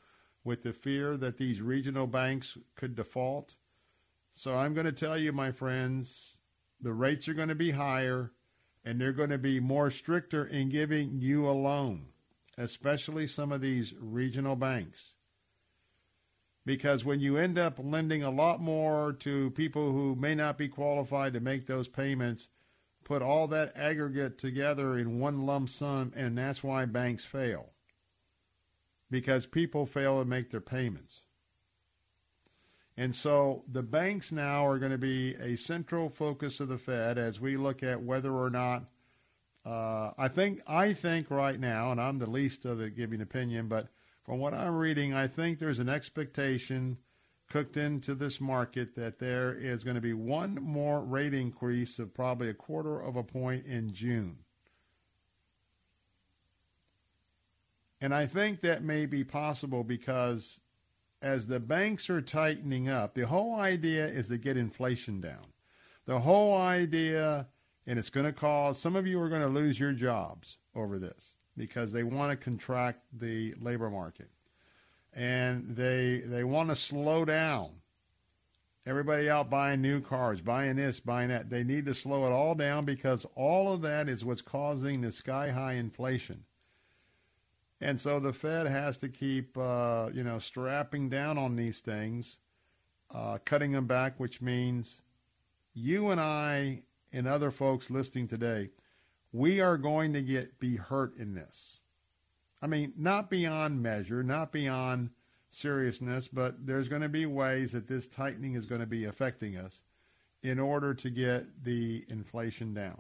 [0.44, 3.56] with the fear that these regional banks could default.
[4.34, 6.38] So I'm going to tell you my friends,
[6.80, 8.32] the rates are going to be higher
[8.90, 12.08] and they're going to be more stricter in giving you a loan,
[12.58, 15.14] especially some of these regional banks.
[16.66, 20.68] Because when you end up lending a lot more to people who may not be
[20.68, 22.48] qualified to make those payments,
[23.04, 27.70] put all that aggregate together in one lump sum, and that's why banks fail.
[29.12, 31.22] Because people fail to make their payments.
[33.00, 37.18] And so the banks now are going to be a central focus of the Fed
[37.18, 38.84] as we look at whether or not
[39.66, 43.70] uh, I think I think right now, and I'm the least of the giving opinion,
[43.70, 43.88] but
[44.26, 46.98] from what I'm reading, I think there's an expectation
[47.50, 52.14] cooked into this market that there is going to be one more rate increase of
[52.14, 54.40] probably a quarter of a point in June.
[58.02, 60.60] And I think that may be possible because
[61.22, 65.46] as the banks are tightening up, the whole idea is to get inflation down.
[66.06, 67.48] The whole idea,
[67.86, 70.98] and it's going to cause some of you are going to lose your jobs over
[70.98, 74.30] this because they want to contract the labor market
[75.14, 77.70] and they they want to slow down.
[78.86, 81.50] Everybody out buying new cars, buying this, buying that.
[81.50, 85.12] They need to slow it all down because all of that is what's causing the
[85.12, 86.44] sky high inflation.
[87.82, 92.40] And so the Fed has to keep, uh, you know, strapping down on these things,
[93.14, 95.02] uh, cutting them back, which means
[95.74, 96.84] you and I
[97.14, 98.70] and other folks listening today,
[99.32, 101.78] we are going to get be hurt in this.
[102.62, 105.12] I mean, not beyond measure, not beyond
[105.50, 109.56] seriousness, but there's going to be ways that this tightening is going to be affecting
[109.56, 109.84] us
[110.44, 113.00] in order to get the inflation down.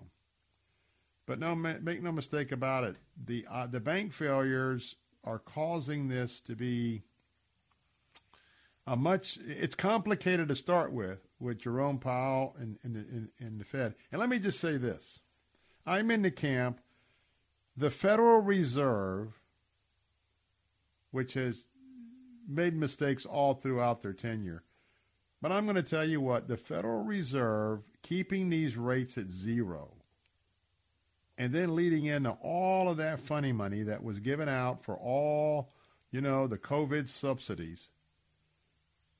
[1.29, 2.95] But no, make no mistake about it.
[3.27, 7.03] The uh, the bank failures are causing this to be
[8.87, 9.37] a much.
[9.45, 13.93] It's complicated to start with with Jerome Powell and, and, and, and the Fed.
[14.11, 15.19] And let me just say this:
[15.85, 16.81] I'm in the camp.
[17.77, 19.39] The Federal Reserve
[21.11, 21.65] which has
[22.47, 24.63] made mistakes all throughout their tenure.
[25.43, 29.98] But I'm going to tell you what, the Federal Reserve keeping these rates at zero
[31.39, 35.71] and then leading into all of that funny money that was given out for all,
[36.11, 37.89] you know, the COVID subsidies.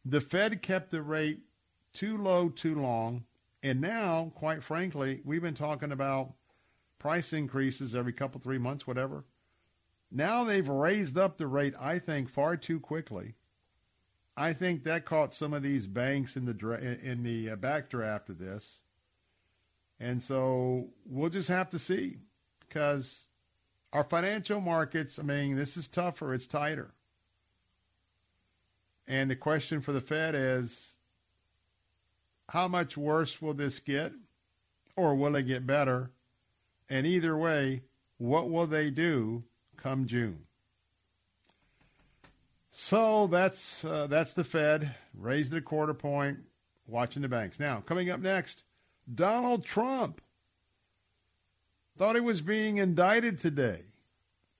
[0.04, 1.40] The Fed kept the rate
[1.94, 3.24] too low too long.
[3.64, 6.34] And now, quite frankly, we've been talking about
[7.00, 9.24] price increases every couple, three months, whatever.
[10.12, 13.36] Now they've raised up the rate, I think, far too quickly.
[14.36, 18.82] I think that caught some of these banks in the in the backdraft of this,
[20.00, 22.18] and so we'll just have to see
[22.68, 23.26] because
[23.94, 25.20] our financial markets.
[25.20, 26.94] I mean, this is tougher; it's tighter.
[29.08, 30.94] And the question for the Fed is,
[32.50, 34.14] how much worse will this get,
[34.96, 36.12] or will it get better?
[36.90, 37.82] And either way,
[38.18, 39.44] what will they do
[39.82, 40.46] come June.
[42.72, 46.40] So that's uh, that's the Fed raised a quarter point,
[46.88, 47.60] watching the banks.
[47.60, 48.64] Now coming up next,
[49.14, 50.22] Donald Trump
[51.98, 53.82] thought he was being indicted today.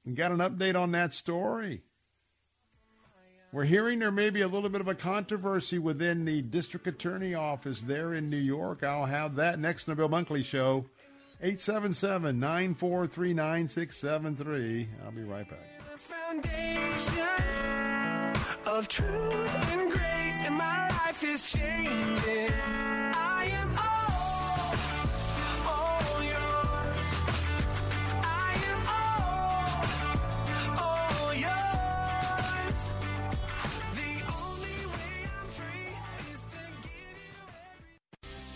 [0.06, 1.84] We got an update on that story.
[3.52, 7.34] We're hearing there may be a little bit of a controversy within the district attorney
[7.34, 8.84] office there in New York.
[8.84, 10.86] I'll have that next in the Bill Bunkley Show.
[11.42, 14.90] 877 943 9673.
[15.04, 15.60] I'll be right back.
[15.98, 17.26] Foundation
[18.66, 22.54] of truth and grace, and my life is changing.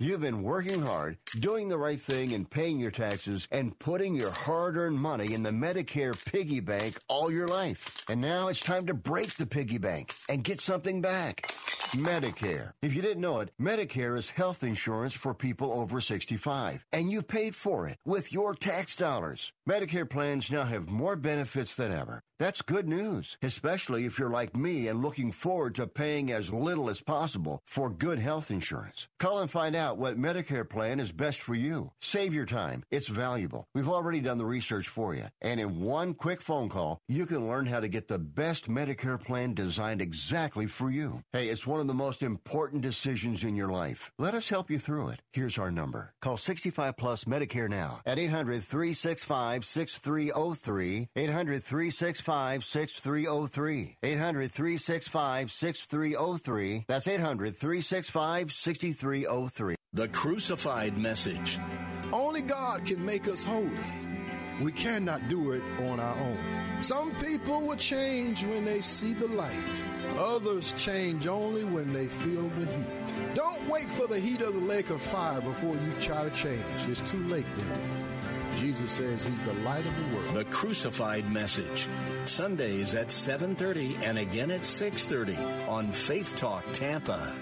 [0.00, 4.32] You've been working hard, doing the right thing, and paying your taxes, and putting your
[4.32, 8.04] hard earned money in the Medicare piggy bank all your life.
[8.08, 11.46] And now it's time to break the piggy bank and get something back.
[11.94, 12.72] Medicare.
[12.82, 17.22] If you didn't know it, Medicare is health insurance for people over 65, and you
[17.22, 19.52] paid for it with your tax dollars.
[19.68, 22.20] Medicare plans now have more benefits than ever.
[22.40, 26.90] That's good news, especially if you're like me and looking forward to paying as little
[26.90, 29.06] as possible for good health insurance.
[29.20, 31.92] Call and find out what Medicare plan is best for you.
[32.00, 32.82] Save your time.
[32.90, 33.68] It's valuable.
[33.72, 35.26] We've already done the research for you.
[35.40, 39.22] And in one quick phone call, you can learn how to get the best Medicare
[39.22, 41.22] plan designed exactly for you.
[41.32, 44.10] Hey, it's one of the most important decisions in your life.
[44.18, 45.20] Let us help you through it.
[45.32, 46.14] Here's our number.
[46.20, 51.08] Call 65 Plus Medicare now at 800 365 6303.
[51.14, 53.96] 800 365 6303.
[54.02, 56.84] 800 365 6303.
[56.88, 59.74] That's 800 365 6303.
[59.92, 61.58] The Crucified Message.
[62.12, 63.70] Only God can make us holy.
[64.60, 66.82] We cannot do it on our own.
[66.82, 69.82] Some people will change when they see the light.
[70.16, 73.34] Others change only when they feel the heat.
[73.34, 76.60] Don't wait for the heat of the lake of fire before you try to change.
[76.88, 78.03] It's too late then.
[78.56, 80.34] Jesus says he's the light of the world.
[80.34, 81.88] The Crucified Message.
[82.24, 85.36] Sundays at 7:30 and again at 6:30
[85.68, 87.36] on Faith Talk Tampa.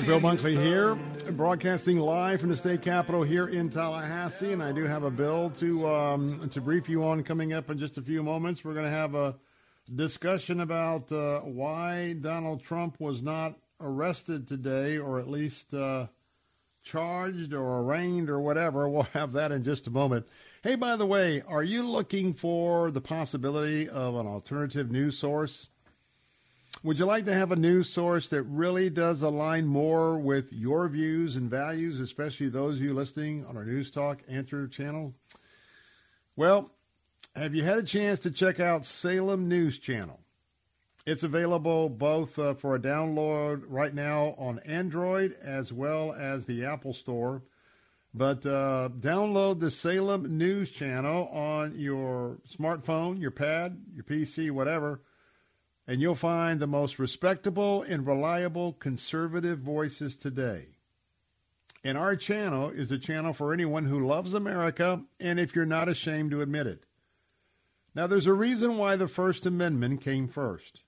[0.00, 0.96] Back, Bill Bunkley here,
[1.34, 5.50] broadcasting live from the state capitol here in Tallahassee, and I do have a bill
[5.50, 8.64] to um, to brief you on coming up in just a few moments.
[8.64, 9.36] We're going to have a
[9.94, 16.08] discussion about uh, why Donald Trump was not arrested today, or at least uh,
[16.82, 18.88] charged or arraigned or whatever.
[18.94, 20.26] We'll have that in just a moment.
[20.64, 25.68] Hey, by the way, are you looking for the possibility of an alternative news source?
[26.82, 30.88] Would you like to have a news source that really does align more with your
[30.88, 35.14] views and values, especially those of you listening on our News Talk Answer channel?
[36.36, 36.70] Well,
[37.36, 40.20] have you had a chance to check out Salem News Channel?
[41.06, 46.64] It's available both uh, for a download right now on Android as well as the
[46.64, 47.42] Apple Store.
[48.14, 55.00] But uh, download the Salem News Channel on your smartphone, your pad, your PC, whatever,
[55.86, 60.68] and you'll find the most respectable and reliable conservative voices today.
[61.82, 65.88] And our channel is a channel for anyone who loves America and if you're not
[65.88, 66.84] ashamed to admit it.
[67.94, 70.82] Now, there's a reason why the First Amendment came first.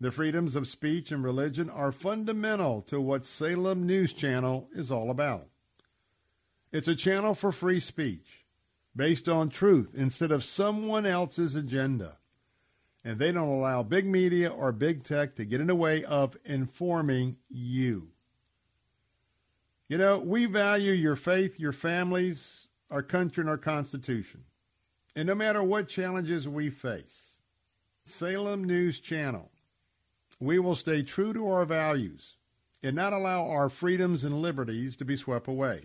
[0.00, 5.10] The freedoms of speech and religion are fundamental to what Salem News Channel is all
[5.10, 5.48] about.
[6.72, 8.44] It's a channel for free speech
[8.94, 12.18] based on truth instead of someone else's agenda.
[13.04, 16.36] And they don't allow big media or big tech to get in the way of
[16.44, 18.08] informing you.
[19.88, 24.44] You know, we value your faith, your families, our country, and our Constitution.
[25.14, 27.36] And no matter what challenges we face,
[28.06, 29.50] Salem News Channel,
[30.40, 32.36] we will stay true to our values
[32.82, 35.84] and not allow our freedoms and liberties to be swept away.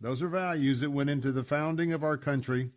[0.00, 2.70] Those are values that went into the founding of our country.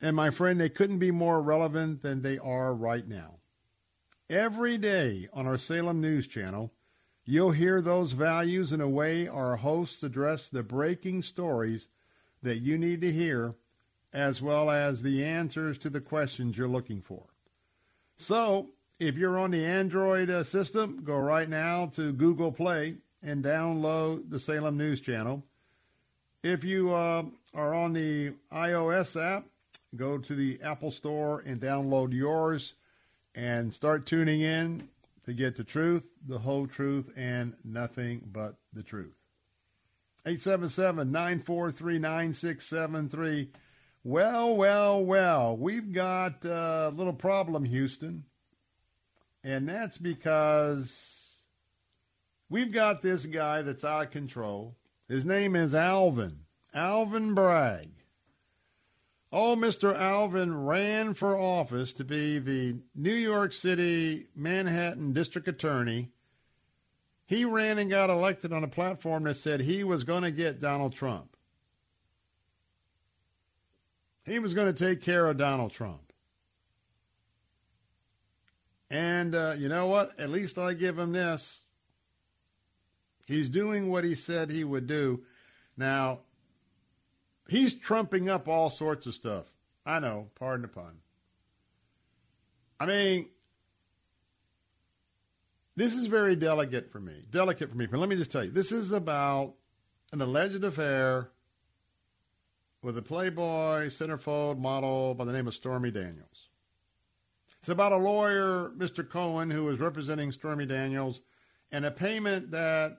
[0.00, 3.36] And my friend, they couldn't be more relevant than they are right now.
[4.28, 6.72] Every day on our Salem News Channel,
[7.24, 11.88] you'll hear those values in a way our hosts address the breaking stories
[12.42, 13.54] that you need to hear,
[14.12, 17.24] as well as the answers to the questions you're looking for.
[18.16, 23.44] So, if you're on the Android uh, system, go right now to Google Play and
[23.44, 25.42] download the Salem News Channel.
[26.42, 29.46] If you uh, are on the iOS app,
[29.96, 32.74] go to the Apple Store and download yours
[33.34, 34.88] and start tuning in
[35.24, 39.14] to get the truth, the whole truth, and nothing but the truth.
[40.26, 43.50] 877 943 9673.
[44.02, 48.24] Well, well, well, we've got a little problem, Houston.
[49.42, 51.42] And that's because
[52.48, 54.76] we've got this guy that's out of control.
[55.08, 56.40] His name is Alvin,
[56.72, 57.90] Alvin Bragg.
[59.36, 59.98] Oh, Mr.
[59.98, 66.12] Alvin ran for office to be the New York City, Manhattan District Attorney.
[67.26, 70.60] He ran and got elected on a platform that said he was going to get
[70.60, 71.36] Donald Trump.
[74.24, 76.12] He was going to take care of Donald Trump.
[78.88, 80.16] And uh, you know what?
[80.16, 81.62] At least I give him this.
[83.26, 85.24] He's doing what he said he would do.
[85.76, 86.20] Now,
[87.48, 89.46] he's trumping up all sorts of stuff.
[89.86, 90.98] I know, pardon the pun.
[92.80, 93.28] I mean,
[95.76, 97.24] this is very delicate for me.
[97.30, 97.86] Delicate for me.
[97.86, 99.54] But let me just tell you, this is about
[100.12, 101.30] an alleged affair
[102.82, 106.48] with a Playboy centerfold model by the name of Stormy Daniels.
[107.60, 109.08] It's about a lawyer, Mr.
[109.08, 111.22] Cohen, who was representing Stormy Daniels,
[111.72, 112.98] and a payment that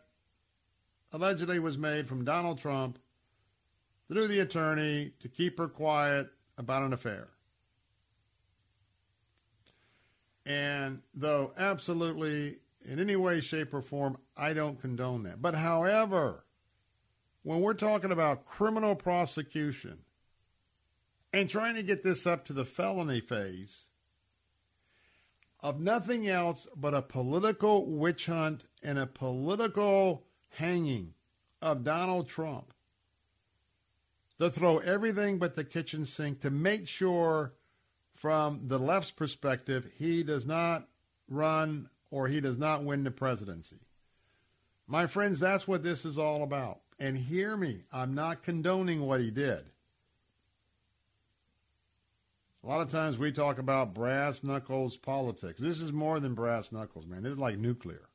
[1.11, 2.97] allegedly was made from Donald Trump
[4.07, 7.30] through the attorney to keep her quiet about an affair.
[10.45, 12.57] And though absolutely
[12.88, 15.41] in any way, shape, or form, I don't condone that.
[15.41, 16.45] But however,
[17.44, 19.99] when we're talking about criminal prosecution
[21.34, 23.86] and trying to get this up to the felony phase
[25.61, 31.14] of nothing else but a political witch hunt and a political hanging
[31.61, 32.73] of Donald Trump,
[34.40, 37.53] to throw everything but the kitchen sink to make sure,
[38.14, 40.88] from the left's perspective, he does not
[41.30, 43.80] run or he does not win the presidency.
[44.88, 46.82] My friends, that's what this is all about.
[46.99, 49.66] And hear me, I'm not condoning what he did.
[52.64, 55.60] A lot of times we talk about brass knuckles politics.
[55.60, 57.22] This is more than brass knuckles, man.
[57.24, 58.10] This is like nuclear.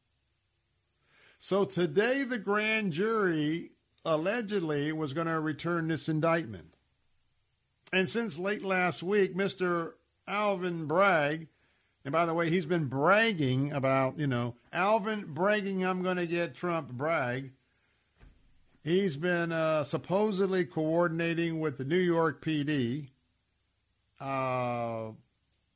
[1.39, 3.71] So today, the grand jury
[4.05, 6.75] allegedly was going to return this indictment.
[7.93, 9.93] And since late last week, Mr.
[10.27, 11.49] Alvin Bragg,
[12.05, 16.27] and by the way, he's been bragging about, you know, Alvin bragging, I'm going to
[16.27, 17.51] get Trump brag.
[18.83, 23.09] He's been uh, supposedly coordinating with the New York PD
[24.19, 25.11] uh,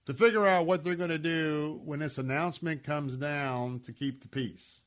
[0.06, 4.22] to figure out what they're going to do when this announcement comes down to keep
[4.22, 4.80] the peace.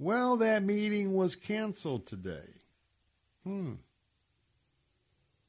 [0.00, 2.54] Well, that meeting was canceled today.
[3.44, 3.74] Hmm.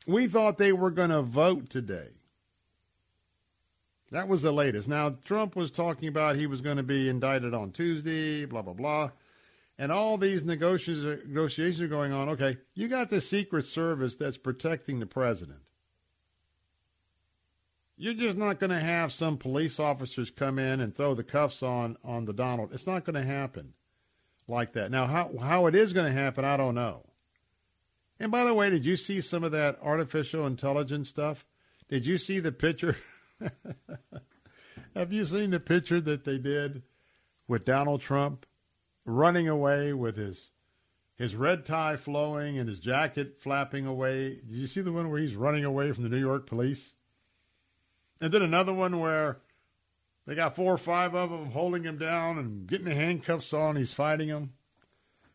[0.05, 2.09] We thought they were going to vote today.
[4.11, 4.89] That was the latest.
[4.89, 8.73] Now, Trump was talking about he was going to be indicted on Tuesday, blah, blah,
[8.73, 9.11] blah.
[9.79, 12.27] And all these negotiations are going on.
[12.27, 15.59] Okay, you got the Secret Service that's protecting the president.
[17.95, 21.63] You're just not going to have some police officers come in and throw the cuffs
[21.63, 22.73] on, on the Donald.
[22.73, 23.75] It's not going to happen
[24.51, 24.91] like that.
[24.91, 27.03] Now, how, how it is going to happen, I don't know.
[28.19, 31.45] And by the way, did you see some of that artificial intelligence stuff?
[31.89, 32.97] Did you see the picture?
[34.95, 36.83] Have you seen the picture that they did
[37.47, 38.45] with Donald Trump
[39.05, 40.51] running away with his
[41.15, 44.41] his red tie flowing and his jacket flapping away?
[44.47, 46.95] Did you see the one where he's running away from the New York police?
[48.19, 49.39] And then another one where
[50.31, 53.75] they got four or five of them holding him down and getting the handcuffs on.
[53.75, 54.53] He's fighting them.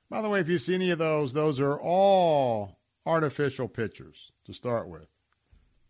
[0.08, 4.54] By the way, if you see any of those, those are all artificial pictures to
[4.54, 5.08] start with.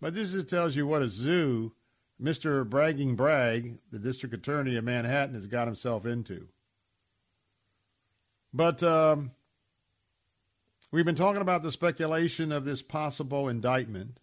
[0.00, 1.72] But this just tells you what a zoo
[2.20, 2.68] Mr.
[2.68, 6.48] Bragging Bragg, the district attorney of Manhattan, has got himself into.
[8.52, 9.30] But um,
[10.90, 14.18] we've been talking about the speculation of this possible indictment.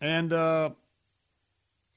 [0.00, 0.70] And uh,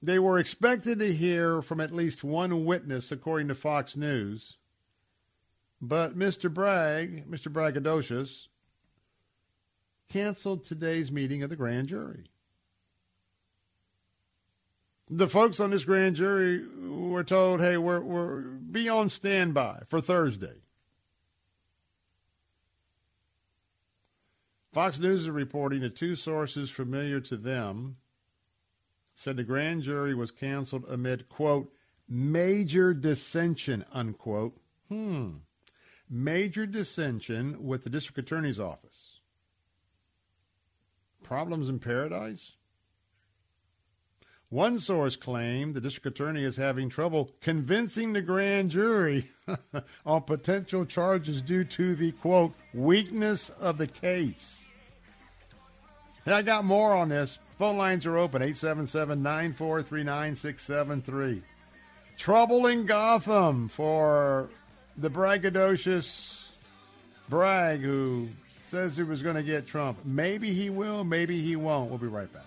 [0.01, 4.57] they were expected to hear from at least one witness, according to Fox News.
[5.81, 6.53] But Mr.
[6.53, 7.51] Bragg, Mr.
[7.51, 8.47] Braggadocious,
[10.09, 12.25] canceled today's meeting of the grand jury.
[15.09, 19.99] The folks on this grand jury were told, hey, we're, we're be on standby for
[19.99, 20.61] Thursday.
[24.71, 27.97] Fox News is reporting that two sources familiar to them
[29.19, 31.69] said the grand jury was canceled amid, quote,
[32.07, 34.57] major dissension, unquote.
[34.87, 35.29] Hmm.
[36.09, 39.19] Major dissension with the district attorney's office.
[41.21, 42.53] Problems in paradise?
[44.47, 49.31] One source claimed the district attorney is having trouble convincing the grand jury
[50.05, 54.63] on potential charges due to the, quote, weakness of the case.
[56.23, 57.37] Hey, I got more on this.
[57.59, 61.41] Phone lines are open 877 943 9673.
[62.17, 64.49] Trouble in Gotham for
[64.97, 66.45] the braggadocious
[67.27, 68.29] Bragg who
[68.63, 69.97] says he was going to get Trump.
[70.05, 71.89] Maybe he will, maybe he won't.
[71.89, 72.43] We'll be right back.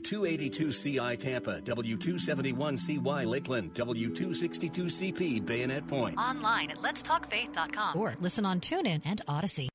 [0.00, 6.18] W282CI Tampa, W271CY Lakeland, W262CP Bayonet Point.
[6.18, 9.68] Online at letstalkfaith.com or listen on TuneIn and Odyssey.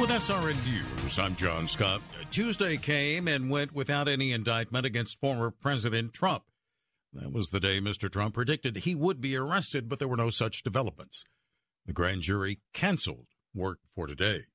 [0.00, 2.02] With SRN News, I'm John Scott.
[2.30, 6.42] Tuesday came and went without any indictment against former President Trump.
[7.12, 8.10] That was the day Mr.
[8.10, 11.24] Trump predicted he would be arrested, but there were no such developments.
[11.86, 14.46] The grand jury canceled work for today.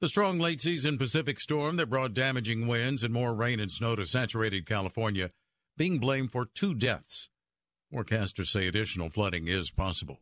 [0.00, 3.96] The strong late season Pacific storm that brought damaging winds and more rain and snow
[3.96, 5.32] to saturated California
[5.76, 7.30] being blamed for two deaths.
[7.92, 10.20] Forecasters say additional flooding is possible.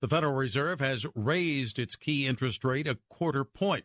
[0.00, 3.84] The Federal Reserve has raised its key interest rate a quarter point,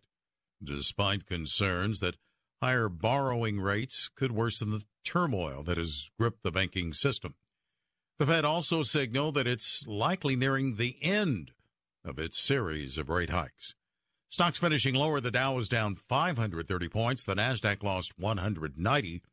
[0.62, 2.18] despite concerns that
[2.62, 7.34] higher borrowing rates could worsen the turmoil that has gripped the banking system.
[8.20, 11.52] The Fed also signaled that it's likely nearing the end
[12.06, 13.74] of its series of rate hikes.
[14.30, 15.20] Stocks finishing lower.
[15.20, 17.24] The Dow was down 530 points.
[17.24, 19.24] The Nasdaq lost 190,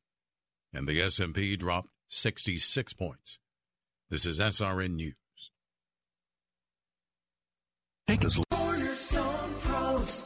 [0.73, 3.39] and the S&P dropped 66 points.
[4.09, 5.15] This is SRN News.
[8.07, 8.39] Take us.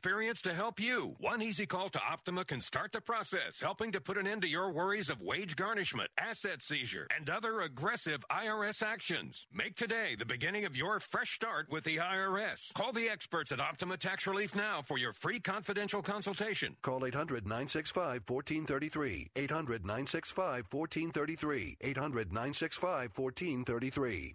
[0.00, 1.14] to help you.
[1.18, 4.48] One easy call to Optima can start the process, helping to put an end to
[4.48, 9.46] your worries of wage garnishment, asset seizure, and other aggressive IRS actions.
[9.52, 12.72] Make today the beginning of your fresh start with the IRS.
[12.74, 16.76] Call the experts at Optima Tax Relief now for your free confidential consultation.
[16.82, 19.30] Call 800 965 1433.
[19.36, 21.76] 800 965 1433.
[21.80, 24.34] 800 965 1433.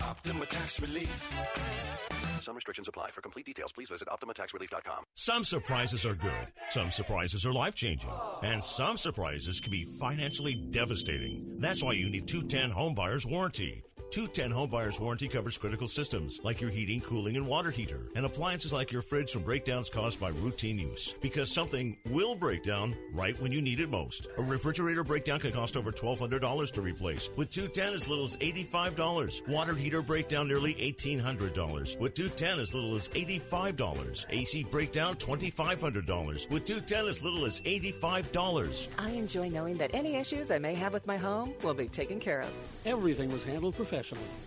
[0.00, 2.17] Optima Tax Relief.
[2.42, 3.10] Some restrictions apply.
[3.10, 5.04] For complete details, please visit OptimaTaxRelief.com.
[5.14, 8.10] Some surprises are good, some surprises are life changing,
[8.42, 11.56] and some surprises can be financially devastating.
[11.58, 13.82] That's why you need 210 Homebuyers Warranty.
[14.10, 18.24] 210 Home Buyers Warranty covers critical systems like your heating, cooling, and water heater, and
[18.24, 21.14] appliances like your fridge from breakdowns caused by routine use.
[21.20, 24.28] Because something will break down right when you need it most.
[24.38, 27.28] A refrigerator breakdown can cost over $1,200 to replace.
[27.36, 29.46] With 210 as little as $85.
[29.46, 31.98] Water heater breakdown nearly $1,800.
[32.00, 34.26] With 210 as little as $85.
[34.30, 36.50] AC breakdown $2,500.
[36.50, 38.88] With 210 as little as $85.
[38.98, 42.18] I enjoy knowing that any issues I may have with my home will be taken
[42.18, 42.52] care of.
[42.86, 43.97] Everything was handled professionally.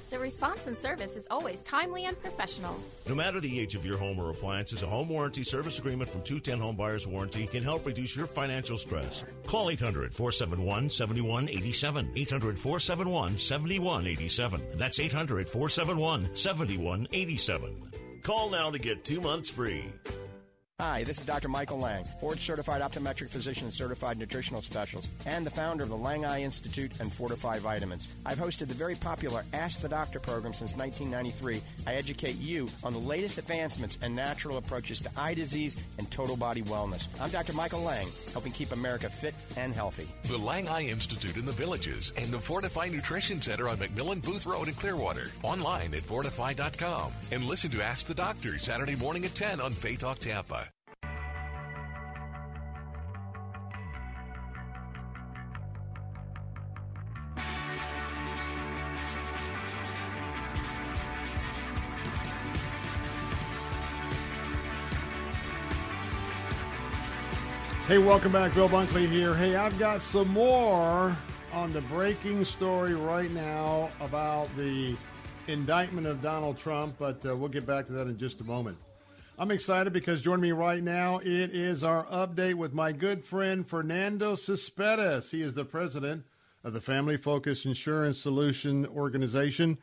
[0.09, 2.79] The response and service is always timely and professional.
[3.07, 6.21] No matter the age of your home or appliances, a home warranty service agreement from
[6.21, 9.25] 210 Home Buyers Warranty can help reduce your financial stress.
[9.47, 12.11] Call 800 471 7187.
[12.15, 14.61] 800 471 7187.
[14.75, 17.91] That's 800 471 7187.
[18.23, 19.91] Call now to get two months free.
[20.81, 21.47] Hi, this is Dr.
[21.47, 25.95] Michael Lange, board certified optometric physician and certified nutritional specialist, and the founder of the
[25.95, 28.11] Lange Eye Institute and Fortifeye Vitamins.
[28.25, 31.61] I've hosted the very popular Ask the Doctor program since 1993.
[31.85, 36.35] I educate you on the latest advancements and natural approaches to eye disease and total
[36.35, 37.07] body wellness.
[37.21, 37.53] I'm Dr.
[37.53, 40.09] Michael Lange, helping keep America fit and healthy.
[40.23, 44.47] The Lange Eye Institute in the Villages and the Fortifeye Nutrition Center on McMullen Booth
[44.47, 45.27] Road in Clearwater.
[45.43, 47.11] Online at fortifeye.com.
[47.31, 50.70] And listen to Ask the Doctor Saturday morning at 10 on Faith Talk Tampa.
[67.91, 68.53] Hey, welcome back.
[68.53, 69.35] Bill Bunkley here.
[69.35, 71.17] Hey, I've got some more
[71.51, 74.95] on the breaking story right now about the
[75.47, 78.77] indictment of Donald Trump, but uh, we'll get back to that in just a moment.
[79.37, 83.67] I'm excited because joining me right now, it is our update with my good friend
[83.67, 85.29] Fernando Cespedes.
[85.29, 86.23] He is the president
[86.63, 89.77] of the Family Focus Insurance Solution Organization.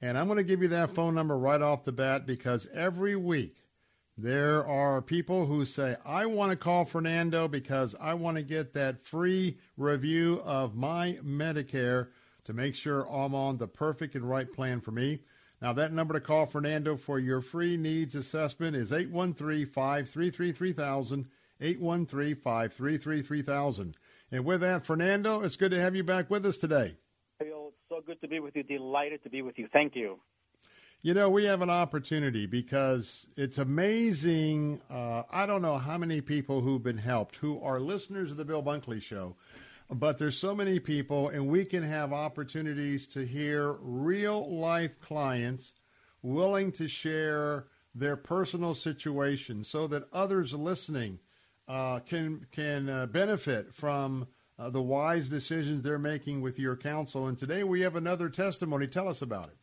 [0.00, 3.14] And I'm going to give you that phone number right off the bat because every
[3.14, 3.61] week
[4.22, 8.72] there are people who say, I want to call Fernando because I want to get
[8.74, 12.08] that free review of my Medicare
[12.44, 15.20] to make sure I'm on the perfect and right plan for me.
[15.60, 21.26] Now, that number to call Fernando for your free needs assessment is 813 533 3000.
[21.60, 23.96] 813 533 3000.
[24.30, 26.94] And with that, Fernando, it's good to have you back with us today.
[27.40, 27.50] It's
[27.88, 28.62] so good to be with you.
[28.62, 29.68] Delighted to be with you.
[29.72, 30.20] Thank you.
[31.04, 34.80] You know, we have an opportunity because it's amazing.
[34.88, 38.44] Uh, I don't know how many people who've been helped who are listeners of the
[38.44, 39.34] Bill Bunkley Show,
[39.90, 45.72] but there's so many people, and we can have opportunities to hear real life clients
[46.22, 51.18] willing to share their personal situation so that others listening
[51.66, 57.26] uh, can can uh, benefit from uh, the wise decisions they're making with your counsel.
[57.26, 58.86] And today we have another testimony.
[58.86, 59.56] Tell us about it.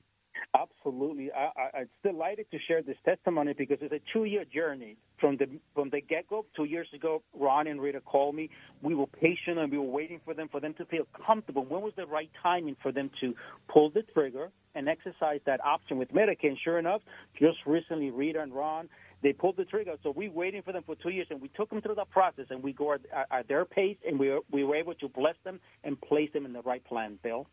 [0.55, 5.37] Absolutely, I, I, I'm delighted to share this testimony because it's a two-year journey from
[5.37, 5.45] the
[5.75, 6.43] from the get-go.
[6.55, 8.49] Two years ago, Ron and Rita called me.
[8.81, 11.65] We were patient and we were waiting for them for them to feel comfortable.
[11.65, 13.35] When was the right timing for them to
[13.71, 16.49] pull the trigger and exercise that option with Medicare?
[16.49, 17.01] And sure enough,
[17.37, 18.89] just recently, Rita and Ron
[19.21, 19.95] they pulled the trigger.
[20.01, 22.45] So we waiting for them for two years, and we took them through the process,
[22.49, 23.01] and we go at,
[23.31, 26.45] at their pace, and we were, we were able to bless them and place them
[26.45, 27.19] in the right plan.
[27.21, 27.45] Bill.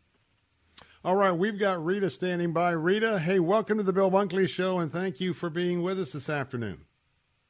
[1.07, 2.71] All right, we've got Rita standing by.
[2.71, 6.11] Rita, hey, welcome to the Bill Bunkley Show, and thank you for being with us
[6.11, 6.81] this afternoon.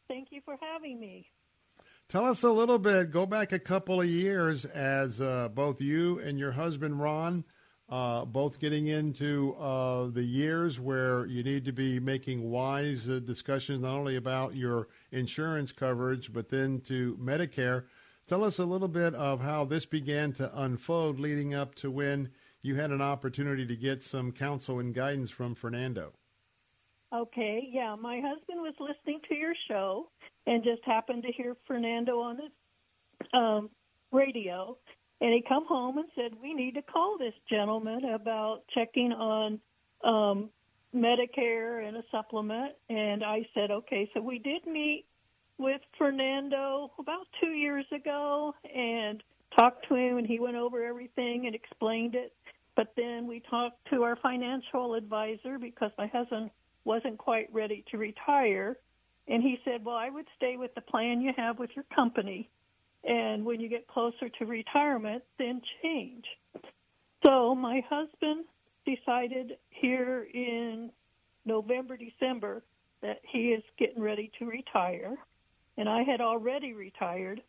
[0.08, 1.26] Thank you for having me.
[2.08, 3.10] Tell us a little bit.
[3.10, 7.46] Go back a couple of years as uh, both you and your husband Ron,
[7.90, 13.18] uh, both getting into uh, the years where you need to be making wise uh,
[13.26, 17.86] discussions not only about your insurance coverage but then to Medicare.
[18.28, 22.30] Tell us a little bit of how this began to unfold, leading up to when
[22.62, 26.14] you had an opportunity to get some counsel and guidance from Fernando.
[27.14, 30.10] Okay, yeah, my husband was listening to your show
[30.46, 33.70] and just happened to hear Fernando on the um,
[34.12, 34.78] radio,
[35.22, 39.60] and he come home and said we need to call this gentleman about checking on
[40.04, 40.50] um,
[40.94, 42.74] Medicare and a supplement.
[42.90, 45.06] And I said, okay, so we did meet
[45.58, 49.24] with Fernando about two years ago and
[49.58, 52.34] talked to him, and he went over everything and explained it.
[52.78, 56.52] But then we talked to our financial advisor because my husband
[56.86, 58.78] wasn't quite ready to retire.
[59.28, 62.50] And he said, Well, I would stay with the plan you have with your company.
[63.04, 66.26] And when you get closer to retirement, then change.
[67.26, 68.46] So my husband
[68.86, 70.92] decided here in
[71.46, 72.62] November, December
[73.02, 75.18] that he is getting ready to retire.
[75.78, 77.42] And I had already retired.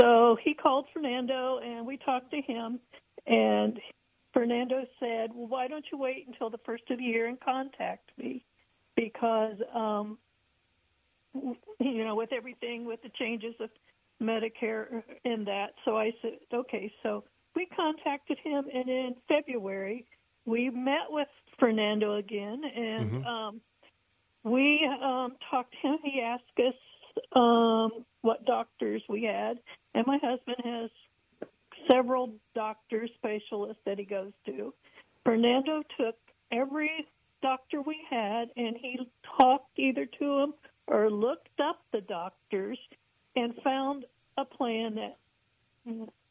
[0.00, 2.80] So he called Fernando and we talked to him.
[3.26, 3.78] And
[4.34, 8.10] Fernando said, "Well, why don't you wait until the first of the year and contact
[8.18, 8.44] me?"
[8.96, 10.18] Because um,
[11.80, 13.70] you know, with everything, with the changes of
[14.20, 15.68] Medicare and that.
[15.84, 17.24] So I said, "Okay." So
[17.56, 20.04] we contacted him, and in February
[20.46, 21.28] we met with
[21.58, 23.26] Fernando again, and mm-hmm.
[23.26, 23.60] um,
[24.42, 25.98] we um, talked to him.
[26.02, 26.74] He asked us
[27.34, 29.58] um, what doctors we had,
[29.94, 30.90] and my husband has
[31.90, 34.72] several doctor specialists that he goes to.
[35.24, 36.16] Fernando took
[36.52, 37.06] every
[37.42, 38.98] doctor we had and he
[39.38, 40.54] talked either to them
[40.86, 42.78] or looked up the doctors
[43.36, 44.04] and found
[44.38, 45.16] a plan that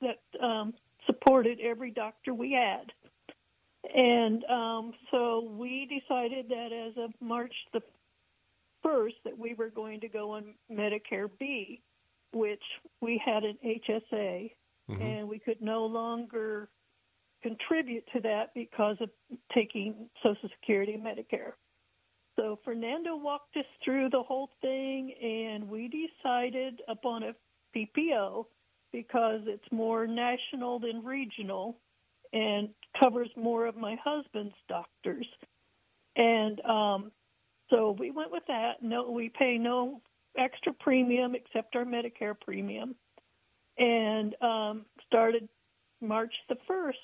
[0.01, 0.73] that um,
[1.05, 2.91] supported every doctor we had.
[3.93, 7.81] And um, so we decided that as of March the
[8.83, 11.81] 1st that we were going to go on Medicare B,
[12.31, 12.63] which
[13.01, 14.51] we had an HSA,
[14.89, 15.01] Mhm.
[15.01, 16.69] and we could no longer
[17.41, 19.09] contribute to that because of
[19.53, 21.53] taking Social Security and Medicare.
[22.35, 27.35] So Fernando walked us through the whole thing, and we decided upon a
[27.75, 28.47] PPO
[28.91, 31.77] because it's more national than regional
[32.31, 32.69] and
[32.99, 35.27] covers more of my husband's doctors.
[36.15, 37.11] And um,
[37.69, 38.81] so we went with that.
[38.81, 40.01] No, we pay no
[40.37, 42.95] extra premium except our Medicare premium,
[43.77, 45.47] and um, started
[46.01, 46.97] March the first.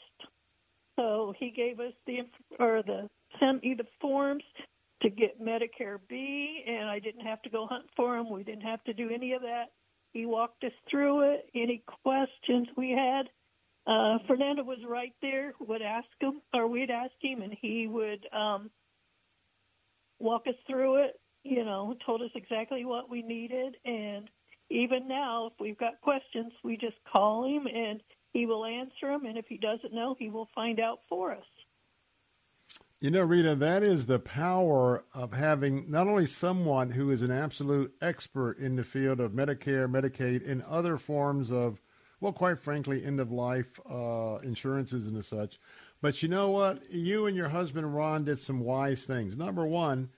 [0.96, 2.20] So he gave us the
[2.60, 3.10] or the
[3.40, 4.44] sent me the forms
[5.02, 8.30] to get Medicare B, and I didn't have to go hunt for him.
[8.30, 9.66] We didn't have to do any of that.
[10.12, 11.50] He walked us through it.
[11.56, 13.30] Any questions we had,
[13.88, 15.54] uh, Fernando was right there.
[15.60, 18.70] Would ask him, or we'd ask him, and he would um,
[20.20, 21.20] walk us through it.
[21.44, 24.30] You know, told us exactly what we needed, and
[24.70, 28.02] even now, if we've got questions, we just call him, and
[28.34, 29.26] he will answer them.
[29.26, 31.46] And if he doesn't know, he will find out for us.
[33.02, 37.32] You know, Rita, that is the power of having not only someone who is an
[37.32, 41.82] absolute expert in the field of Medicare, Medicaid, and other forms of,
[42.20, 45.60] well, quite frankly, end of life uh, insurances and such,
[46.02, 46.92] but you know what?
[46.92, 49.38] You and your husband, Ron, did some wise things.
[49.38, 50.10] Number one,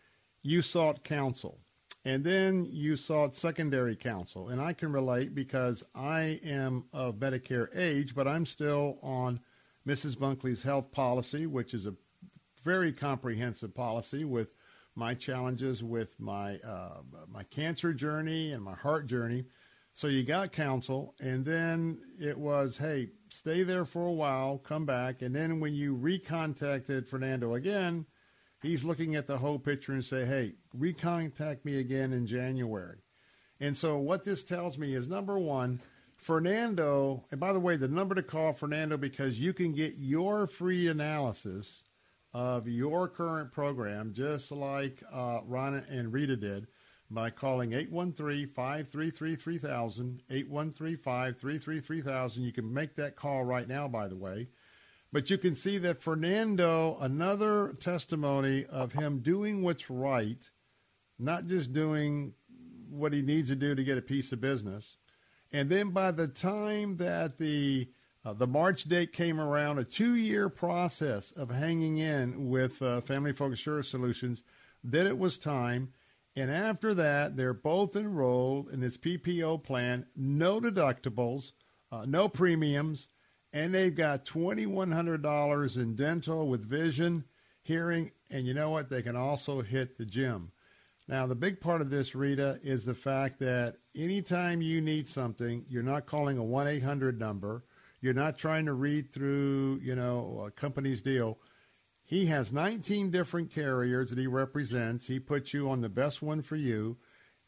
[0.42, 1.60] you sought counsel.
[2.04, 4.50] And then you sought secondary counsel.
[4.50, 9.40] And I can relate because I am of Medicare age, but I'm still on
[9.88, 10.16] Mrs.
[10.16, 11.94] Bunkley's health policy, which is a
[12.64, 14.50] very comprehensive policy with
[14.96, 19.46] my challenges with my uh, my cancer journey and my heart journey.
[19.94, 24.86] So you got counsel, and then it was, hey, stay there for a while, come
[24.86, 28.06] back, and then when you recontacted Fernando again,
[28.62, 32.98] he's looking at the whole picture and say, hey, recontact me again in January.
[33.60, 35.82] And so what this tells me is number one,
[36.18, 40.48] Fernando, and by the way, the number to call Fernando because you can get your
[40.48, 41.84] free analysis
[42.34, 46.68] of your current program, just like uh, Ron and Rita did,
[47.10, 52.38] by calling 813-533-3000, 813-533-3000.
[52.38, 54.48] You can make that call right now, by the way.
[55.14, 60.50] But you can see that Fernando, another testimony of him doing what's right,
[61.20, 62.34] not just doing
[62.90, 64.98] what he needs to do to get a piece of business.
[65.52, 67.90] And then by the time that the
[68.24, 73.34] uh, the March date came around, a two-year process of hanging in with uh, Family
[73.34, 74.44] Focus Insurance Solutions,
[74.84, 75.92] then it was time.
[76.36, 81.54] And after that, they're both enrolled in this PPO plan, no deductibles,
[81.92, 83.08] uh, no premiums,
[83.54, 87.26] and they've got $2,100 in dental with vision,
[87.62, 88.90] hearing, and you know what?
[88.90, 90.52] They can also hit the gym.
[91.08, 95.66] Now, the big part of this, Rita, is the fact that anytime you need something,
[95.68, 97.64] you're not calling a 1 800 number.
[98.00, 101.38] You're not trying to read through, you know, a company's deal.
[102.04, 105.08] He has 19 different carriers that he represents.
[105.08, 106.98] He puts you on the best one for you.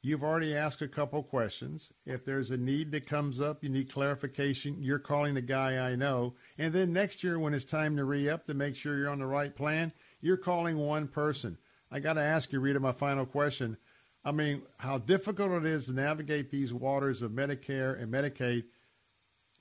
[0.06, 1.90] You've already asked a couple questions.
[2.06, 5.96] If there's a need that comes up, you need clarification, you're calling the guy I
[5.96, 6.34] know.
[6.58, 9.20] And then next year, when it's time to re up to make sure you're on
[9.20, 11.58] the right plan, you're calling one person.
[11.90, 13.78] I got to ask you, Rita, my final question.
[14.26, 18.66] I mean, how difficult it is to navigate these waters of Medicare and Medicaid.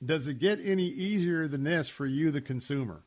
[0.04, 3.04] Does it get any easier than this for you, the consumer?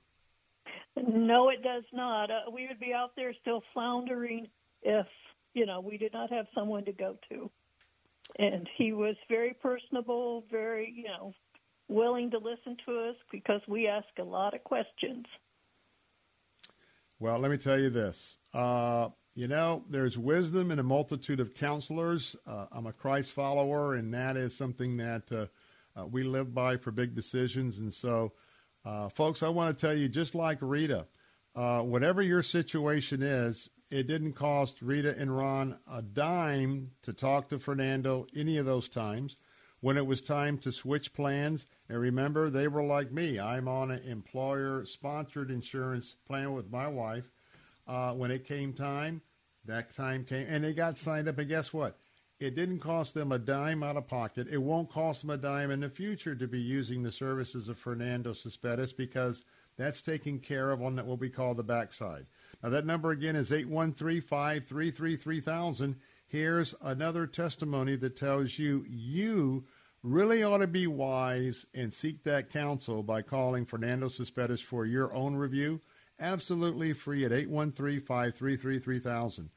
[0.96, 2.32] No, it does not.
[2.32, 4.48] Uh, we would be out there still floundering
[4.82, 5.06] if,
[5.56, 7.50] you know, we did not have someone to go to.
[8.38, 11.34] And he was very personable, very, you know,
[11.88, 15.26] willing to listen to us because we ask a lot of questions.
[17.20, 18.36] Well, let me tell you this.
[18.54, 22.36] Uh, you know, there's wisdom in a multitude of counselors.
[22.46, 25.46] Uh, I'm a Christ follower, and that is something that uh,
[25.98, 27.78] uh, we live by for big decisions.
[27.78, 28.34] And so,
[28.84, 31.06] uh, folks, I want to tell you, just like Rita,
[31.56, 37.48] uh, whatever your situation is, it didn't cost Rita and Ron a dime to talk
[37.48, 39.38] to Fernando any of those times.
[39.80, 43.40] When it was time to switch plans, and remember, they were like me.
[43.40, 47.32] I'm on an employer-sponsored insurance plan with my wife.
[47.88, 49.22] Uh, when it came time,
[49.64, 51.38] that time came, and they got signed up.
[51.38, 51.98] And guess what?
[52.38, 54.48] It didn't cost them a dime out of pocket.
[54.52, 57.78] It won't cost them a dime in the future to be using the services of
[57.78, 59.46] Fernando Cespedes because
[59.78, 62.26] that's taken care of on what we call the backside.
[62.66, 65.98] Now, that number again is 813 533 3000.
[66.26, 69.66] Here's another testimony that tells you you
[70.02, 75.14] really ought to be wise and seek that counsel by calling Fernando Cespedes for your
[75.14, 75.80] own review.
[76.20, 79.52] Absolutely free at 813 533 3000.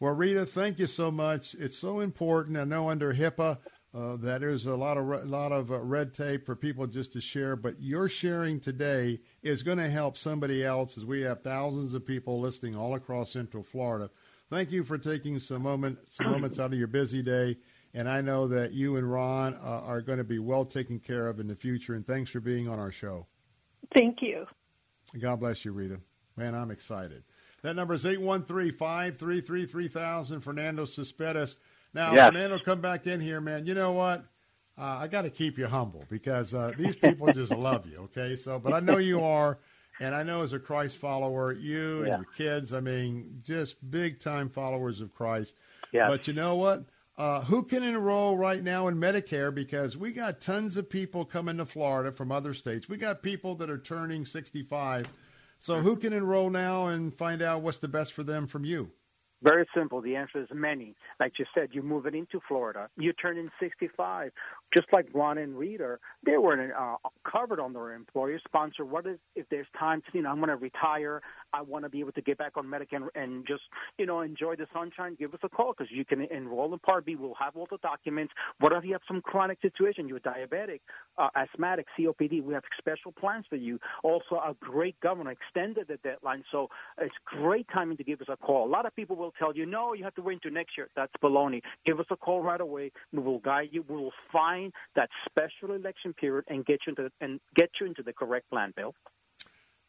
[0.00, 1.54] Well, Rita, thank you so much.
[1.56, 2.56] It's so important.
[2.56, 3.58] I know under HIPAA
[3.94, 7.12] uh, that there's a lot of a lot of uh, red tape for people just
[7.12, 10.98] to share, but your sharing today is going to help somebody else.
[10.98, 14.10] As we have thousands of people listening all across Central Florida.
[14.50, 17.56] Thank you for taking some moment some moments out of your busy day,
[17.94, 21.28] and I know that you and Ron uh, are going to be well taken care
[21.28, 21.94] of in the future.
[21.94, 23.26] And thanks for being on our show.
[23.94, 24.46] Thank you.
[25.20, 26.00] God bless you, Rita.
[26.36, 27.22] Man, I'm excited.
[27.62, 31.56] That number is 813-533-3000, Fernando Cespedes.
[31.94, 32.28] Now, Yes.
[32.32, 33.66] Fernando, come back in here, man.
[33.66, 34.24] You know what?
[34.76, 38.34] Uh, I got to keep you humble because uh, these people just love you, okay?
[38.36, 39.58] So, but I know you are,
[40.00, 42.16] and I know as a Christ follower, you and Yeah.
[42.16, 45.54] your kids, I mean, just big-time followers of Christ.
[45.92, 46.08] Yes.
[46.10, 46.84] But you know what?
[47.16, 49.54] Uh, who can enroll right now in Medicare?
[49.54, 52.88] Because we got tons of people coming to Florida from other states.
[52.88, 55.06] We got people that are turning 65.
[55.60, 58.90] So who can enroll now and find out what's the best for them from you?
[59.44, 60.00] Very simple.
[60.00, 60.96] The answer is many.
[61.20, 62.88] Like you said, you're moving into Florida.
[62.96, 64.32] You turn in 65.
[64.74, 66.96] Just like Ron and Rita, they weren't uh,
[67.30, 68.86] covered on their employer sponsor.
[68.86, 71.22] What is if there's time to, you know, I'm going to retire.
[71.54, 73.62] I want to be able to get back on Medicare and, and just,
[73.98, 75.16] you know, enjoy the sunshine.
[75.18, 77.14] Give us a call because you can enroll in Part B.
[77.14, 78.32] We'll have all the documents.
[78.58, 80.08] What if you have some chronic situation?
[80.08, 80.80] You're diabetic,
[81.18, 82.42] uh, asthmatic, COPD.
[82.42, 83.78] We have special plans for you.
[84.02, 86.42] Also, a great governor extended the deadline.
[86.50, 86.68] So
[86.98, 88.66] it's great timing to give us a call.
[88.66, 90.88] A lot of people will tell you, no, you have to wait until next year.
[90.96, 91.62] That's baloney.
[91.86, 92.90] Give us a call right away.
[93.12, 93.84] We will guide you.
[93.88, 98.02] We will find that special election period and get you into and get you into
[98.02, 98.94] the correct plan, Bill.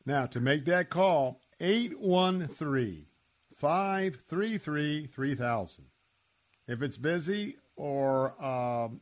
[0.06, 3.06] Now, to make that call, 813
[3.58, 5.84] 533 3000.
[6.68, 9.00] If it's busy or um,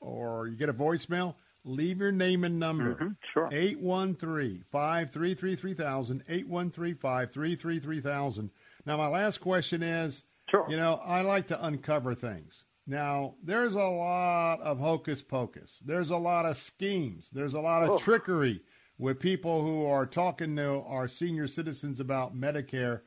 [0.00, 1.34] or you get a voicemail,
[1.64, 2.94] leave your name and number.
[2.94, 3.48] Mm-hmm, sure.
[3.52, 6.22] 813 533 3000.
[6.28, 8.50] 813 533 3000.
[8.86, 10.66] Now, my last question is sure.
[10.68, 12.64] you know, I like to uncover things.
[12.86, 15.80] Now, there's a lot of hocus pocus.
[15.84, 17.30] There's a lot of schemes.
[17.32, 17.98] There's a lot of Oh.
[17.98, 18.60] trickery
[18.98, 23.00] with people who are talking to our senior citizens about Medicare.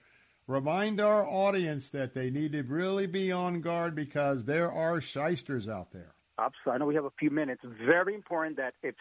[0.47, 5.67] Remind our audience that they need to really be on guard because there are shysters
[5.67, 6.13] out there.
[6.39, 6.71] Absolutely.
[6.73, 7.63] I know we have a few minutes.
[7.85, 8.97] Very important that it's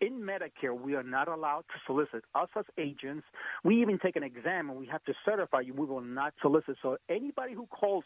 [0.00, 2.24] in Medicare, we are not allowed to solicit.
[2.34, 3.24] Us as agents,
[3.64, 5.74] we even take an exam and we have to certify you.
[5.74, 6.76] We will not solicit.
[6.82, 8.04] So anybody who calls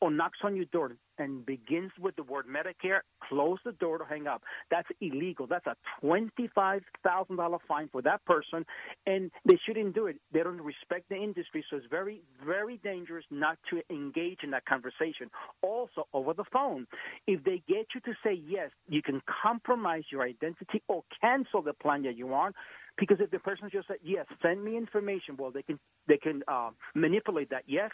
[0.00, 4.04] or knocks on your door and begins with the word Medicare, close the door to
[4.04, 4.42] hang up.
[4.70, 5.46] That's illegal.
[5.46, 8.64] That's a twenty-five thousand dollar fine for that person,
[9.06, 10.16] and they shouldn't do it.
[10.32, 14.64] They don't respect the industry, so it's very, very dangerous not to engage in that
[14.64, 15.30] conversation.
[15.62, 16.86] Also, over the phone,
[17.26, 21.72] if they get you to say yes, you can compromise your identity or cancel the
[21.72, 22.52] plan that you on.
[22.98, 26.42] Because if the person just said yes, send me information, well, they can they can
[26.48, 27.90] uh, manipulate that yes,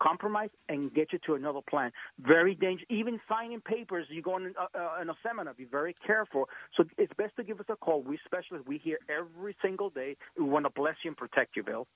[0.00, 1.90] compromise and get you to another plan.
[2.20, 2.86] Very dangerous.
[2.90, 6.48] Even signing papers, you go on uh, uh, in a seminar, be very careful.
[6.76, 8.02] So it's best to give us a call.
[8.02, 10.16] We specialists, we hear every single day.
[10.38, 11.86] We want to bless you and protect you, Bill.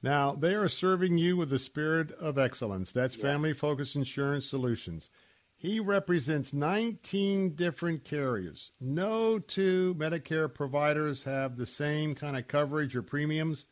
[0.00, 2.92] Now, they are serving you with the spirit of excellence.
[2.92, 5.10] That's Family Focus Insurance Solutions.
[5.60, 8.70] He represents 19 different carriers.
[8.80, 13.66] No two Medicare providers have the same kind of coverage or premiums.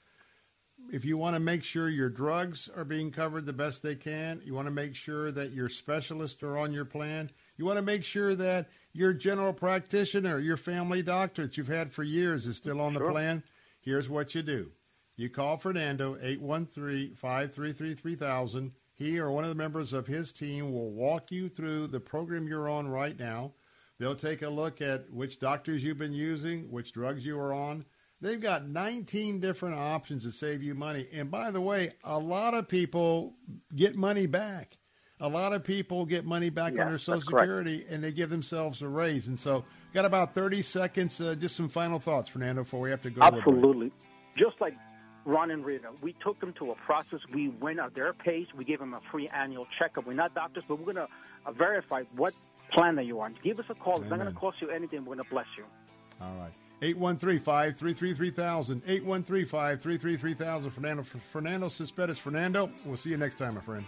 [0.92, 4.42] If you want to make sure your drugs are being covered the best they can,
[4.44, 7.82] you want to make sure that your specialists are on your plan, you want to
[7.82, 12.56] make sure that your general practitioner, your family doctor that you've had for years is
[12.56, 13.12] still on the Sure.
[13.12, 13.44] plan,
[13.80, 14.72] here's what you do.
[15.16, 18.72] You call Fernando 813-533-3000.
[18.96, 22.48] He or one of the members of his team will walk you through the program
[22.48, 23.52] you're on right now.
[23.98, 27.84] They'll take a look at which doctors you've been using, which drugs you are on.
[28.22, 31.06] They've got 19 different options to save you money.
[31.12, 33.34] And by the way, a lot of people
[33.74, 34.78] get money back.
[35.20, 37.44] A lot of people get money back Yeah, on their Social correct.
[37.44, 39.28] Security and they give themselves a raise.
[39.28, 39.64] And so,
[39.94, 41.18] got about 30 seconds.
[41.20, 43.20] Uh, just some final thoughts, Fernando, before we have to go.
[43.20, 43.36] to.
[43.36, 43.92] Absolutely.
[44.36, 44.74] Just like
[45.26, 47.20] Ron and Rita, we took them to a process.
[47.32, 48.46] We went at their pace.
[48.56, 50.06] We gave them a free annual checkup.
[50.06, 51.08] We're not doctors, but we're going to
[51.44, 52.32] uh, verify what
[52.72, 53.36] plan that you're on.
[53.42, 54.00] Give us a call.
[54.00, 55.00] It's not going to cost you anything.
[55.00, 55.64] We're going to bless you.
[56.20, 56.52] All right.
[56.82, 58.82] 813-533-3000.
[58.82, 60.72] 813-533-3000.
[60.72, 62.18] Fernando, Fernando Cespedes.
[62.18, 63.84] Fernando, we'll see you next time, my friend.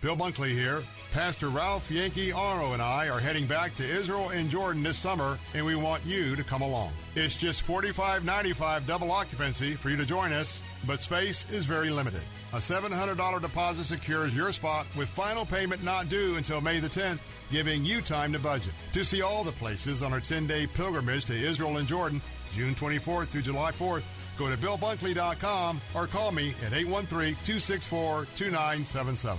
[0.00, 0.82] Bill Bunkley here.
[1.12, 5.38] Pastor Ralph Yankee Arnold and I are heading back to Israel and Jordan this summer,
[5.54, 6.92] and we want you to come along.
[7.14, 12.22] It's just $45.95 double occupancy for you to join us, but space is very limited.
[12.52, 17.18] A $700 deposit secures your spot with final payment not due until May the 10th,
[17.50, 18.74] giving you time to budget.
[18.92, 22.20] To see all the places on our 10 day pilgrimage to Israel and Jordan,
[22.52, 24.02] June 24th through July 4th,
[24.36, 29.38] Go to BillBunkley.com or call me at 813-264-2977.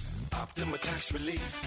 [0.33, 1.61] Optima Tax Relief.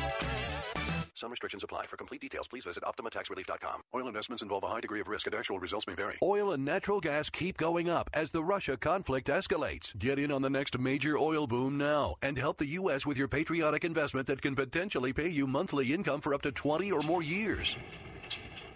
[1.15, 1.87] Some restrictions apply.
[1.87, 3.83] For complete details, please visit OptimaTaxRelief.com.
[3.95, 6.19] Oil investments involve a high degree of risk and actual results may vary.
[6.23, 9.97] Oil and natural gas keep going up as the Russia conflict escalates.
[9.97, 13.07] Get in on the next major oil boom now and help the U.S.
[13.07, 16.91] with your patriotic investment that can potentially pay you monthly income for up to 20
[16.91, 17.77] or more years.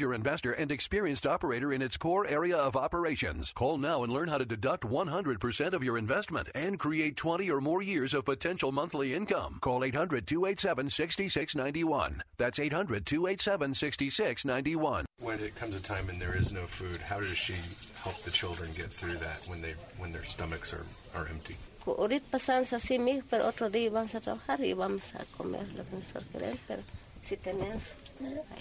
[0.00, 3.52] investor and experienced operator in its core area of operations.
[3.52, 7.60] Call now and learn how to deduct 100% of your investment and create 20 or
[7.60, 9.58] more years of potential monthly income.
[9.60, 12.22] Call 800 287 6691.
[12.38, 15.04] That's 800 287 6691.
[15.18, 17.54] When it comes a time and there is no food, how does she
[18.02, 21.56] help the children get through that when they when their stomachs are, are empty?
[21.84, 25.84] Ahorita pasamos así, mijo, pero otro día vamos a trabajar y vamos a comer lo
[25.84, 26.82] que nosotros pero
[27.24, 27.82] si tenemos...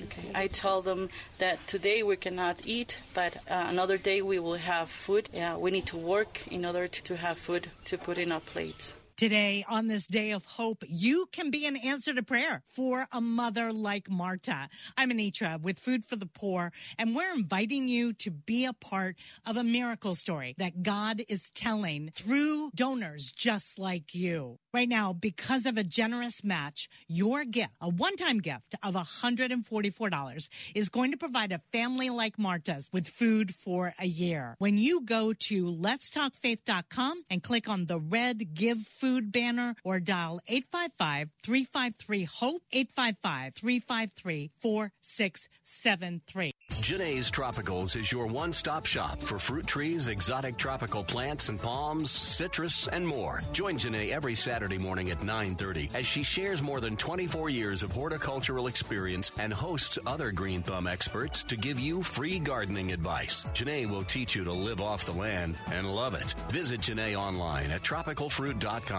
[0.04, 0.32] Okay.
[0.34, 4.90] I tell them that today we cannot eat, but uh, another day we will have
[4.90, 5.30] food.
[5.34, 8.40] Yeah, we need to work in order to, to have food to put in our
[8.40, 8.94] plates.
[9.16, 13.22] Today, on this day of hope, you can be an answer to prayer for a
[13.22, 14.68] mother like Marta.
[14.98, 19.16] I'm Anitra with Food for the Poor, and we're inviting you to be a part
[19.46, 24.58] of a miracle story that God is telling through donors just like you.
[24.74, 30.50] Right now, because of a generous match, your gift, a one time gift of $144,
[30.74, 34.56] is going to provide a family like Marta's with food for a year.
[34.60, 40.40] When you go to letstalkfaith.com and click on the red Give Food banner or dial
[40.48, 46.52] 855 353 HOPE, 855 353 4673.
[46.82, 52.10] Jene's Tropicals is your one stop shop for fruit trees, exotic tropical plants and palms,
[52.10, 53.44] citrus, and more.
[53.54, 57.92] Join Jene every Saturday morning at 9.30 as she shares more than 24 years of
[57.92, 63.46] horticultural experience and hosts other Green Thumb experts to give you free gardening advice.
[63.54, 66.34] Jene will teach you to live off the land and love it.
[66.50, 68.90] Visit Jene online at tropicalfruit.com.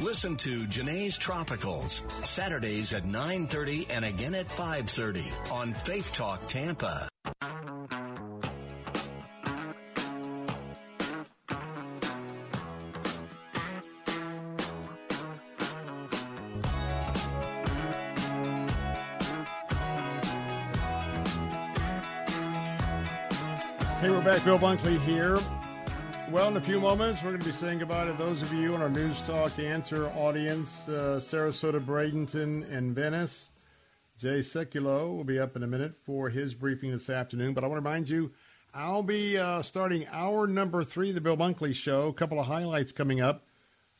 [0.00, 7.08] Listen to Jene's Tropicals, Saturdays at 9.30 and again at 5.30 on Faith Talk Tampa.
[24.00, 24.44] Hey, we're back.
[24.44, 25.36] Bill Bunkley here.
[26.30, 28.74] Well, in a few moments, we're going to be saying goodbye to those of you
[28.74, 33.48] in our News Talk Answer audience, uh, Sarasota, Bradenton, and Venice.
[34.18, 37.54] Jay Sekulow will be up in a minute for his briefing this afternoon.
[37.54, 38.30] But I want to remind you,
[38.74, 42.08] I'll be uh, starting hour number three of the Bill Bunkley Show.
[42.08, 43.46] A couple of highlights coming up.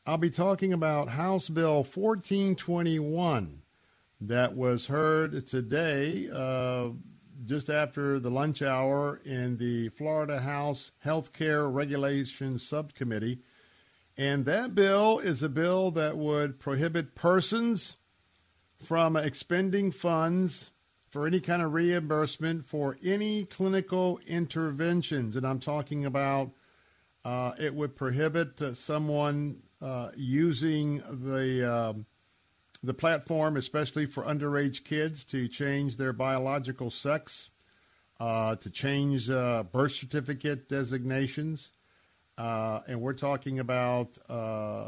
[0.04, 3.62] I'll be talking about House Bill 1421
[4.20, 6.90] that was heard today, uh,
[7.44, 13.40] just after the lunch hour in the Florida House Healthcare Regulation Subcommittee.
[14.16, 17.96] And that bill is a bill that would prohibit persons
[18.82, 20.72] from expending funds
[21.08, 25.36] for any kind of reimbursement for any clinical interventions.
[25.36, 26.50] And I'm talking about
[27.24, 32.06] uh, it would prohibit uh, someone uh, using the um,
[32.82, 37.50] the platform, especially for underage kids, to change their biological sex,
[38.20, 41.70] uh, to change uh, birth certificate designations.
[42.36, 44.86] Uh, and we're talking about uh,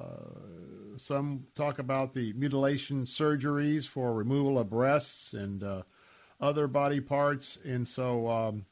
[0.96, 5.82] some talk about the mutilation surgeries for removal of breasts and uh,
[6.40, 7.58] other body parts.
[7.64, 8.66] And so um,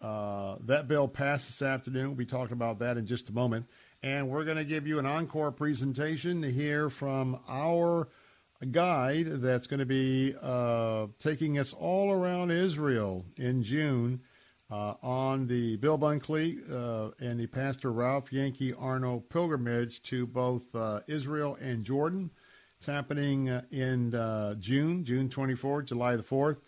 [0.00, 2.06] uh, that bill passed this afternoon.
[2.06, 3.66] We'll be talking about that in just a moment.
[4.02, 8.08] And we're going to give you an encore presentation to hear from our
[8.64, 14.20] guide that's going to be uh, taking us all around Israel in June
[14.70, 20.74] uh, on the Bill Bunkley uh, and the Pastor Ralph Yankee Arnold pilgrimage to both
[20.74, 22.30] uh, Israel and Jordan.
[22.78, 26.58] It's happening uh, in uh, June, June 24th, July the 4th.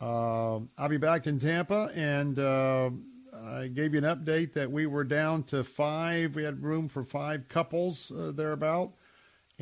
[0.00, 5.44] I'll be back in Tampa, and I gave you an update that we were down
[5.44, 6.34] to five.
[6.34, 8.92] We had room for five couples thereabout.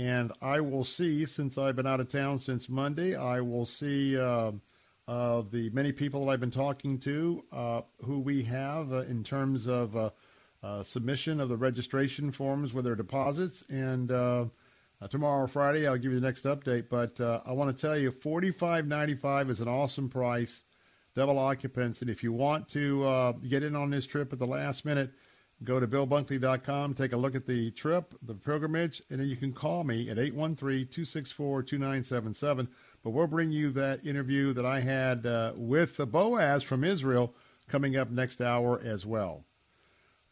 [0.01, 4.19] And I will see, since I've been out of town since Monday, I will see
[4.19, 4.53] uh,
[5.07, 9.23] uh, the many people that I've been talking to uh, who we have uh, in
[9.23, 10.09] terms of uh,
[10.63, 13.63] uh, submission of the registration forms with their deposits.
[13.69, 14.09] And
[15.11, 16.89] tomorrow, Friday, I'll give you the next update.
[16.89, 20.63] But I want to tell you, forty-five ninety-five is an awesome price,
[21.15, 22.01] double occupants.
[22.01, 25.11] And if you want to get in on this trip at the last minute,
[25.63, 29.53] Go to BillBunkley.com, take a look at the trip, the pilgrimage, and then you can
[29.53, 32.67] call me at 813-264-2977.
[33.05, 37.35] But we'll bring you that interview that I had uh, with the Boaz from Israel
[37.69, 39.45] coming up next hour as well.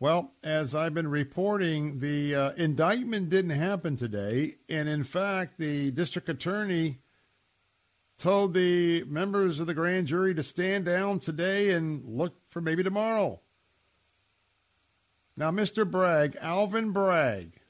[0.01, 4.55] Well, as I've been reporting, the uh, indictment didn't happen today.
[4.69, 7.01] And in fact, the district attorney
[8.17, 12.83] told the members of the grand jury to stand down today and look for maybe
[12.83, 13.43] tomorrow.
[15.39, 15.89] Now, Mr.
[15.89, 17.61] Bragg, Alvin Bragg,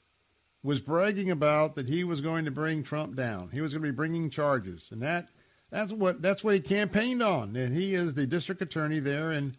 [0.63, 3.51] was bragging about that he was going to bring Trump down.
[3.51, 5.29] He was going to be bringing charges, and that
[5.69, 7.55] that's what that's what he campaigned on.
[7.55, 9.55] And he is the district attorney there in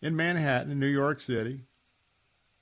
[0.00, 1.64] in Manhattan, in New York City.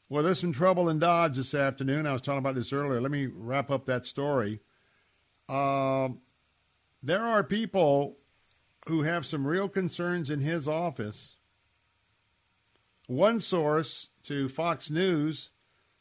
[0.09, 2.06] Well, there's some trouble in Dodge this afternoon.
[2.06, 3.02] I was talking about this earlier.
[3.02, 4.60] Let me wrap up that story.
[5.51, 6.23] Um,
[7.02, 8.16] there are people
[8.89, 11.35] who have some real concerns in his office.
[13.09, 15.48] One source to Fox News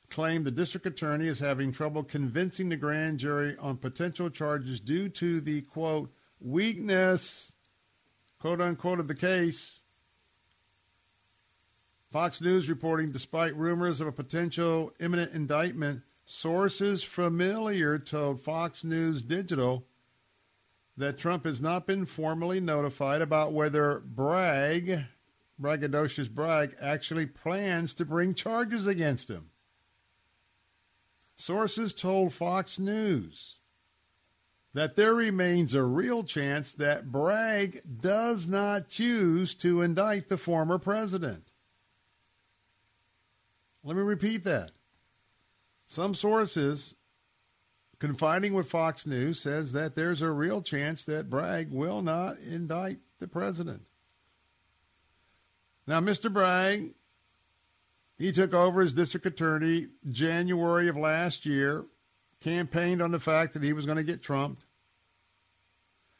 [0.09, 5.07] claimed the district attorney is having trouble convincing the grand jury on potential charges due
[5.09, 6.11] to the quote
[6.41, 7.53] weakness
[8.41, 9.79] quote unquote of the case.
[12.11, 19.23] Fox News reporting despite rumors of a potential imminent indictment, sources familiar told Fox News
[19.23, 19.85] Digital
[20.97, 25.05] that Trump has not been formally notified about whether Bragg
[25.61, 29.49] braggadocious Bragg actually plans to bring charges against him.
[31.35, 33.55] Sources told Fox News
[34.73, 40.77] that there remains a real chance that Bragg does not choose to indict the former
[40.77, 41.47] president.
[43.83, 44.71] Let me repeat that.
[45.87, 46.93] Some sources
[47.99, 52.99] confiding with Fox News says that there's a real chance that Bragg will not indict
[53.19, 53.83] the president.
[55.87, 56.31] Now, Mr.
[56.31, 56.91] Bragg,
[58.17, 61.85] he took over as district attorney January of last year,
[62.41, 64.65] campaigned on the fact that he was going to get trumped,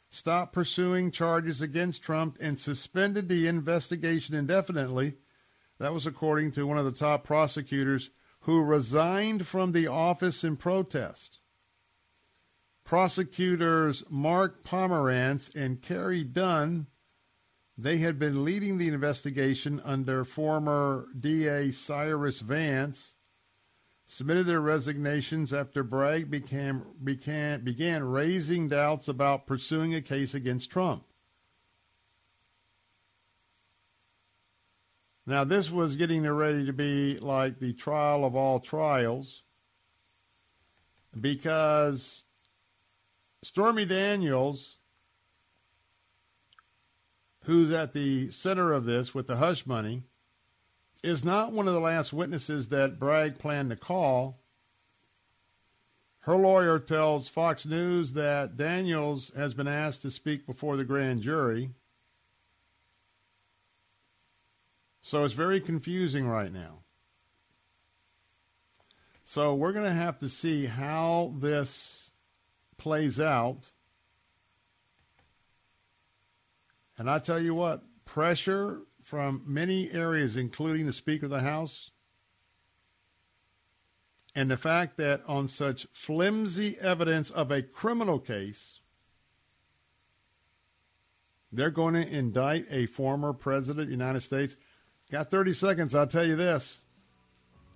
[0.08, 5.16] stopped pursuing charges against Trump, and suspended the investigation indefinitely.
[5.78, 8.08] That was according to one of the top prosecutors
[8.40, 11.40] who resigned from the office in protest.
[12.84, 16.86] Prosecutors Mark Pomerantz and Carey Dunne
[17.80, 23.12] they had been leading the investigation under former DA Cyrus Vance,
[24.04, 30.70] submitted their resignations after Bragg became, began, began raising doubts about pursuing a case against
[30.70, 31.04] Trump.
[35.24, 39.42] Now, this was getting ready to be like the trial of all trials
[41.18, 42.24] because
[43.44, 44.77] Stormy Daniels
[47.48, 50.02] who's at the center of this with the hush money,
[51.02, 54.38] is not one of the last witnesses that Bragg planned to call.
[56.20, 61.22] Her lawyer tells Fox News that Daniels has been asked to speak before the grand
[61.22, 61.70] jury.
[65.00, 66.80] So it's very confusing right now.
[69.24, 72.10] So we're going to have to see how this
[72.76, 73.70] plays out
[76.98, 81.92] And I tell you what, pressure from many areas, including the Speaker of the House,
[84.34, 88.80] and the fact that on such flimsy evidence of a criminal case,
[91.50, 94.56] they're going to indict a former president of the United States.
[95.10, 95.94] Got 30 seconds.
[95.94, 96.80] I'll tell you this.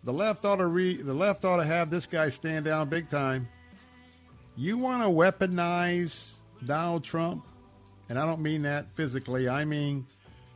[0.04, 3.08] The left ought to re, the left ought to have this guy stand down big
[3.08, 3.48] time.
[4.56, 6.32] You want to weaponize
[6.64, 7.46] Donald Trump,
[8.12, 9.48] and I don't mean that physically.
[9.48, 10.06] I mean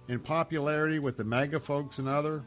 [0.08, 2.42] in popularity with the MAGA folks and other.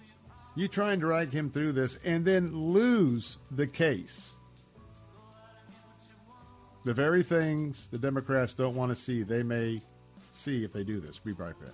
[0.56, 4.30] You try and drag him through this and then lose the case.
[6.86, 9.82] The very things the Democrats don't want to see, they may
[10.34, 11.18] see if they do this.
[11.18, 11.74] Be right back.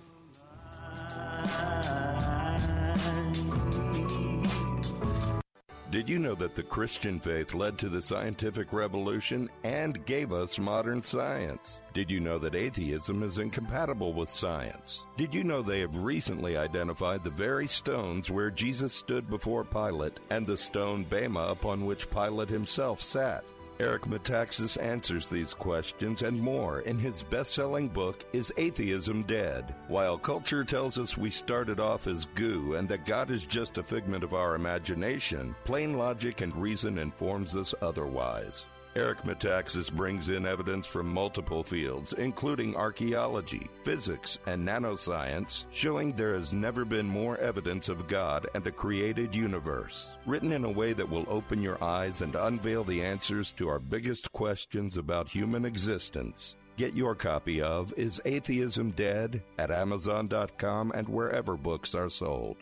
[5.88, 10.58] Did you know that the Christian faith led to the scientific revolution and gave us
[10.58, 11.80] modern science?
[11.94, 15.04] Did you know that atheism is incompatible with science?
[15.16, 20.18] Did you know they have recently identified the very stones where Jesus stood before Pilate
[20.30, 23.44] and the stone Bema upon which Pilate himself sat?
[23.78, 29.74] Eric Metaxas answers these questions and more in his best selling book, Is Atheism Dead?
[29.88, 33.82] While culture tells us we started off as goo and that God is just a
[33.82, 38.64] figment of our imagination, plain logic and reason informs us otherwise.
[38.96, 46.34] Eric Metaxas brings in evidence from multiple fields, including archaeology, physics, and nanoscience, showing there
[46.34, 50.14] has never been more evidence of God and a created universe.
[50.24, 53.78] Written in a way that will open your eyes and unveil the answers to our
[53.78, 56.56] biggest questions about human existence.
[56.78, 62.56] Get your copy of Is Atheism Dead at Amazon.com and wherever books are sold.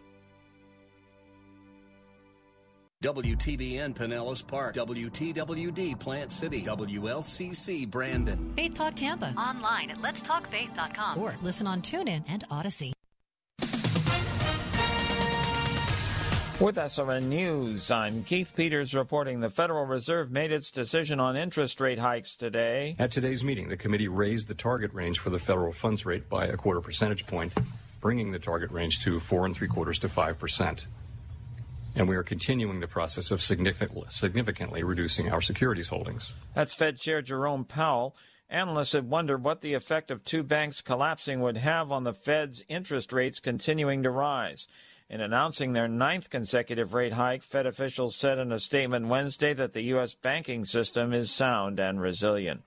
[3.04, 8.54] WTBN Pinellas Park, WTWD Plant City, WLCC Brandon.
[8.56, 9.34] Faith Talk Tampa.
[9.36, 12.94] Online at letstalkfaith.com or listen on TuneIn and Odyssey.
[16.58, 21.82] With SRN News, I'm Keith Peters reporting the Federal Reserve made its decision on interest
[21.82, 22.96] rate hikes today.
[22.98, 26.46] At today's meeting, the committee raised the target range for the federal funds rate by
[26.46, 27.52] a quarter percentage point,
[28.00, 30.86] bringing the target range to four and three quarters to five percent
[31.94, 36.32] and we are continuing the process of significantly reducing our securities holdings.
[36.54, 38.16] That's Fed Chair Jerome Powell.
[38.50, 42.64] Analysts have wondered what the effect of two banks collapsing would have on the Fed's
[42.68, 44.68] interest rates continuing to rise.
[45.10, 49.72] In announcing their ninth consecutive rate hike, Fed officials said in a statement Wednesday that
[49.72, 50.14] the U.S.
[50.14, 52.62] banking system is sound and resilient.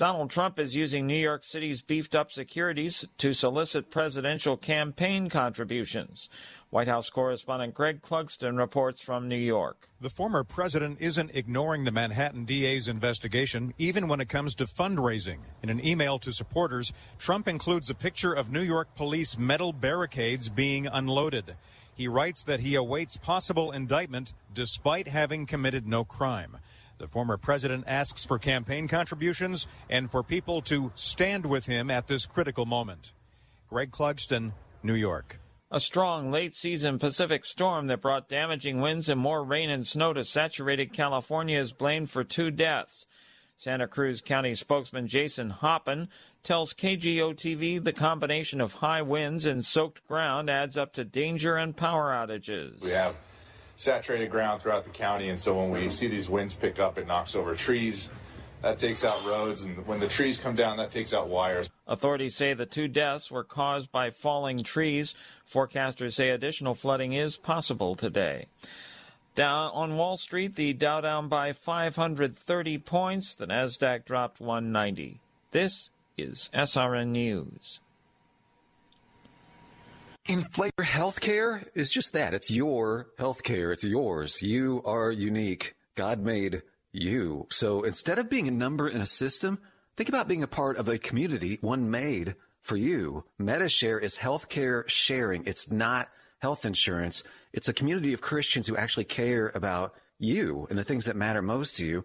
[0.00, 6.30] Donald Trump is using New York City's beefed up securities to solicit presidential campaign contributions.
[6.70, 9.90] White House correspondent Greg Clugston reports from New York.
[10.00, 15.40] The former president isn't ignoring the Manhattan DA's investigation, even when it comes to fundraising.
[15.62, 20.48] In an email to supporters, Trump includes a picture of New York police metal barricades
[20.48, 21.56] being unloaded.
[21.94, 26.56] He writes that he awaits possible indictment despite having committed no crime.
[27.00, 32.08] The former president asks for campaign contributions and for people to stand with him at
[32.08, 33.14] this critical moment.
[33.70, 34.52] Greg Clugston,
[34.82, 35.40] New York.
[35.70, 40.12] A strong late season Pacific storm that brought damaging winds and more rain and snow
[40.12, 43.06] to saturated California is blamed for two deaths.
[43.56, 46.10] Santa Cruz County spokesman Jason Hoppin
[46.42, 51.56] tells KGO TV the combination of high winds and soaked ground adds up to danger
[51.56, 52.78] and power outages.
[52.82, 53.16] We have
[53.80, 57.06] saturated ground throughout the county, and so when we see these winds pick up, it
[57.06, 58.10] knocks over trees.
[58.60, 61.70] That takes out roads, and when the trees come down, that takes out wires.
[61.86, 65.14] Authorities say the two deaths were caused by falling trees.
[65.50, 68.46] Forecasters say additional flooding is possible today.
[69.34, 73.34] Down on Wall Street, the Dow down by 530 points.
[73.34, 75.20] The Nasdaq dropped 190.
[75.52, 75.88] This
[76.18, 77.80] is SRN News.
[80.30, 82.34] Inflator Healthcare is just that.
[82.34, 83.72] It's your healthcare.
[83.72, 84.40] It's yours.
[84.40, 85.74] You are unique.
[85.96, 86.62] God made
[86.92, 87.48] you.
[87.50, 89.58] So instead of being a number in a system,
[89.96, 93.24] think about being a part of a community, one made for you.
[93.40, 95.44] Medi-Share is healthcare sharing.
[95.46, 96.08] It's not
[96.38, 97.24] health insurance.
[97.52, 101.42] It's a community of Christians who actually care about you and the things that matter
[101.42, 102.04] most to you,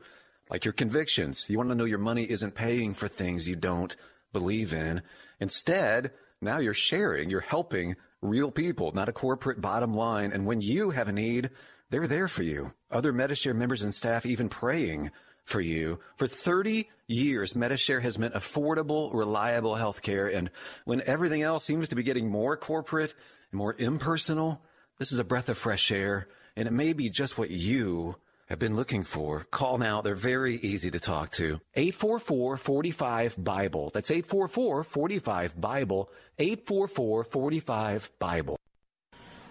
[0.50, 1.48] like your convictions.
[1.48, 3.96] You want to know your money isn't paying for things you don't
[4.34, 5.04] believe in.
[5.40, 6.10] Instead,
[6.42, 10.32] now you're sharing, you're helping real people, not a corporate bottom line.
[10.32, 11.50] And when you have a need,
[11.90, 12.74] they're there for you.
[12.92, 15.12] Other Medi-Share members and staff even praying
[15.44, 16.00] for you.
[16.18, 20.28] For 30 years, Medi-Share has meant affordable, reliable health care.
[20.28, 20.50] And
[20.86, 23.14] when everything else seems to be getting more corporate
[23.52, 24.62] and more impersonal,
[24.98, 26.28] this is a breath of fresh air.
[26.56, 28.16] And it may be just what you
[28.48, 29.46] have been looking for.
[29.52, 30.02] Call now.
[30.02, 31.62] They're very easy to talk to.
[31.76, 33.92] 844-45-BIBLE.
[33.94, 36.10] That's 844-45-BIBLE.
[36.40, 38.58] 844-45-BIBLE.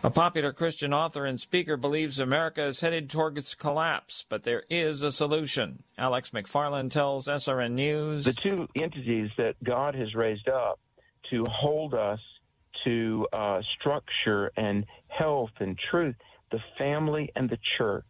[0.04, 5.00] A popular Christian author and speaker believes America is headed towards collapse, but there is
[5.00, 5.82] a solution.
[5.96, 8.26] Alex McFarland tells SRN News.
[8.26, 10.78] The two entities that God has raised up
[11.30, 12.18] to hold us
[12.84, 16.16] to uh, structure and health and truth,
[16.52, 18.04] the family and the church.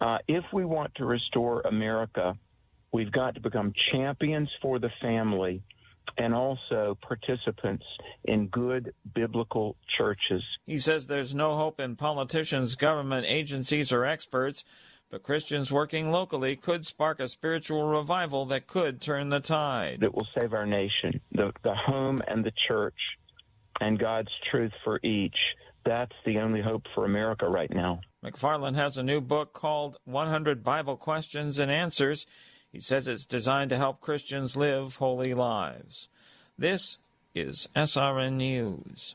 [0.00, 2.36] Uh, if we want to restore America,
[2.92, 5.62] we've got to become champions for the family
[6.16, 7.84] and also participants
[8.24, 10.42] in good biblical churches.
[10.66, 14.64] He says there's no hope in politicians, government agencies, or experts,
[15.10, 19.98] but Christians working locally could spark a spiritual revival that could turn the tide.
[20.00, 22.98] That will save our nation, the, the home and the church,
[23.80, 25.36] and God's truth for each.
[25.84, 28.00] That's the only hope for America right now.
[28.24, 32.26] McFarland has a new book called 100 Bible Questions and Answers.
[32.70, 36.08] He says it's designed to help Christians live holy lives.
[36.58, 36.98] This
[37.34, 39.14] is SRN News.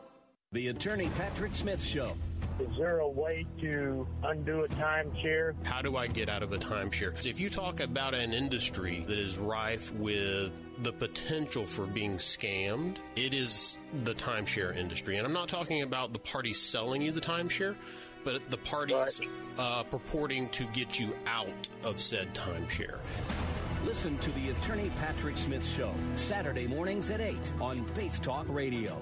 [0.53, 2.17] The Attorney Patrick Smith Show.
[2.59, 5.53] Is there a way to undo a timeshare?
[5.63, 7.25] How do I get out of a timeshare?
[7.25, 10.51] If you talk about an industry that is rife with
[10.83, 15.15] the potential for being scammed, it is the timeshare industry.
[15.15, 17.77] And I'm not talking about the party selling you the timeshare,
[18.25, 19.21] but the parties
[19.57, 22.99] uh, purporting to get you out of said timeshare.
[23.85, 29.01] Listen to the Attorney Patrick Smith Show, Saturday mornings at 8 on Faith Talk Radio.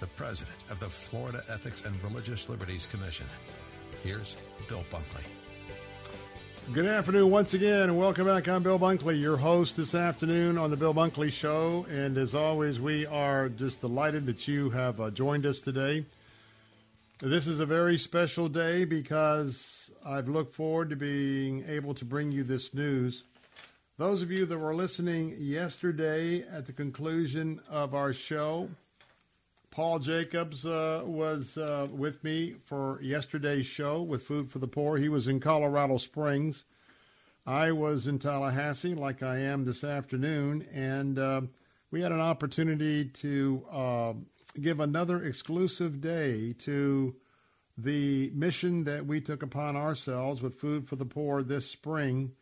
[0.00, 3.26] the president of the Florida Ethics and Religious Liberties Commission.
[4.02, 4.36] Here's
[4.68, 5.24] Bill Bunkley.
[6.72, 8.46] Good afternoon once again, and welcome back.
[8.46, 11.86] I'm Bill Bunkley, your host this afternoon on the Bill Bunkley Show.
[11.90, 16.04] And as always, we are just delighted that you have uh, joined us today.
[17.20, 22.30] This is a very special day because I've looked forward to being able to bring
[22.30, 23.24] you this news.
[23.96, 28.68] Those of you that were listening yesterday at the conclusion of our show,
[29.78, 34.96] Paul Jacobs uh, was uh, with me for yesterday's show with Food for the Poor.
[34.96, 36.64] He was in Colorado Springs.
[37.46, 41.42] I was in Tallahassee, like I am this afternoon, and uh,
[41.92, 44.12] we had an opportunity to uh,
[44.60, 47.14] give another exclusive day to
[47.76, 52.32] the mission that we took upon ourselves with Food for the Poor this spring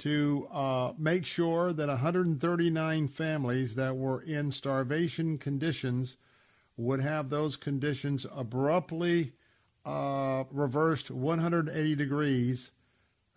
[0.00, 6.18] to uh, make sure that 139 families that were in starvation conditions
[6.76, 9.32] would have those conditions abruptly
[9.84, 12.70] uh, reversed 180 degrees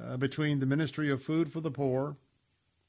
[0.03, 2.17] uh, between the Ministry of Food for the Poor,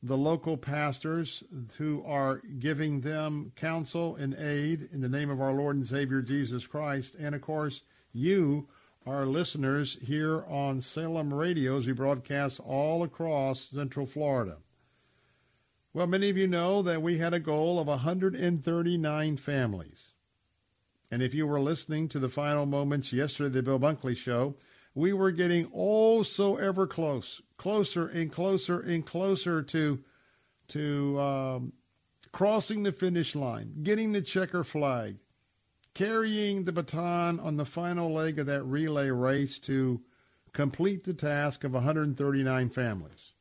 [0.03, 1.43] the local pastors
[1.77, 6.23] who are giving them counsel and aid in the name of our Lord and Savior
[6.23, 8.69] Jesus Christ, and of course, you,
[9.07, 11.87] our listeners here on Salem Radios.
[11.87, 14.59] We broadcast all across Central Florida.
[15.93, 20.08] Well, many of you know that we had a goal of 139 families.
[21.11, 24.57] And if you were listening to the final moments yesterday, the Bill Bunkley show,
[24.95, 30.01] we were getting oh so ever close, closer and closer and closer to
[30.69, 31.73] to um,
[32.33, 35.17] crossing the finish line, getting the checker flag,
[35.95, 40.03] carrying the baton on the final leg of that relay race to
[40.53, 43.33] complete the task of 139 families.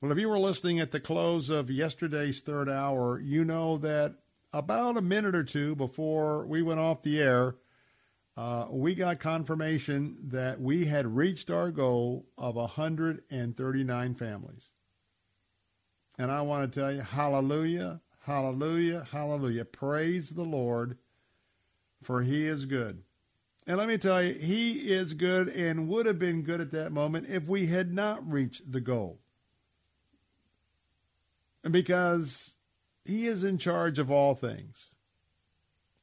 [0.00, 4.16] Well, if you were listening at the close of yesterday's third hour, you know that
[4.52, 7.56] about a minute or two before we went off the air,
[8.36, 14.70] uh, we got confirmation that we had reached our goal of 139 families.
[16.18, 19.64] And I want to tell you, hallelujah, hallelujah, hallelujah.
[19.64, 20.98] Praise the Lord,
[22.02, 23.02] for he is good.
[23.66, 26.92] And let me tell you, he is good and would have been good at that
[26.92, 29.20] moment if we had not reached the goal.
[31.62, 32.54] And because
[33.04, 34.86] he is in charge of all things.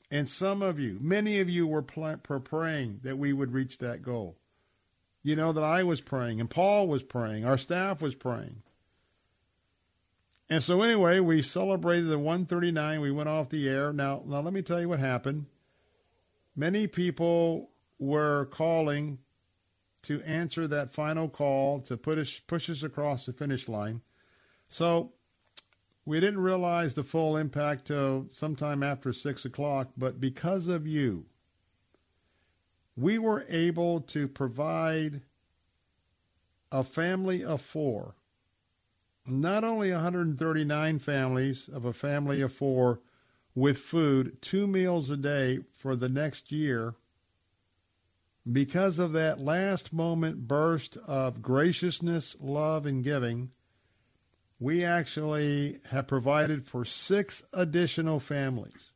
[0.09, 4.37] And some of you, many of you were praying that we would reach that goal.
[5.21, 8.61] You know that I was praying and Paul was praying, our staff was praying.
[10.49, 13.01] And so anyway, we celebrated the 139.
[13.01, 13.91] We went off the air.
[13.91, 15.47] Now, now let me tell you what happened.
[16.55, 17.69] Many people
[17.99, 19.19] were calling
[20.03, 24.01] to answer that final call to put us, push us across the finish line.
[24.69, 25.11] So
[26.07, 31.25] we didn't realize the full impact till sometime after 6 o'clock, but because of you,
[32.95, 35.19] we were able to provide
[36.71, 38.15] a family of four,
[39.25, 43.01] not only 139 families of a family of four
[43.53, 46.95] with food, two meals a day for the next year.
[48.49, 53.51] Because of that last moment burst of graciousness, love, and giving,
[54.59, 58.89] we actually have provided for six additional families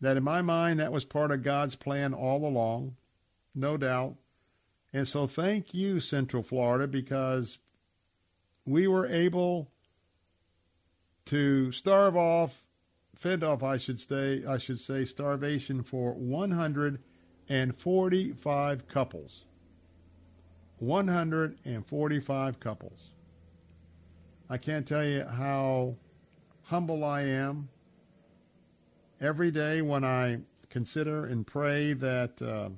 [0.00, 2.96] that in my mind that was part of God's plan all along,
[3.54, 4.16] no doubt.
[4.92, 7.58] And so thank you, Central Florida, because
[8.64, 9.70] we were able
[11.26, 12.64] to starve off,
[13.14, 19.44] fend off, I should say, I should say, starvation for 145 couples.
[20.78, 23.10] 145 couples.
[24.52, 25.94] I can't tell you how
[26.64, 27.68] humble I am
[29.20, 32.70] every day when I consider and pray that uh,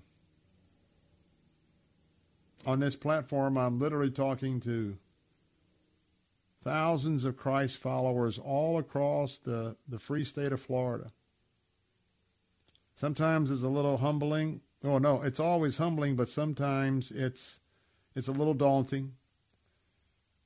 [2.66, 4.98] on this platform, I'm literally talking to
[6.62, 11.10] thousands of Christ followers all across the, the free state of Florida.
[12.96, 14.60] Sometimes it's a little humbling.
[14.84, 17.60] Oh no, it's always humbling, but sometimes it's
[18.14, 19.14] it's a little daunting.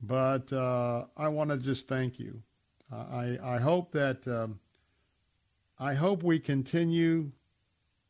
[0.01, 2.43] But uh, I want to just thank you.
[2.91, 4.59] I I hope that um,
[5.79, 7.31] I hope we continue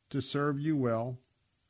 [0.09, 1.17] to serve you well.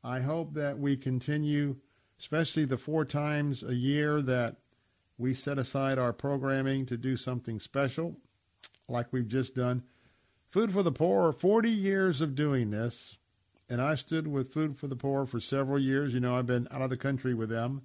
[0.04, 1.78] I hope that we continue,
[2.20, 4.58] especially the four times a year that
[5.18, 8.18] we set aside our programming to do something special,
[8.88, 9.84] like we've just done.
[10.50, 13.18] Food for the Poor, 40 years of doing this,
[13.70, 16.14] and I stood with Food for the Poor for several years.
[16.14, 17.82] You know, I've been out of the country with them.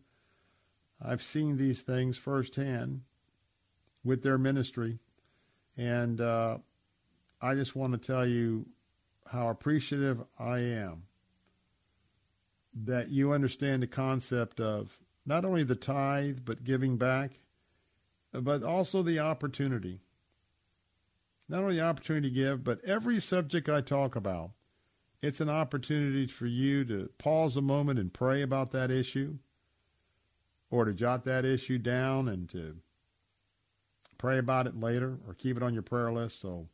[1.05, 3.03] I've seen these things firsthand
[4.05, 4.99] with their ministry,
[5.77, 6.59] and uh,
[7.41, 8.67] I just want to tell you
[9.27, 11.05] how appreciative I am
[12.75, 17.41] that you understand the concept of not only the tithe, but giving back,
[18.33, 20.01] but also the opportunity.
[21.49, 24.53] Not only the opportunity to give, but every subject I talk about,
[25.21, 29.39] it's an opportunity for you to pause a moment and pray about that issue,
[30.73, 32.79] or to jot that issue down and to
[34.19, 36.41] pray about it later, or keep it on your prayer list.
[36.41, 36.67] So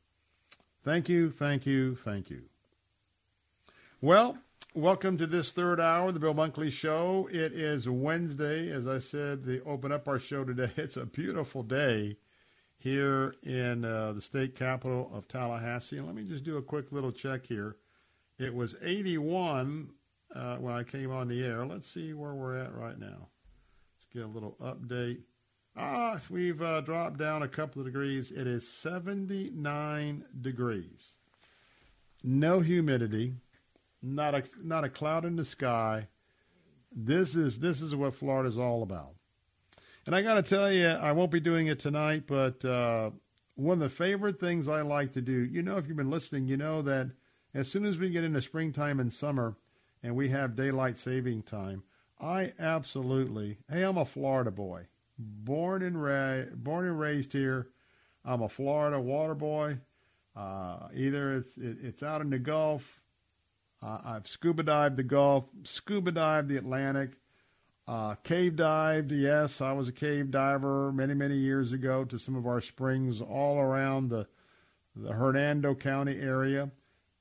[0.89, 2.45] Thank you, thank you, thank you.
[4.01, 4.39] Well,
[4.75, 7.29] welcome to this third hour the Bill Bunkley Show.
[7.31, 8.71] It is Wednesday.
[8.71, 10.71] As I said, they open up our show today.
[10.77, 12.17] It's a beautiful day
[12.79, 15.99] here in uh, the state capital of Tallahassee.
[15.99, 17.77] And let me just do a quick little check here.
[18.39, 19.91] It was 81
[20.35, 21.67] uh, when I came on the air.
[21.67, 23.29] Let's see where we're at right now.
[24.13, 25.21] Get a little update.
[25.77, 28.31] Ah, we've uh, dropped down a couple of degrees.
[28.31, 31.11] It is 79 degrees.
[32.25, 33.35] No humidity,
[34.03, 36.09] not a not a cloud in the sky.
[36.91, 39.15] This is this is what Florida's all about.
[40.07, 43.11] And I got to tell you, I won't be doing it tonight, but uh,
[43.57, 46.47] one of the favorite things I like to do, you know, if you've been listening,
[46.47, 47.11] you know that
[47.53, 49.57] as soon as we get into springtime and summer
[50.03, 51.83] and we have daylight saving time,
[52.21, 54.89] I absolutely, hey, I'm a Florida boy
[55.19, 57.69] born and ra- born and raised here.
[58.25, 59.79] I'm a Florida water boy.
[60.37, 63.01] Uh, either it's it, it's out in the Gulf.
[63.83, 67.13] Uh, I've scuba dived the Gulf, scuba dived the Atlantic,
[67.87, 69.13] uh, cave dived.
[69.13, 73.21] Yes, I was a cave diver many many years ago to some of our springs
[73.21, 74.27] all around the
[74.95, 76.71] the Hernando County area.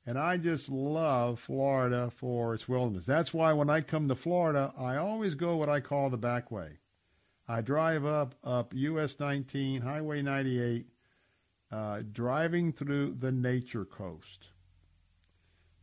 [0.07, 3.05] And I just love Florida for its wilderness.
[3.05, 6.49] That's why when I come to Florida, I always go what I call the back
[6.49, 6.79] way.
[7.45, 10.87] I drive up up US 19, Highway 98,
[11.69, 14.47] uh, driving through the nature coast.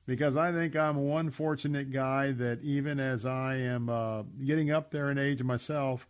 [0.07, 4.91] Because I think I'm one fortunate guy that even as I am uh, getting up
[4.91, 6.09] there in age myself,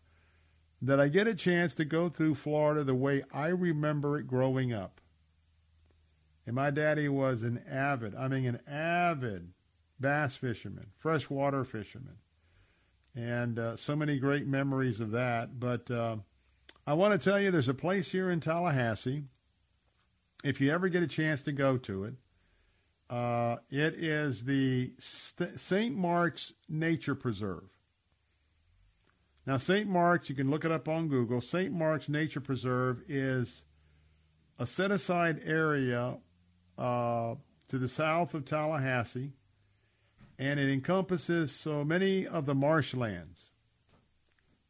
[0.80, 4.72] that I get a chance to go through Florida the way I remember it growing
[4.72, 5.00] up.
[6.46, 9.52] And my daddy was an avid, I mean, an avid
[9.98, 12.16] bass fisherman, freshwater fisherman.
[13.14, 15.58] and uh, so many great memories of that.
[15.58, 16.16] But uh,
[16.86, 19.24] I want to tell you, there's a place here in Tallahassee.
[20.42, 22.14] If you ever get a chance to go to it,
[23.08, 25.96] uh, it is the St- St.
[25.96, 27.68] Mark's Nature Preserve.
[29.46, 29.88] Now, St.
[29.88, 31.40] Mark's, you can look it up on Google.
[31.40, 31.72] St.
[31.72, 33.62] Mark's Nature Preserve is
[34.58, 36.16] a set aside area
[36.78, 37.34] uh,
[37.68, 39.32] to the south of Tallahassee,
[40.38, 43.50] and it encompasses so many of the marshlands.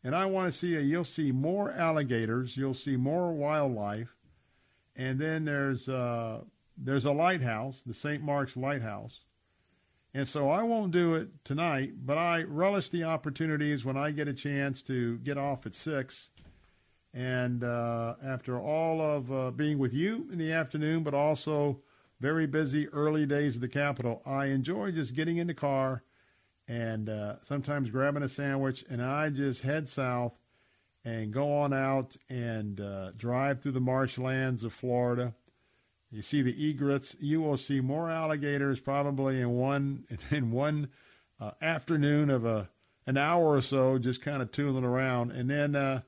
[0.02, 4.14] And I want to see a, you'll see more alligators, you'll see more wildlife,
[4.97, 6.40] and then there's uh,
[6.76, 8.22] there's a lighthouse, the St.
[8.22, 9.20] Mark's Lighthouse.
[10.12, 14.28] And so I won't do it tonight, but I relish the opportunities when I get
[14.28, 16.31] a chance to get off at 6.
[17.12, 21.81] And uh, after all of uh, being with you in the afternoon, but also
[22.24, 26.02] very busy early days of the Capitol, I enjoy just getting in the car
[26.66, 30.32] and uh, sometimes grabbing a sandwich, and I just head south
[31.05, 35.34] and go on out and uh, drive through the marshlands of Florida
[36.14, 37.16] you see the egrets.
[37.18, 40.88] You will see more alligators probably in one in one
[41.40, 42.70] uh, afternoon of a
[43.06, 46.01] an hour or so, just kind of tooling around, and then uh,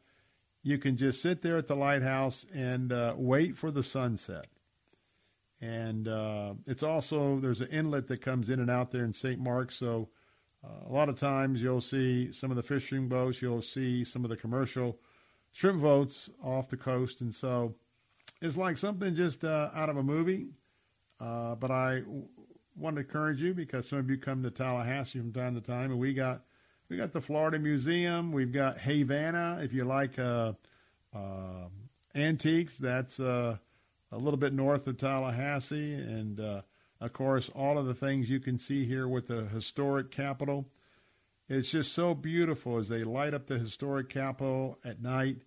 [0.63, 4.47] you can just sit there at the lighthouse and uh, wait for the sunset.
[5.61, 9.41] And uh, it's also there's an inlet that comes in and out there in St.
[9.41, 10.09] Mark, so
[10.63, 14.25] uh, a lot of times you'll see some of the fishing boats, you'll see some
[14.25, 14.99] of the commercial
[15.53, 17.75] shrimp boats off the coast, and so
[18.43, 20.49] it's like something just uh, out of a movie.
[21.19, 22.29] Uh, but I w-
[22.77, 25.91] want to encourage you because some of you come to Tallahassee from time to time,
[25.91, 26.43] and we got
[26.89, 28.33] we got the Florida Museum.
[28.33, 30.53] We've got Havana, if you like uh,
[31.15, 31.69] uh
[32.15, 32.77] antiques.
[32.77, 33.57] That's uh,
[34.17, 36.63] a little bit north of Tallahassee, and uh,
[37.01, 40.67] of course all of the things you can see here with the historic Capitol.
[41.49, 45.43] It's just so beautiful as they light up the historic Capitol at night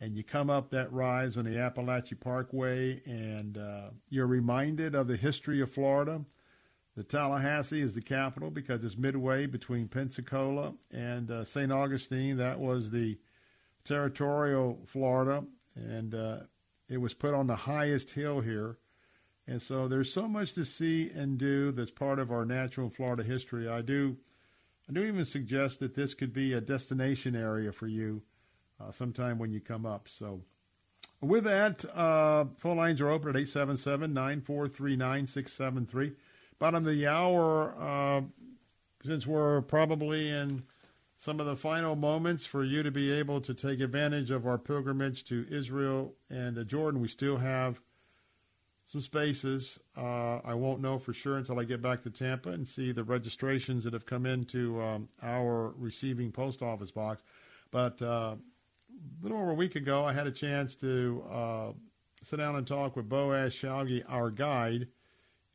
[0.00, 5.08] and you come up that rise on the Apalachee Parkway, and uh, you're reminded of
[5.08, 6.22] the history of Florida.
[6.96, 11.72] The Tallahassee is the capital because it's midway between Pensacola and uh, St.
[11.72, 12.36] Augustine.
[12.36, 13.18] That was the
[13.84, 15.44] territorial Florida,
[15.74, 16.38] and uh,
[16.88, 18.78] it was put on the highest hill here.
[19.46, 23.22] And so there's so much to see and do that's part of our natural Florida
[23.22, 23.68] history.
[23.68, 24.16] I do,
[24.88, 28.22] I do even suggest that this could be a destination area for you
[28.80, 30.08] uh, sometime when you come up.
[30.08, 30.42] So,
[31.20, 36.12] with that, uh, phone lines are open at 877 943 9673.
[36.58, 38.22] Bottom of the hour, uh,
[39.04, 40.64] since we're probably in
[41.18, 44.58] some of the final moments for you to be able to take advantage of our
[44.58, 47.80] pilgrimage to Israel and Jordan, we still have
[48.86, 49.78] some spaces.
[49.96, 53.02] Uh, I won't know for sure until I get back to Tampa and see the
[53.02, 57.22] registrations that have come into um, our receiving post office box.
[57.72, 61.72] But uh, a little over a week ago, I had a chance to uh,
[62.22, 64.86] sit down and talk with Boaz Shalgi, our guide,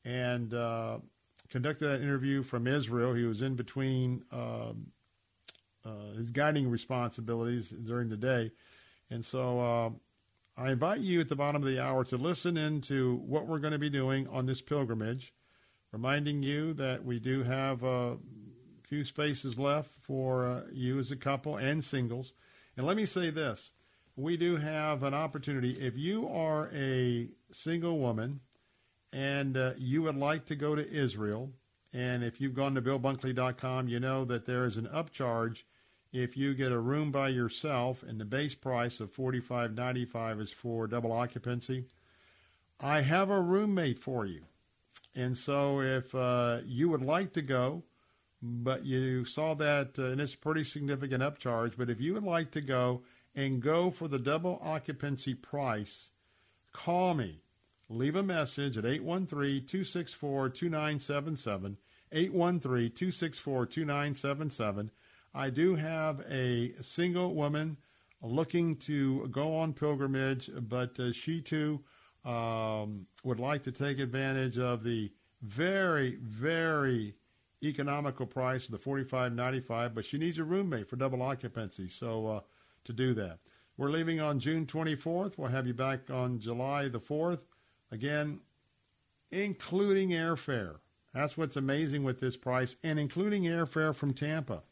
[0.04, 0.98] and uh,
[1.50, 3.14] conducted that interview from Israel.
[3.14, 4.88] He was in between um,
[5.86, 8.52] uh, his guiding responsibilities during the day.
[9.10, 9.90] And so uh,
[10.62, 13.74] I invite you at the bottom of the hour to listen into what we're going
[13.74, 15.34] to be doing on this pilgrimage,
[15.91, 18.18] reminding you that we do have a
[18.84, 22.34] few spaces left for uh, you as a couple and singles.
[22.78, 23.72] And let me say this
[24.16, 25.72] we do have an opportunity.
[25.72, 28.41] If you are a single woman
[29.14, 31.52] and uh, you would like to go to Israel,
[31.93, 35.63] and if you've gone to BillBunkley.com, you know that there is an upcharge
[36.13, 40.51] if you get a room by yourself, and the base price of forty-five ninety-five is
[40.51, 41.85] for double occupancy.
[42.80, 44.41] I have a roommate for you,
[45.15, 47.84] and so if uh, you would like to go,
[48.41, 51.77] but you saw that, uh, and it's a pretty significant upcharge.
[51.77, 53.03] But if you would like to go
[53.35, 56.09] and go for the double occupancy price,
[56.73, 57.40] call me.
[57.91, 61.77] Leave a message at 813 264 2977.
[62.13, 64.91] 813 264 2977.
[65.34, 67.76] I do have a single woman
[68.22, 71.81] looking to go on pilgrimage, but uh, she too
[72.23, 75.11] um, would like to take advantage of the
[75.41, 77.15] very, very
[77.61, 81.89] economical price of the forty-five ninety-five, but she needs a roommate for double occupancy.
[81.89, 82.39] So uh,
[82.85, 83.39] to do that,
[83.76, 85.38] we're leaving on June twenty-fourth.
[85.38, 87.41] We'll have you back on July the fourth.
[87.91, 88.39] Again,
[89.31, 90.77] including airfare.
[91.13, 94.63] That's what's amazing with this price, and including airfare from Tampa.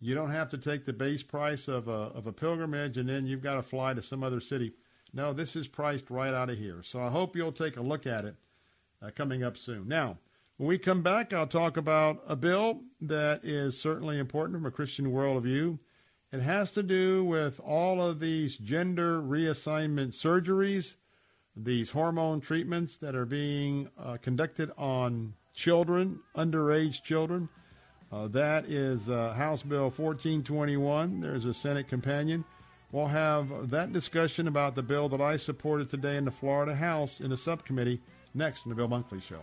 [0.00, 3.26] You don't have to take the base price of a, of a pilgrimage and then
[3.26, 4.72] you've got to fly to some other city.
[5.12, 6.82] No, this is priced right out of here.
[6.82, 8.34] So I hope you'll take a look at it
[9.00, 9.86] uh, coming up soon.
[9.86, 10.18] Now,
[10.56, 14.70] When we come back, I'll talk about a bill that is certainly important from a
[14.70, 15.78] Christian worldview.
[16.30, 20.94] It has to do with all of these gender reassignment surgeries,
[21.56, 27.48] these hormone treatments that are being uh, conducted on children, underage children.
[28.10, 31.20] Uh, that is uh, House Bill 1421.
[31.20, 32.44] There's a Senate companion.
[32.90, 37.20] We'll have that discussion about the bill that I supported today in the Florida House
[37.20, 38.00] in the subcommittee
[38.34, 39.40] next in the Bill Bunkley Show.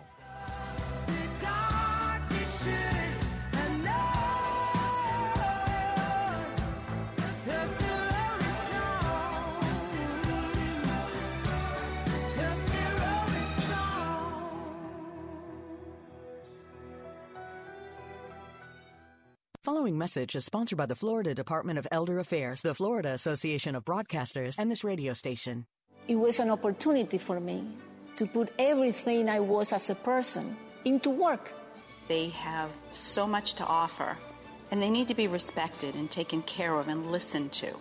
[19.90, 23.86] Following message is sponsored by the Florida Department of Elder Affairs, the Florida Association of
[23.86, 25.66] Broadcasters, and this radio station.
[26.08, 27.68] It was an opportunity for me
[28.16, 30.56] to put everything I was as a person
[30.86, 31.52] into work.
[32.08, 34.16] They have so much to offer,
[34.70, 37.74] and they need to be respected and taken care of and listened to.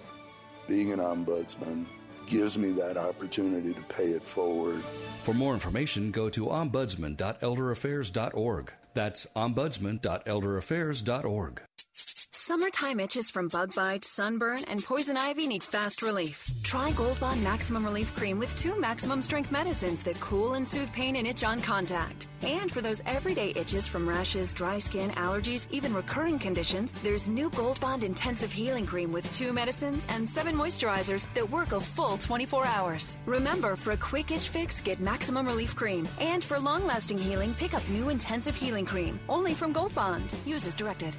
[0.66, 1.84] Being an ombudsman
[2.26, 4.82] gives me that opportunity to pay it forward.
[5.24, 8.72] For more information, go to ombudsman.elderaffairs.org.
[8.94, 11.62] That's ombudsman.elderaffairs.org.
[12.48, 16.50] Summertime itches from bug bites, sunburn, and poison ivy need fast relief.
[16.62, 20.90] Try Gold Bond Maximum Relief Cream with two maximum strength medicines that cool and soothe
[20.94, 22.26] pain and itch on contact.
[22.40, 27.50] And for those everyday itches from rashes, dry skin, allergies, even recurring conditions, there's new
[27.50, 32.16] Gold Bond Intensive Healing Cream with two medicines and seven moisturizers that work a full
[32.16, 33.14] 24 hours.
[33.26, 36.08] Remember, for a quick itch fix, get Maximum Relief Cream.
[36.18, 39.20] And for long lasting healing, pick up new Intensive Healing Cream.
[39.28, 40.32] Only from Gold Bond.
[40.46, 41.14] Use as directed.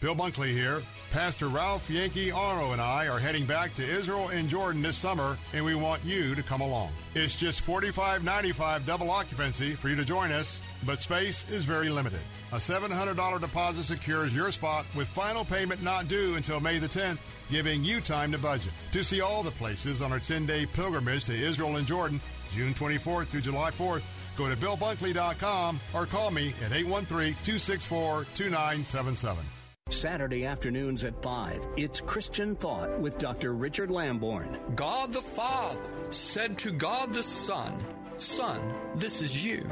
[0.00, 0.82] Bill Bunkley here.
[1.10, 5.36] Pastor Ralph Yankee Arnold and I are heading back to Israel and Jordan this summer,
[5.54, 6.90] and we want you to come along.
[7.14, 12.20] It's just $45.95 double occupancy for you to join us, but space is very limited.
[12.52, 17.18] A $700 deposit secures your spot with final payment not due until May the 10th,
[17.50, 18.72] giving you time to budget.
[18.92, 22.20] To see all the places on our 10 day pilgrimage to Israel and Jordan,
[22.50, 24.02] June 24th through July 4th,
[24.36, 29.44] go to BillBunkley.com or call me at 813 264 2977.
[29.90, 33.54] Saturday afternoons at 5, it's Christian Thought with Dr.
[33.54, 34.58] Richard Lamborn.
[34.76, 37.82] God the Father said to God the Son,
[38.18, 38.60] Son,
[38.96, 39.68] this is you.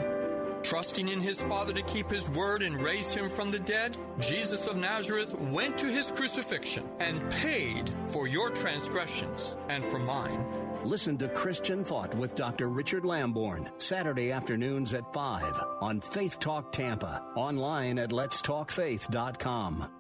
[0.62, 4.66] Trusting in his Father to keep his word and raise him from the dead, Jesus
[4.66, 10.44] of Nazareth went to his crucifixion and paid for your transgressions and for mine.
[10.82, 12.68] Listen to Christian Thought with Dr.
[12.68, 19.95] Richard Lamborn, Saturday afternoons at 5 on Faith Talk Tampa, online at letstalkfaith.com.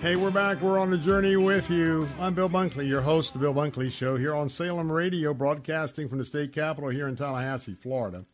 [0.00, 0.60] Hey, we're back.
[0.60, 2.08] We're on the journey with you.
[2.18, 6.08] I'm Bill Bunkley, your host of the Bill Bunkley Show here on Salem Radio, broadcasting
[6.08, 8.24] from the state capitol here in Tallahassee, Florida.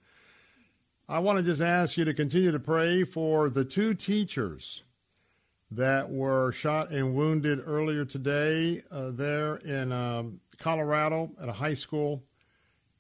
[1.11, 4.83] I want to just ask you to continue to pray for the two teachers
[5.71, 11.73] that were shot and wounded earlier today uh, there in um, Colorado at a high
[11.73, 12.23] school.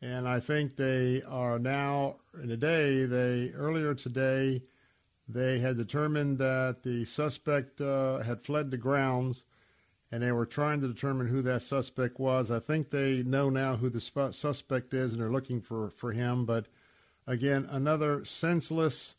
[0.00, 4.62] And I think they are now, in a day, they earlier today,
[5.28, 9.44] they had determined that the suspect uh, had fled the grounds,
[10.10, 12.50] and they were trying to determine who that suspect was.
[12.50, 16.12] I think they know now who the sp- suspect is, and they're looking for, for
[16.12, 16.46] him.
[16.46, 16.68] But
[17.28, 19.14] again, another senseless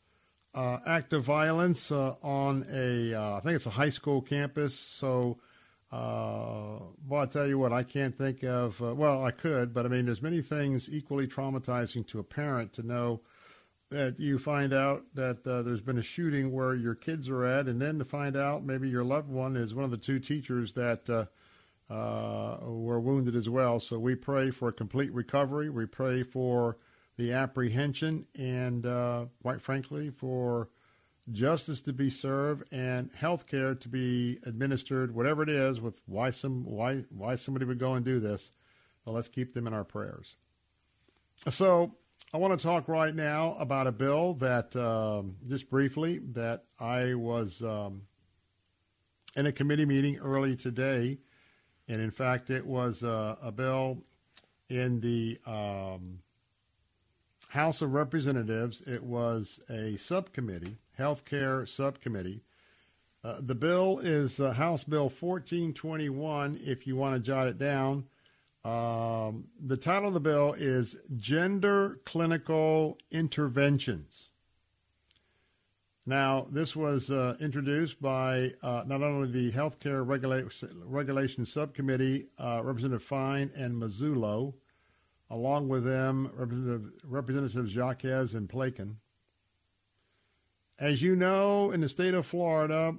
[0.55, 4.77] uh, act of violence uh, on a, uh, I think it's a high school campus.
[4.77, 5.37] So,
[5.91, 9.85] uh, well, I tell you what, I can't think of, uh, well, I could, but
[9.85, 13.21] I mean, there's many things equally traumatizing to a parent to know
[13.91, 17.67] that you find out that uh, there's been a shooting where your kids are at,
[17.67, 20.73] and then to find out maybe your loved one is one of the two teachers
[20.73, 21.27] that
[21.89, 23.79] were wounded as well.
[23.79, 25.71] So we pray for a complete recovery.
[25.71, 26.77] We pray for
[27.19, 30.69] the apprehension, and uh, quite frankly, for
[31.31, 36.29] justice to be served and health care to be administered, whatever it is, with why
[36.29, 38.51] some why why somebody would go and do this.
[39.05, 40.35] Let's keep them in our prayers.
[41.49, 41.95] So
[42.33, 47.15] I want to talk right now about a bill that, um, just briefly, that I
[47.15, 48.03] was um,
[49.35, 51.17] in a committee meeting early today.
[51.87, 54.03] And in fact, it was uh, a bill
[54.69, 56.19] in the um,
[57.49, 58.81] House of Representatives.
[58.81, 62.41] It was a subcommittee, healthcare subcommittee.
[63.23, 68.05] Uh, the bill is uh, House Bill 1421, if you want to jot it down.
[68.63, 74.29] Um, the title of the bill is Gender Clinical Interventions.
[76.05, 80.49] Now, this was uh, introduced by uh, not only the Healthcare Regula-
[80.85, 84.53] Regulation Subcommittee, uh, Representative Fine and Massullo,
[85.29, 88.97] along with them, Representative, Representatives Jaquez and Plakon.
[90.77, 92.95] As you know, in the state of Florida,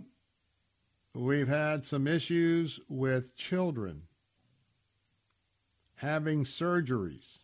[1.15, 4.03] we've had some issues with children
[5.97, 7.39] having surgeries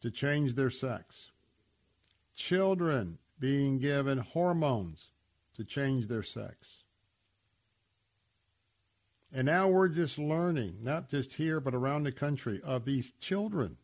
[0.00, 1.30] to change their sex,
[2.34, 5.10] children being given hormones
[5.54, 6.82] to change their sex.
[9.36, 13.76] And now we're just learning, not just here, but around the country, of these children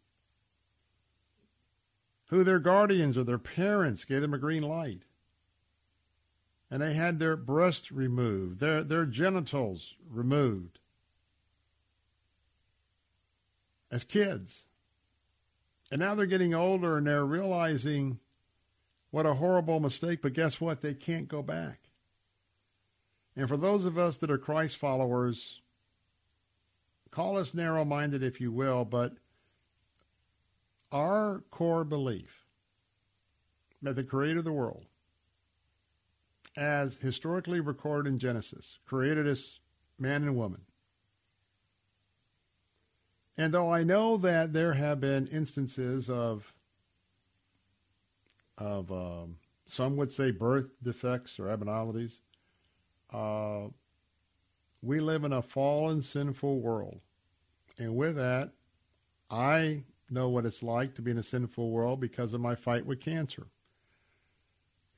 [2.28, 5.02] who their guardians or their parents gave them a green light.
[6.70, 10.78] And they had their breasts removed, their, their genitals removed
[13.90, 14.64] as kids.
[15.90, 18.20] And now they're getting older and they're realizing
[19.10, 20.80] what a horrible mistake, but guess what?
[20.80, 21.81] They can't go back.
[23.36, 25.60] And for those of us that are Christ followers,
[27.10, 29.14] call us narrow minded if you will, but
[30.90, 32.44] our core belief
[33.80, 34.84] that the creator of the world,
[36.56, 39.60] as historically recorded in Genesis, created us
[39.98, 40.62] man and woman,
[43.36, 46.52] and though I know that there have been instances of
[48.58, 52.20] of um, some would say birth defects or abnormalities,
[53.12, 53.68] uh,
[54.82, 57.00] we live in a fallen, sinful world,
[57.78, 58.52] and with that,
[59.30, 62.84] I know what it's like to be in a sinful world because of my fight
[62.86, 63.46] with cancer.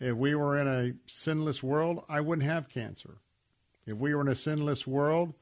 [0.01, 3.18] If we were in a sinless world, I wouldn't have cancer.
[3.86, 5.34] If we were in a sinless world,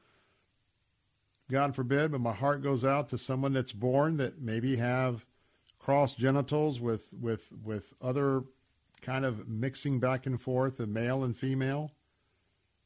[1.49, 5.25] God forbid, but my heart goes out to someone that's born that maybe have
[5.79, 8.43] cross genitals with with with other
[9.01, 11.91] kind of mixing back and forth of male and female.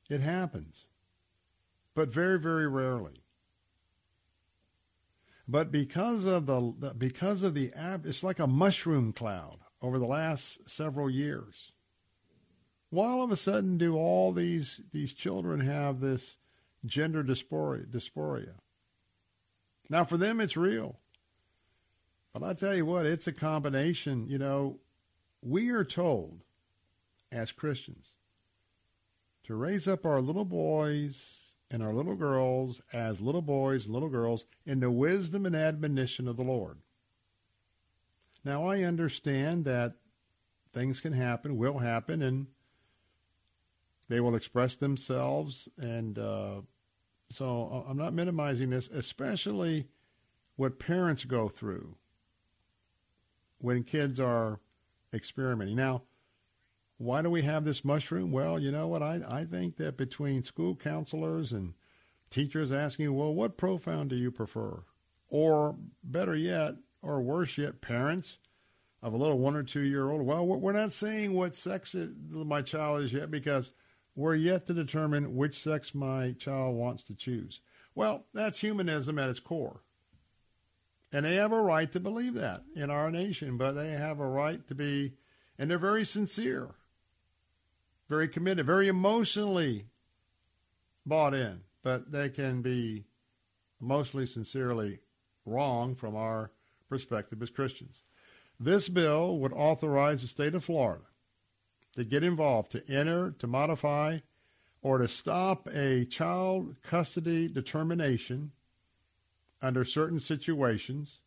[0.10, 0.86] It happens,
[1.94, 3.24] but very very rarely.
[5.48, 7.72] But because of the because of the
[8.04, 11.72] it's like a mushroom cloud over the last several years.
[12.90, 16.38] Why all of a sudden do all these these children have this
[16.86, 18.54] gender dysphoria, dysphoria.
[19.90, 21.00] Now, for them, it's real.
[22.34, 24.28] But I tell you what, it's a combination.
[24.28, 24.80] You know,
[25.42, 26.42] we are told
[27.32, 28.14] as Christians
[29.48, 31.38] to raise up our little boys
[31.72, 36.28] and our little girls as little boys and little girls in the wisdom and admonition
[36.28, 36.78] of the Lord.
[38.44, 39.96] Now, I understand that
[40.74, 42.48] things can happen, will happen, and
[44.10, 46.62] they will express themselves and uh,
[47.30, 49.88] so uh, I'm not minimizing this, especially
[50.56, 51.96] what parents go through
[53.60, 54.60] when kids are
[55.14, 55.76] experimenting.
[55.76, 56.04] Now,
[56.98, 58.32] why do we have this mushroom?
[58.32, 59.04] Well, you know what?
[59.04, 61.74] I, I think that between school counselors and
[62.30, 64.84] teachers asking, well, what profound do you prefer?
[65.30, 68.40] Or better yet, or worse yet, parents
[69.04, 70.24] of a little one or two year old.
[70.24, 71.96] Well, we're not saying what sex
[72.32, 73.72] my child is yet because
[74.16, 77.62] we're yet to determine which sex my child wants to choose.
[77.94, 79.82] Well, that's humanism at its core.
[81.12, 84.28] And they have a right to believe that in our nation, but they have a
[84.28, 85.14] right to be,
[85.58, 86.76] and they're very sincere,
[88.08, 89.86] very committed, very emotionally
[91.06, 93.06] bought in, but they can be
[93.80, 95.00] mostly sincerely
[95.46, 96.52] wrong from our
[96.90, 98.02] perspective as Christians.
[98.60, 101.04] This bill would authorize the state of Florida
[101.96, 104.20] to get involved, to enter, to modify,
[104.82, 108.52] or to stop a child custody determination
[109.62, 111.20] under certain situations.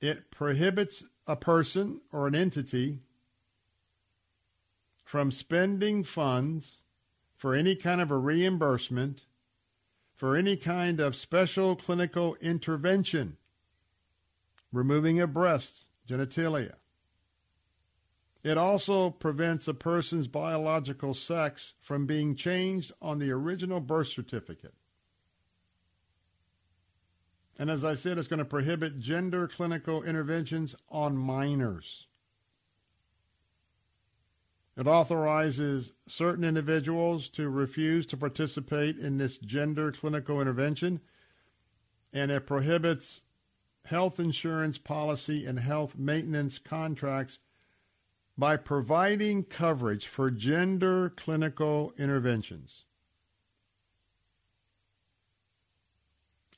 [0.00, 3.00] It prohibits a person or an entity
[5.10, 6.82] from spending funds
[7.36, 9.24] for any kind of a reimbursement
[10.14, 13.36] for any kind of special clinical intervention,
[14.72, 16.74] removing a breast, genitalia,
[18.44, 24.74] it also prevents a person's biological sex from being changed on the original birth certificate.
[27.58, 32.06] And as I said, it's going to prohibit gender clinical interventions on minors.
[34.76, 41.00] It authorizes certain individuals to refuse to participate in this gender clinical intervention,
[42.12, 43.22] and it prohibits
[43.86, 47.38] health insurance policy and health maintenance contracts
[48.38, 52.84] by providing coverage for gender clinical interventions.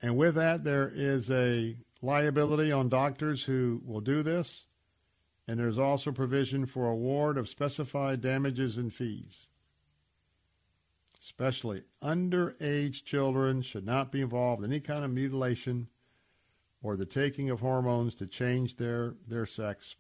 [0.00, 4.66] And with that, there is a liability on doctors who will do this
[5.47, 9.47] and there's also provision for award of specified damages and fees.
[11.21, 15.89] Especially underage children should not be involved in any kind of mutilation
[16.83, 19.95] or the taking of hormones to change their, their sex.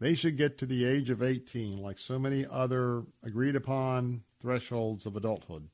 [0.00, 5.06] They should get to the age of 18, like so many other agreed upon thresholds
[5.06, 5.68] of adulthood.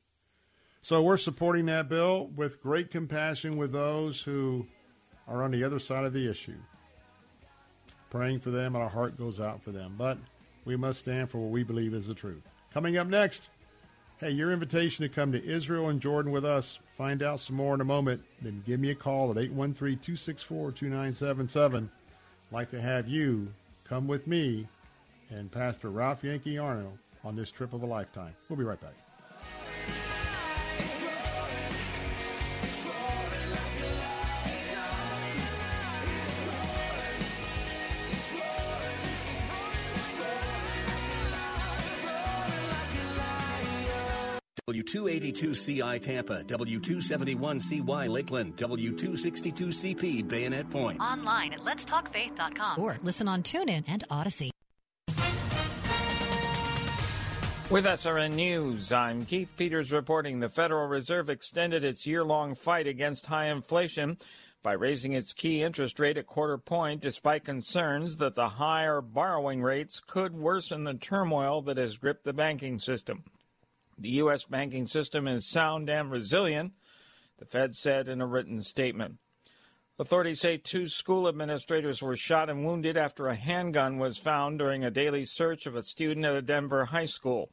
[0.83, 4.67] So we're supporting that bill with great compassion with those who
[5.26, 6.59] are on the other side of the issue
[8.15, 9.97] praying for them, and our heart goes out for them.
[9.99, 10.18] But
[10.65, 12.43] we must stand for what we believe is the truth.
[12.73, 13.49] Coming up next,
[14.18, 16.78] hey, your invitation to come to Israel and Jordan with us.
[16.97, 18.23] Find out some more in a moment.
[18.41, 21.91] Then give me a call at 813 264 2977.
[22.52, 23.49] Like to have you
[23.83, 24.68] come with me
[25.31, 28.36] and Pastor Ralph Yankee Arnold on this trip of a lifetime.
[28.49, 29.03] We'll be right back.
[44.75, 51.01] W282CI Tampa, W271CY Lakeland, W262CP Bayonet Point.
[51.01, 54.51] Online at letstalkfaith.com or listen on TuneIn and Audacy.
[57.70, 62.86] With SRN News, I'm Keith Peters reporting the Federal Reserve extended its year long fight
[62.86, 64.19] against high inflation
[64.62, 69.62] by raising its key interest rate a quarter point despite concerns that the higher borrowing
[69.62, 73.23] rates could worsen the turmoil that has gripped the banking system.
[73.98, 74.44] The U.S.
[74.44, 76.73] banking system is sound and resilient,
[77.39, 79.18] the Fed said in a written statement.
[79.97, 84.82] Authorities say two school administrators were shot and wounded after a handgun was found during
[84.82, 87.50] a daily search of a student at a Denver high school.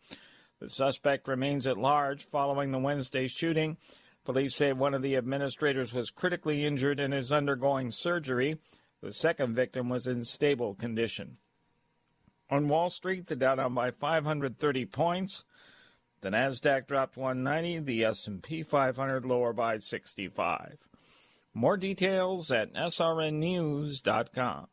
[0.60, 3.78] The suspect remains at large following the Wednesday shooting.
[4.24, 8.58] Police say one of the administrators was critically injured and is undergoing surgery.
[9.02, 11.38] The second victim was in stable condition.
[12.50, 15.46] On Wall Street, the Dow down by 530 points.
[16.22, 20.78] The Nasdaq dropped 190, the S&P 500 lower by 65.
[21.54, 24.68] More details at srnnews.com.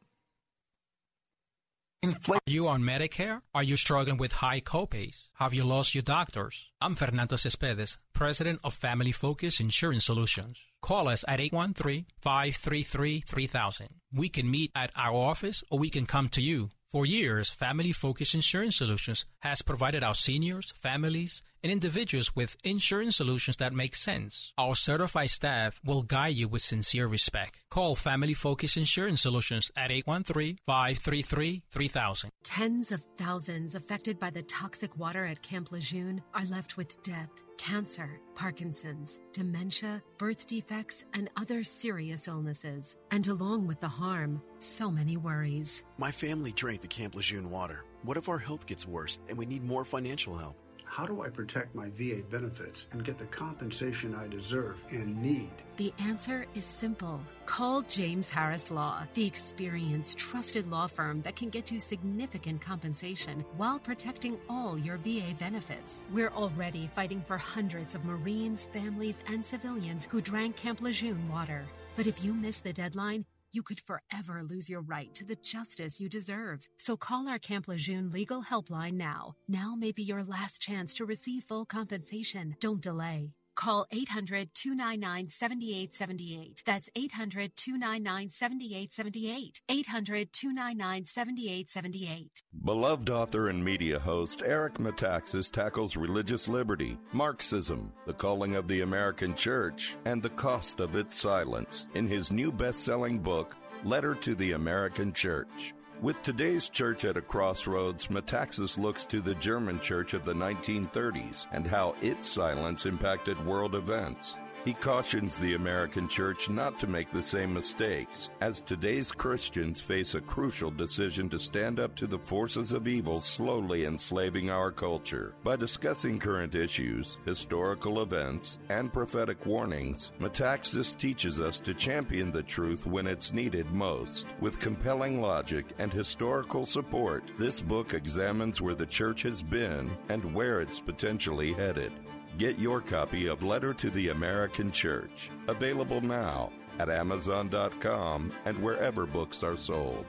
[2.05, 3.41] Are you on Medicare?
[3.53, 5.27] Are you struggling with high copays?
[5.35, 6.71] Have you lost your doctors?
[6.81, 10.63] I'm Fernando Cespedes, president of Family Focus Insurance Solutions.
[10.81, 13.89] Call us at 813-533-3000.
[14.13, 16.71] We can meet at our office or we can come to you.
[16.91, 23.17] For years, Family Focus Insurance Solutions has provided our seniors, families, and individuals with insurance
[23.17, 24.55] solutions that make sense.
[24.57, 27.59] Our certified staff will guide you with sincere respect.
[27.69, 32.31] Call Family Focus Insurance Solutions at 813-533-3000.
[32.43, 37.29] Tens of thousands affected by the toxic water at Camp Lejeune are left with death
[37.59, 42.97] cancer, Parkinson's, dementia, birth defects, and other serious illnesses.
[43.11, 45.85] And along with the harm, so many worries.
[45.99, 47.85] My family drank the Camp Lejeune water.
[48.03, 50.57] What if our health gets worse and we need more financial help?
[50.89, 55.53] How do I protect my VA benefits and get the compensation I deserve and need?
[55.77, 57.21] The answer is simple.
[57.47, 63.45] Call James Harris Law, the experienced, trusted law firm that can get you significant compensation
[63.57, 66.03] while protecting all your VA benefits.
[66.11, 71.65] We're already fighting for hundreds of Marines, families, and civilians who drank Camp Lejeune water.
[71.95, 76.01] But if you miss the deadline, you could forever lose your right to the justice
[76.01, 76.69] you deserve.
[76.77, 79.37] So call our Camp Lejeune legal helpline now.
[79.49, 82.57] Now may be your last chance to receive full compensation.
[82.61, 83.33] Don't delay.
[83.59, 86.63] Call 800 299 7878.
[86.65, 89.61] That's 800 299 7878.
[89.69, 92.43] 800 299 7878.
[92.65, 98.83] Beloved author and media host Eric Metaxas tackles religious liberty, Marxism, the calling of the
[98.83, 104.15] American church, and the cost of its silence in his new best selling book, Letter
[104.15, 105.75] to the American Church.
[106.01, 111.49] With today's church at a crossroads, Metaxas looks to the German church of the 1930s
[111.51, 114.39] and how its silence impacted world events.
[114.69, 120.15] He cautions the American church not to make the same mistakes, as today's Christians face
[120.15, 125.35] a crucial decision to stand up to the forces of evil slowly enslaving our culture.
[125.43, 132.43] By discussing current issues, historical events, and prophetic warnings, Metaxas teaches us to champion the
[132.43, 134.27] truth when it's needed most.
[134.39, 140.35] With compelling logic and historical support, this book examines where the church has been and
[140.35, 141.91] where it's potentially headed.
[142.37, 149.07] Get your copy of Letter to the American Church, available now at Amazon.com and wherever
[149.07, 150.07] books are sold.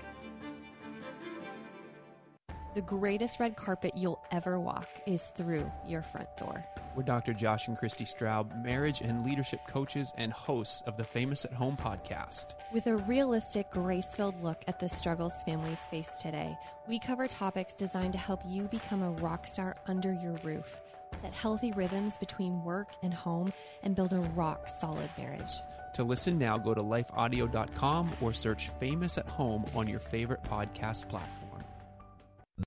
[2.75, 6.64] The greatest red carpet you'll ever walk is through your front door.
[6.95, 7.33] We're Dr.
[7.33, 11.75] Josh and Christy Straub, marriage and leadership coaches and hosts of the Famous at Home
[11.75, 12.53] podcast.
[12.72, 16.56] With a realistic, grace filled look at the struggles families face today,
[16.88, 20.80] we cover topics designed to help you become a rock star under your roof
[21.21, 23.51] set healthy rhythms between work and home,
[23.83, 25.51] and build a rock solid marriage.
[25.95, 31.09] To listen now, go to lifeaudio.com or search Famous at Home on your favorite podcast
[31.09, 31.63] platform.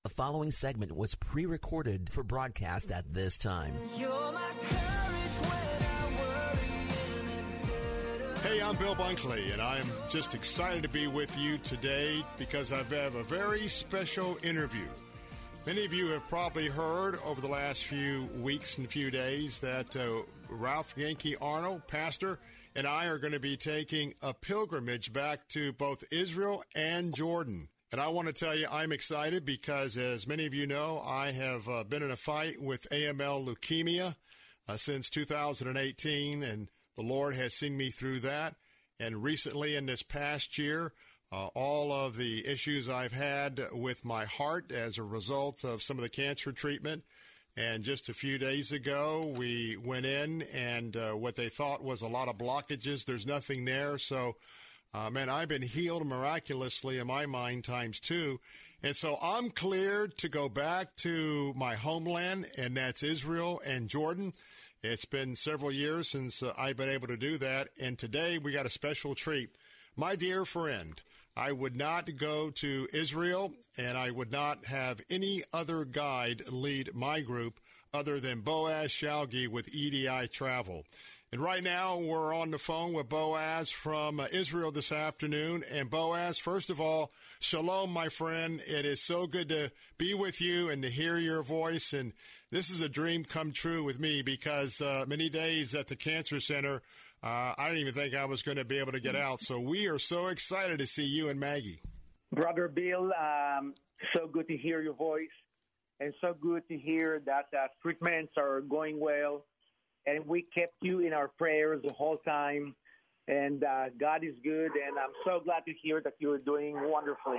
[0.04, 3.74] The following segment was pre recorded for broadcast at this time.
[8.42, 12.78] Hey, I'm Bill Bunkley, and I'm just excited to be with you today because I
[12.78, 14.88] have a very special interview.
[15.64, 19.94] Many of you have probably heard over the last few weeks and few days that
[19.94, 22.40] uh, Ralph Yankee Arnold, pastor,
[22.74, 27.68] and I are going to be taking a pilgrimage back to both Israel and Jordan.
[27.92, 31.30] And I want to tell you, I'm excited because, as many of you know, I
[31.30, 34.16] have uh, been in a fight with AML leukemia
[34.68, 38.56] uh, since 2018, and the Lord has seen me through that.
[38.98, 40.92] And recently, in this past year,
[41.32, 45.96] uh, all of the issues I've had with my heart as a result of some
[45.96, 47.04] of the cancer treatment.
[47.56, 52.02] And just a few days ago, we went in, and uh, what they thought was
[52.02, 53.98] a lot of blockages, there's nothing there.
[53.98, 54.36] So,
[54.94, 58.38] uh, man, I've been healed miraculously in my mind times two.
[58.82, 64.32] And so I'm cleared to go back to my homeland, and that's Israel and Jordan.
[64.82, 67.68] It's been several years since uh, I've been able to do that.
[67.80, 69.50] And today we got a special treat.
[69.94, 71.00] My dear friend,
[71.36, 76.94] I would not go to Israel and I would not have any other guide lead
[76.94, 77.58] my group
[77.94, 80.84] other than Boaz Shalgi with EDI Travel.
[81.32, 85.64] And right now we're on the phone with Boaz from Israel this afternoon.
[85.72, 88.60] And Boaz, first of all, shalom, my friend.
[88.66, 91.94] It is so good to be with you and to hear your voice.
[91.94, 92.12] And
[92.50, 96.38] this is a dream come true with me because uh, many days at the cancer
[96.38, 96.82] center,
[97.22, 99.40] uh, I didn't even think I was going to be able to get out.
[99.42, 101.80] So we are so excited to see you and Maggie.
[102.32, 103.74] Brother Bill, um,
[104.14, 105.28] so good to hear your voice,
[106.00, 109.44] and so good to hear that uh, treatments are going well.
[110.06, 112.74] And we kept you in our prayers the whole time.
[113.28, 117.38] And uh, God is good, and I'm so glad to hear that you're doing wonderfully.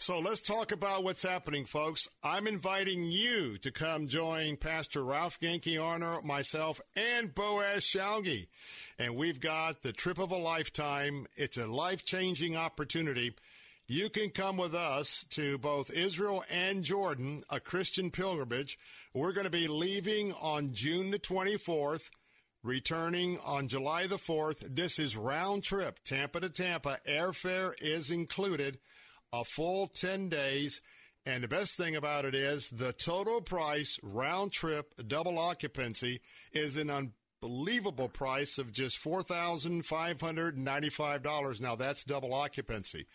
[0.00, 2.08] So let's talk about what's happening, folks.
[2.24, 8.46] I'm inviting you to come join Pastor Ralph Yankee Arnold, myself, and Boaz Shalgi.
[8.98, 11.26] And we've got the trip of a lifetime.
[11.36, 13.34] It's a life changing opportunity.
[13.88, 18.78] You can come with us to both Israel and Jordan, a Christian pilgrimage.
[19.12, 22.08] We're going to be leaving on June the 24th,
[22.62, 24.60] returning on July the 4th.
[24.74, 26.96] This is round trip, Tampa to Tampa.
[27.06, 28.78] Airfare is included
[29.32, 30.80] a full 10 days.
[31.26, 36.76] And the best thing about it is the total price, round trip, double occupancy, is
[36.76, 41.60] an unbelievable price of just $4,595.
[41.60, 43.06] Now, that's double occupancy.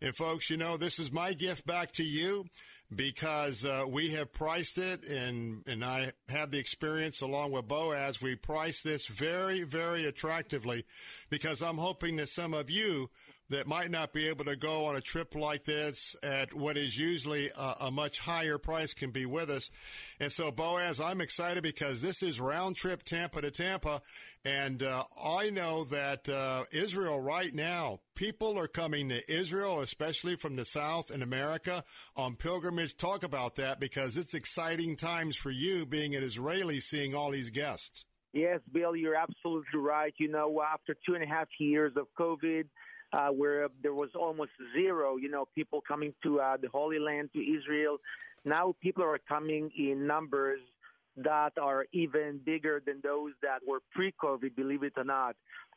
[0.00, 2.46] And, folks, you know, this is my gift back to you
[2.94, 8.20] because uh, we have priced it, and, and I have the experience along with Boaz.
[8.20, 10.84] We priced this very, very attractively
[11.30, 13.10] because I'm hoping that some of you
[13.52, 16.98] that might not be able to go on a trip like this at what is
[16.98, 19.70] usually a, a, much higher price can be with us.
[20.18, 24.00] And so, Boaz, I'm excited because this is round trip Tampa to Tampa.
[24.44, 30.36] And uh, I know that uh, Israel right now, people are coming to Israel, especially
[30.36, 31.84] from the South in America,
[32.16, 32.96] on pilgrimage.
[32.96, 37.50] Talk about that because it's exciting times for you being an Israeli seeing all these
[37.50, 38.06] guests.
[38.32, 40.14] Yes, Bill, you're absolutely right.
[40.18, 42.64] You know, after two and a half years of COVID,
[43.12, 47.30] uh, where there was almost zero, you know, people coming to uh, the Holy Land,
[47.34, 47.98] to Israel.
[48.44, 50.60] Now people are coming in numbers
[51.16, 55.36] that are even bigger than those that were pre-COVID, believe it or not.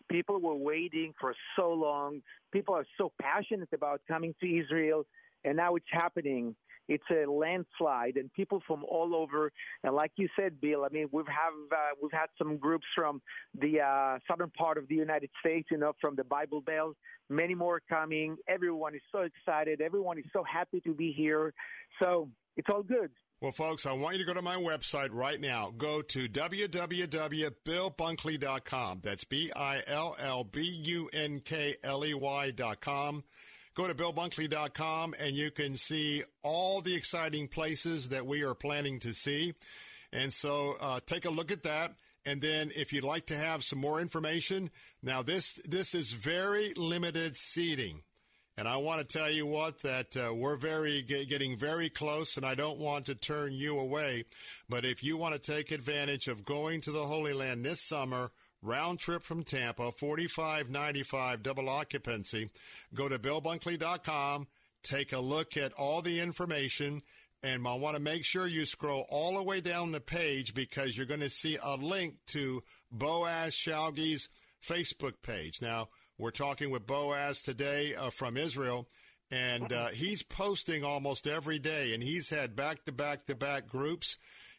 [0.10, 2.22] People were waiting for so long.
[2.52, 5.06] People are so passionate about coming to Israel,
[5.44, 6.56] and now it's happening.
[6.88, 9.52] It's a landslide, and people from all over.
[9.84, 13.22] And like you said, Bill, I mean, we've have uh, we've had some groups from
[13.60, 16.96] the uh, southern part of the United States, you know, from the Bible Belt.
[17.30, 18.38] Many more coming.
[18.48, 19.82] Everyone is so excited.
[19.82, 21.54] Everyone is so happy to be here.
[22.00, 23.10] So it's all good.
[23.42, 25.72] Well, folks, I want you to go to my website right now.
[25.78, 29.00] Go to www.billbunkley.com.
[29.04, 33.24] That's B I L L B U N K L E Y.com.
[33.76, 39.00] Go to BillBunkley.com and you can see all the exciting places that we are planning
[39.00, 39.54] to see.
[40.14, 41.94] And so uh, take a look at that.
[42.26, 44.72] And then if you'd like to have some more information,
[45.04, 48.02] now this this is very limited seating.
[48.58, 52.46] And I want to tell you what that uh, we're very getting very close, and
[52.46, 54.24] I don't want to turn you away.
[54.70, 58.32] But if you want to take advantage of going to the Holy Land this summer,
[58.66, 62.50] round trip from Tampa, forty five ninety five double occupancy,
[62.94, 64.48] go to BillBunkley.com,
[64.84, 67.02] take a look at all the information.
[67.44, 70.98] And I want to make sure you scroll all the way down the page because
[70.98, 74.30] you're going to see a link to Boaz Shalgi's
[74.68, 75.62] Facebook page.
[75.62, 78.88] Now, we're talking with Boaz today uh, from Israel,
[79.30, 83.68] and uh, he's posting almost every day, and he's had back to back to back
[83.68, 84.18] groups.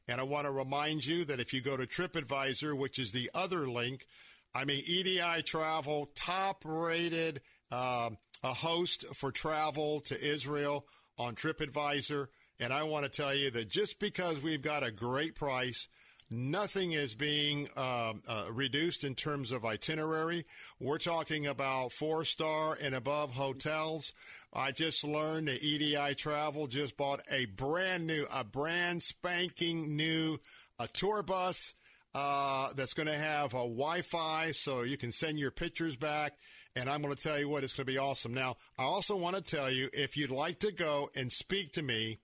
[0.09, 3.31] And I want to remind you that if you go to TripAdvisor, which is the
[3.35, 4.07] other link,
[4.55, 8.11] I mean, EDI Travel, top rated uh,
[8.43, 10.87] a host for travel to Israel
[11.19, 12.29] on TripAdvisor.
[12.61, 15.89] And I want to tell you that just because we've got a great price,
[16.29, 20.45] Nothing is being uh, uh, reduced in terms of itinerary.
[20.81, 24.13] We're talking about four star and above hotels.
[24.53, 30.39] I just learned that EDI Travel just bought a brand new, a brand spanking new
[30.79, 31.75] a tour bus
[32.15, 36.33] uh, that's going to have a Wi-Fi, so you can send your pictures back.
[36.75, 38.35] And I'm going to tell you what, it's going to be awesome.
[38.35, 41.83] Now, I also want to tell you if you'd like to go and speak to
[41.83, 42.19] me,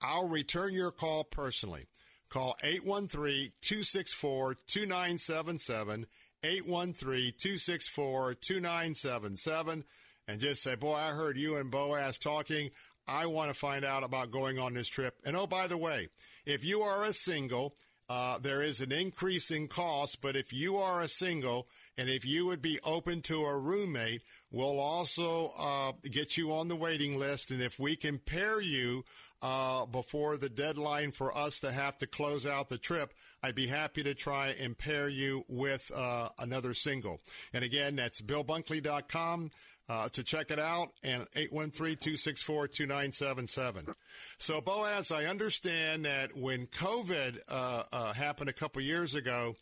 [0.00, 1.86] I'll return your call personally.
[2.32, 6.06] Call 813 264 2977.
[6.42, 9.84] 813 264 2977.
[10.26, 12.70] And just say, Boy, I heard you and Boaz talking.
[13.06, 15.14] I want to find out about going on this trip.
[15.26, 16.08] And oh, by the way,
[16.46, 17.74] if you are a single,
[18.08, 22.24] uh, there is an increase in cost, but if you are a single and if
[22.24, 27.18] you would be open to a roommate, we'll also uh, get you on the waiting
[27.18, 27.50] list.
[27.50, 29.04] And if we can pair you
[29.42, 33.12] uh, before the deadline for us to have to close out the trip,
[33.42, 37.20] I'd be happy to try and pair you with uh, another single.
[37.52, 39.50] And again, that's BillBunkley.com.
[39.88, 43.92] Uh, to check it out and 813-264-2977.
[44.38, 49.56] So Boaz, I understand that when COVID uh, uh, happened a couple years ago,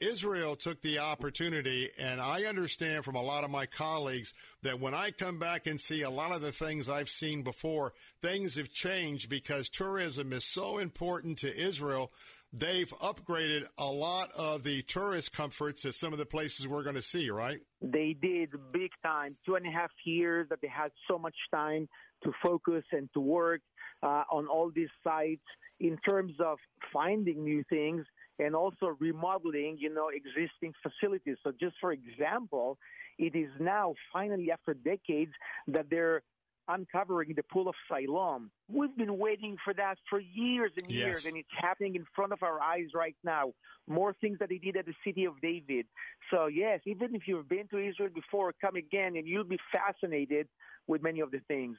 [0.00, 4.94] Israel took the opportunity, and I understand from a lot of my colleagues that when
[4.94, 8.72] I come back and see a lot of the things I've seen before, things have
[8.72, 12.12] changed because tourism is so important to Israel.
[12.52, 16.96] They've upgraded a lot of the tourist comforts at some of the places we're going
[16.96, 17.58] to see, right?
[17.82, 19.36] They did big time.
[19.44, 21.88] Two and a half years that they had so much time
[22.22, 23.60] to focus and to work
[24.02, 25.44] uh, on all these sites
[25.80, 26.58] in terms of
[26.92, 28.04] finding new things
[28.38, 31.36] and also remodeling, you know, existing facilities.
[31.42, 32.78] So just for example,
[33.18, 35.32] it is now finally after decades
[35.68, 36.22] that they're
[36.68, 38.50] uncovering the pool of Siloam.
[38.68, 41.06] We've been waiting for that for years and yes.
[41.06, 43.54] years, and it's happening in front of our eyes right now.
[43.88, 45.86] More things that they did at the city of David.
[46.30, 50.46] So, yes, even if you've been to Israel before, come again, and you'll be fascinated
[50.86, 51.78] with many of the things.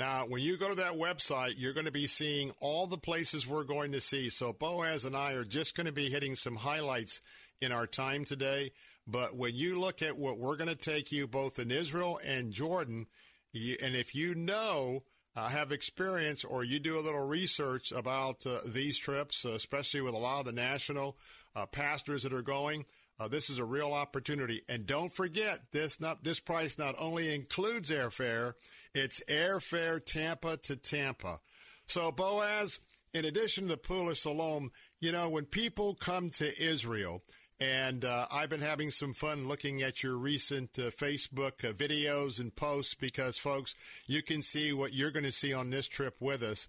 [0.00, 3.46] Now, when you go to that website, you're going to be seeing all the places
[3.46, 4.30] we're going to see.
[4.30, 7.20] So Boaz and I are just going to be hitting some highlights
[7.60, 8.72] in our time today.
[9.06, 12.50] But when you look at what we're going to take you both in Israel and
[12.50, 13.08] Jordan,
[13.52, 15.02] and if you know,
[15.36, 20.14] uh, have experience, or you do a little research about uh, these trips, especially with
[20.14, 21.18] a lot of the national
[21.54, 22.86] uh, pastors that are going,
[23.20, 24.62] uh, this is a real opportunity.
[24.68, 28.54] And don't forget, this not this price not only includes airfare,
[28.94, 31.40] it's airfare Tampa to Tampa.
[31.86, 32.80] So Boaz,
[33.12, 37.22] in addition to the Pool of Siloam, you know, when people come to Israel,
[37.60, 42.40] and uh, I've been having some fun looking at your recent uh, Facebook uh, videos
[42.40, 43.74] and posts because, folks,
[44.06, 46.68] you can see what you're going to see on this trip with us.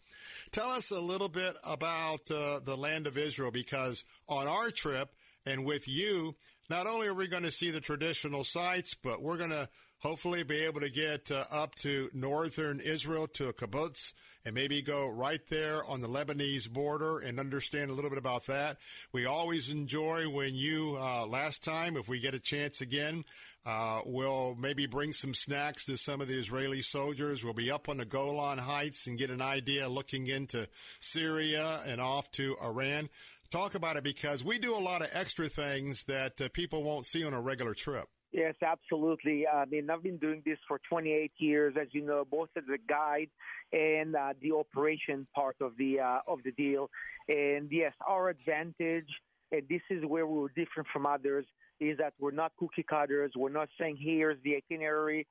[0.51, 5.13] Tell us a little bit about uh, the land of Israel because on our trip,
[5.45, 6.35] and with you,
[6.69, 9.67] not only are we going to see the traditional sites, but we're going to
[10.01, 14.13] hopefully be able to get uh, up to northern Israel to a kibbutz
[14.43, 18.47] and maybe go right there on the Lebanese border and understand a little bit about
[18.47, 18.77] that.
[19.13, 23.23] We always enjoy when you, uh, last time, if we get a chance again,
[23.63, 27.43] uh, we'll maybe bring some snacks to some of the Israeli soldiers.
[27.43, 30.67] We'll be up on the Golan Heights and get an idea looking into
[30.99, 33.09] Syria and off to Iran.
[33.51, 37.05] Talk about it because we do a lot of extra things that uh, people won't
[37.05, 38.07] see on a regular trip.
[38.31, 39.45] Yes, absolutely.
[39.45, 42.77] I mean, I've been doing this for 28 years, as you know, both as a
[42.87, 43.29] guide
[43.73, 46.89] and uh, the operation part of the uh, of the deal.
[47.27, 49.09] And yes, our advantage,
[49.51, 51.45] and this is where we're different from others,
[51.81, 53.33] is that we're not cookie cutters.
[53.35, 55.27] We're not saying here's the itinerary,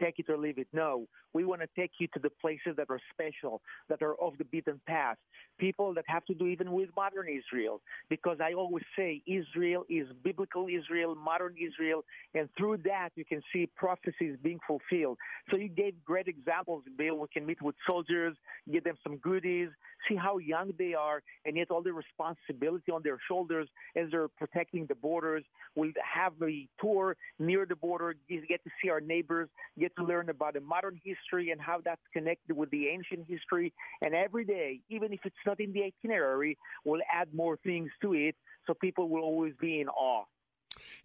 [0.00, 0.68] take it or leave it.
[0.72, 4.34] No, we want to take you to the places that are special, that are off
[4.38, 5.16] the beaten path,
[5.58, 7.80] people that have to do even with modern Israel.
[8.08, 13.42] Because I always say Israel is biblical Israel, modern Israel, and through that you can
[13.52, 15.18] see prophecies being fulfilled.
[15.50, 17.18] So you gave great examples, Bill.
[17.18, 18.36] We can meet with soldiers,
[18.70, 19.68] give them some goodies,
[20.08, 24.28] see how young they are, and yet all the responsibility on their shoulders as they're
[24.28, 25.44] protecting the borders.
[25.74, 29.48] We'll have a tour near the border, get to see our neighbors,
[29.84, 33.68] get to learn about the modern history and how that's connected with the ancient history.
[34.02, 36.52] And every day, even if it's not in the itinerary,
[36.84, 38.34] we'll add more things to it
[38.66, 40.24] so people will always be in awe.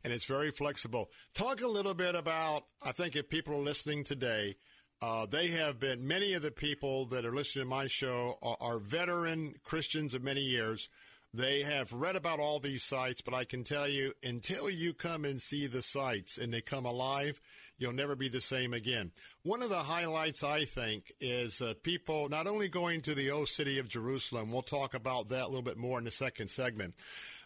[0.03, 1.09] And it's very flexible.
[1.33, 4.55] Talk a little bit about, I think if people are listening today,
[5.01, 8.57] uh, they have been, many of the people that are listening to my show are,
[8.59, 10.89] are veteran Christians of many years.
[11.33, 15.25] They have read about all these sites, but I can tell you, until you come
[15.25, 17.39] and see the sites and they come alive,
[17.77, 19.11] you'll never be the same again.
[19.43, 23.47] One of the highlights, I think, is uh, people not only going to the old
[23.47, 26.95] city of Jerusalem, we'll talk about that a little bit more in the second segment,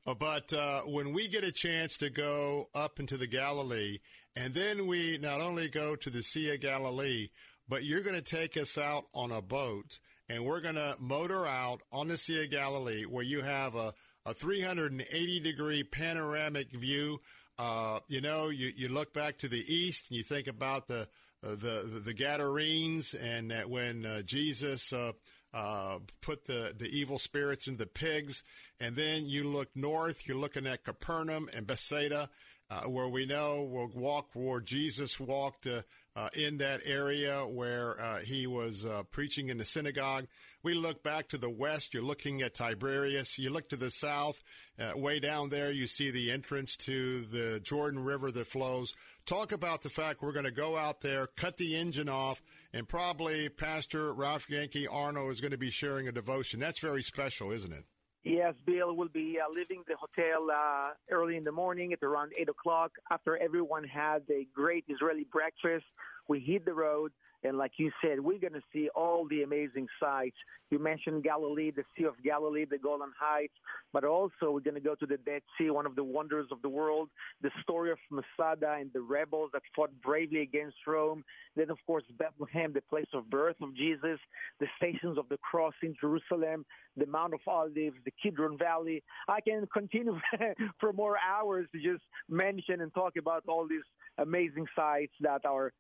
[0.08, 4.00] uh, but uh, when we get a chance to go up into the Galilee,
[4.36, 7.28] and then we not only go to the Sea of Galilee,
[7.70, 11.46] but you're going to take us out on a boat, and we're going to motor
[11.46, 13.94] out on the Sea of Galilee where you have a,
[14.26, 17.20] a 380 degree panoramic view.
[17.58, 21.08] Uh, you know, you, you look back to the east and you think about the
[21.46, 25.12] uh, the, the, Gadarenes and that when uh, Jesus uh,
[25.54, 28.44] uh, put the, the evil spirits into the pigs,
[28.80, 32.30] and then you look north, you're looking at Capernaum and Bethsaida,
[32.70, 35.68] uh, where we know we'll walk where Jesus walked
[36.16, 40.28] uh, in that area where uh, he was uh, preaching in the synagogue.
[40.62, 43.38] We look back to the west, you're looking at Tiberias.
[43.38, 44.42] You look to the south,
[44.80, 48.94] uh, way down there, you see the entrance to the Jordan River that flows.
[49.26, 52.42] Talk about the fact we're going to go out there, cut the engine off,
[52.74, 56.60] and probably Pastor Ralph Yankee Arnold is going to be sharing a devotion.
[56.60, 57.86] That's very special, isn't it?
[58.24, 62.32] Yes, Bill will be uh, leaving the hotel uh, early in the morning at around
[62.38, 65.86] 8 o'clock after everyone had a great Israeli breakfast.
[66.30, 67.12] We hit the road.
[67.44, 70.38] And like you said, we're going to see all the amazing sights.
[70.72, 73.54] You mentioned Galilee, the Sea of Galilee, the Golan Heights,
[73.92, 76.62] but also we're going to go to the Dead Sea, one of the wonders of
[76.62, 77.10] the world,
[77.42, 81.24] the story of Masada and the rebels that fought bravely against Rome.
[81.56, 84.20] Then, of course, Bethlehem, the place of birth of Jesus,
[84.60, 86.66] the stations of the cross in Jerusalem,
[86.98, 89.04] the Mount of Olives, the Kidron Valley.
[89.28, 90.18] I can continue
[90.80, 93.86] for more hours to just mention and talk about all these
[94.18, 95.72] amazing sights that our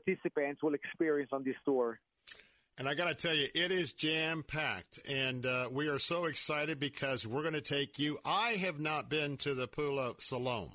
[0.00, 1.98] participants will experience on this tour.
[2.78, 4.98] And I got to tell you, it is jam packed.
[5.08, 8.18] And uh, we are so excited because we're going to take you.
[8.24, 9.68] I have not been to the
[9.98, 10.70] of Siloam.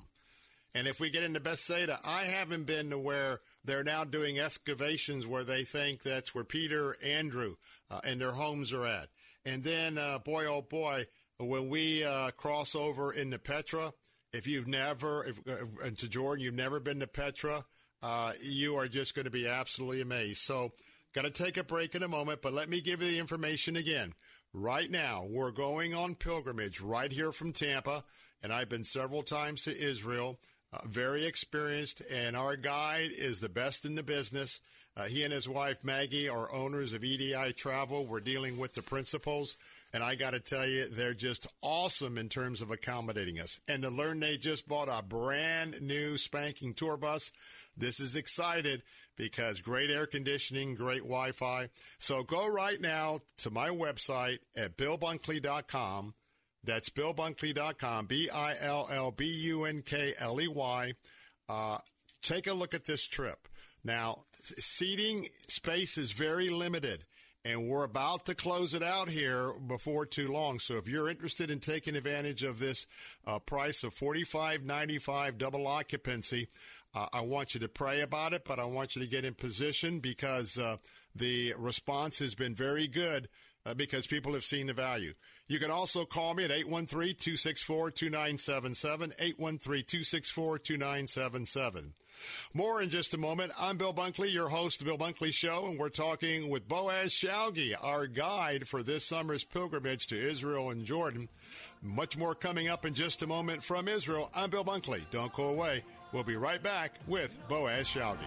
[0.74, 5.26] And if we get into Bethsaida, I haven't been to where they're now doing excavations
[5.26, 7.56] where they think that's where Peter, Andrew,
[7.90, 9.08] uh, and their homes are at.
[9.44, 11.04] And then, uh, boy, oh boy,
[11.38, 13.92] when we uh, cross over into Petra,
[14.32, 17.64] if you've never, if, uh, to Jordan, you've never been to Petra,
[18.02, 20.38] uh, you are just going to be absolutely amazed.
[20.38, 20.72] So,
[21.14, 23.76] got to take a break in a moment, but let me give you the information
[23.76, 24.14] again.
[24.52, 28.04] Right now, we're going on pilgrimage right here from Tampa,
[28.42, 30.38] and I've been several times to Israel.
[30.74, 34.60] Uh, very experienced, and our guide is the best in the business.
[34.96, 38.06] Uh, he and his wife Maggie are owners of EDI Travel.
[38.06, 39.56] We're dealing with the principals.
[39.94, 43.60] And I got to tell you, they're just awesome in terms of accommodating us.
[43.68, 47.30] And to learn they just bought a brand new spanking tour bus.
[47.76, 48.82] This is excited
[49.16, 51.68] because great air conditioning, great Wi Fi.
[51.98, 56.14] So go right now to my website at billbunkley.com.
[56.64, 60.92] That's billbunkley.com, B I L L B U N K L E Y.
[61.48, 61.78] Uh,
[62.22, 63.48] take a look at this trip.
[63.84, 67.04] Now, seating space is very limited
[67.44, 70.58] and we're about to close it out here before too long.
[70.58, 72.86] So if you're interested in taking advantage of this
[73.26, 76.48] uh, price of forty five ninety five double occupancy,
[76.94, 79.32] Uh, I want you to pray about it, but I want you to get in
[79.34, 80.76] position because uh,
[81.16, 83.30] the response has been very good
[83.64, 85.14] uh, because people have seen the value.
[85.48, 89.12] You can also call me at 813 264 2977.
[89.18, 91.94] 813 264 2977.
[92.54, 93.52] More in just a moment.
[93.58, 97.12] I'm Bill Bunkley, your host of the Bill Bunkley Show, and we're talking with Boaz
[97.12, 101.28] Shalgi, our guide for this summer's pilgrimage to Israel and Jordan.
[101.82, 104.30] Much more coming up in just a moment from Israel.
[104.34, 105.02] I'm Bill Bunkley.
[105.10, 105.82] Don't go away.
[106.12, 108.18] We'll be right back with Boaz Shalgi.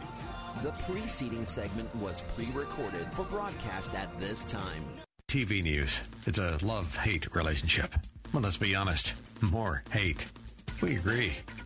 [0.63, 4.83] The preceding segment was pre recorded for broadcast at this time.
[5.27, 5.99] TV news.
[6.25, 7.93] It's a love hate relationship.
[8.33, 10.25] Well, let's be honest more hate.
[10.81, 11.33] We agree.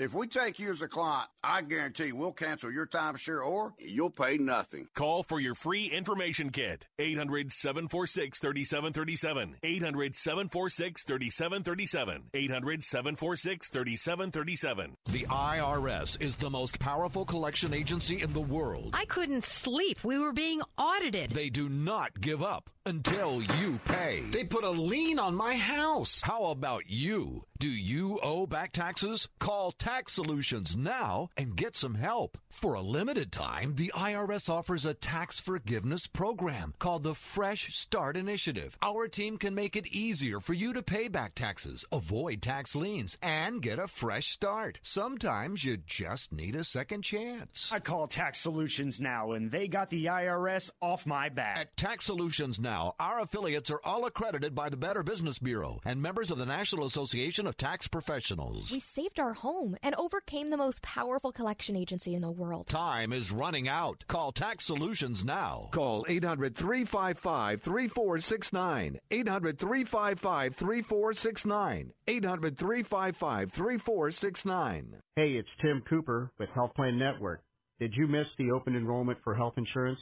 [0.00, 4.08] If we take you as a client, I guarantee we'll cancel your timeshare or you'll
[4.08, 4.88] pay nothing.
[4.94, 6.88] Call for your free information kit.
[6.98, 9.56] 800 746 3737.
[9.62, 12.30] 800 746 3737.
[12.32, 14.94] 800 746 3737.
[15.12, 18.94] The IRS is the most powerful collection agency in the world.
[18.94, 20.02] I couldn't sleep.
[20.02, 21.32] We were being audited.
[21.32, 24.24] They do not give up until you pay.
[24.30, 26.22] They put a lien on my house.
[26.22, 27.44] How about you?
[27.60, 29.28] Do you owe back taxes?
[29.38, 32.38] Call Tax Solutions now and get some help.
[32.48, 38.16] For a limited time, the IRS offers a tax forgiveness program called the Fresh Start
[38.16, 38.78] Initiative.
[38.80, 43.18] Our team can make it easier for you to pay back taxes, avoid tax liens,
[43.20, 44.80] and get a fresh start.
[44.82, 47.70] Sometimes you just need a second chance.
[47.70, 51.58] I call Tax Solutions now, and they got the IRS off my back.
[51.58, 56.00] At Tax Solutions Now, our affiliates are all accredited by the Better Business Bureau and
[56.00, 58.70] members of the National Association of Tax Professionals.
[58.70, 62.68] We saved our home and overcame the most powerful collection agency in the world.
[62.68, 64.04] Time is running out.
[64.06, 65.68] Call Tax Solutions now.
[65.72, 69.00] Call 800 355 3469.
[69.10, 71.92] 800 355 3469.
[72.06, 74.96] 800 355 3469.
[75.16, 77.42] Hey, it's Tim Cooper with Health Plan Network.
[77.80, 79.98] Did you miss the open enrollment for health insurance?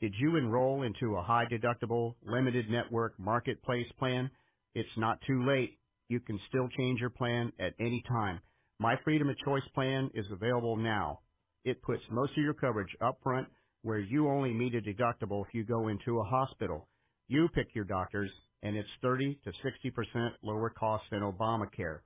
[0.00, 4.30] Did you enroll into a high deductible, limited network marketplace plan?
[4.74, 5.76] It's not too late.
[6.08, 8.40] You can still change your plan at any time.
[8.78, 11.20] My Freedom of Choice plan is available now.
[11.64, 13.48] It puts most of your coverage up front
[13.82, 16.88] where you only meet a deductible if you go into a hospital.
[17.28, 18.30] You pick your doctors
[18.62, 22.00] and it's 30 to 60% lower cost than Obamacare.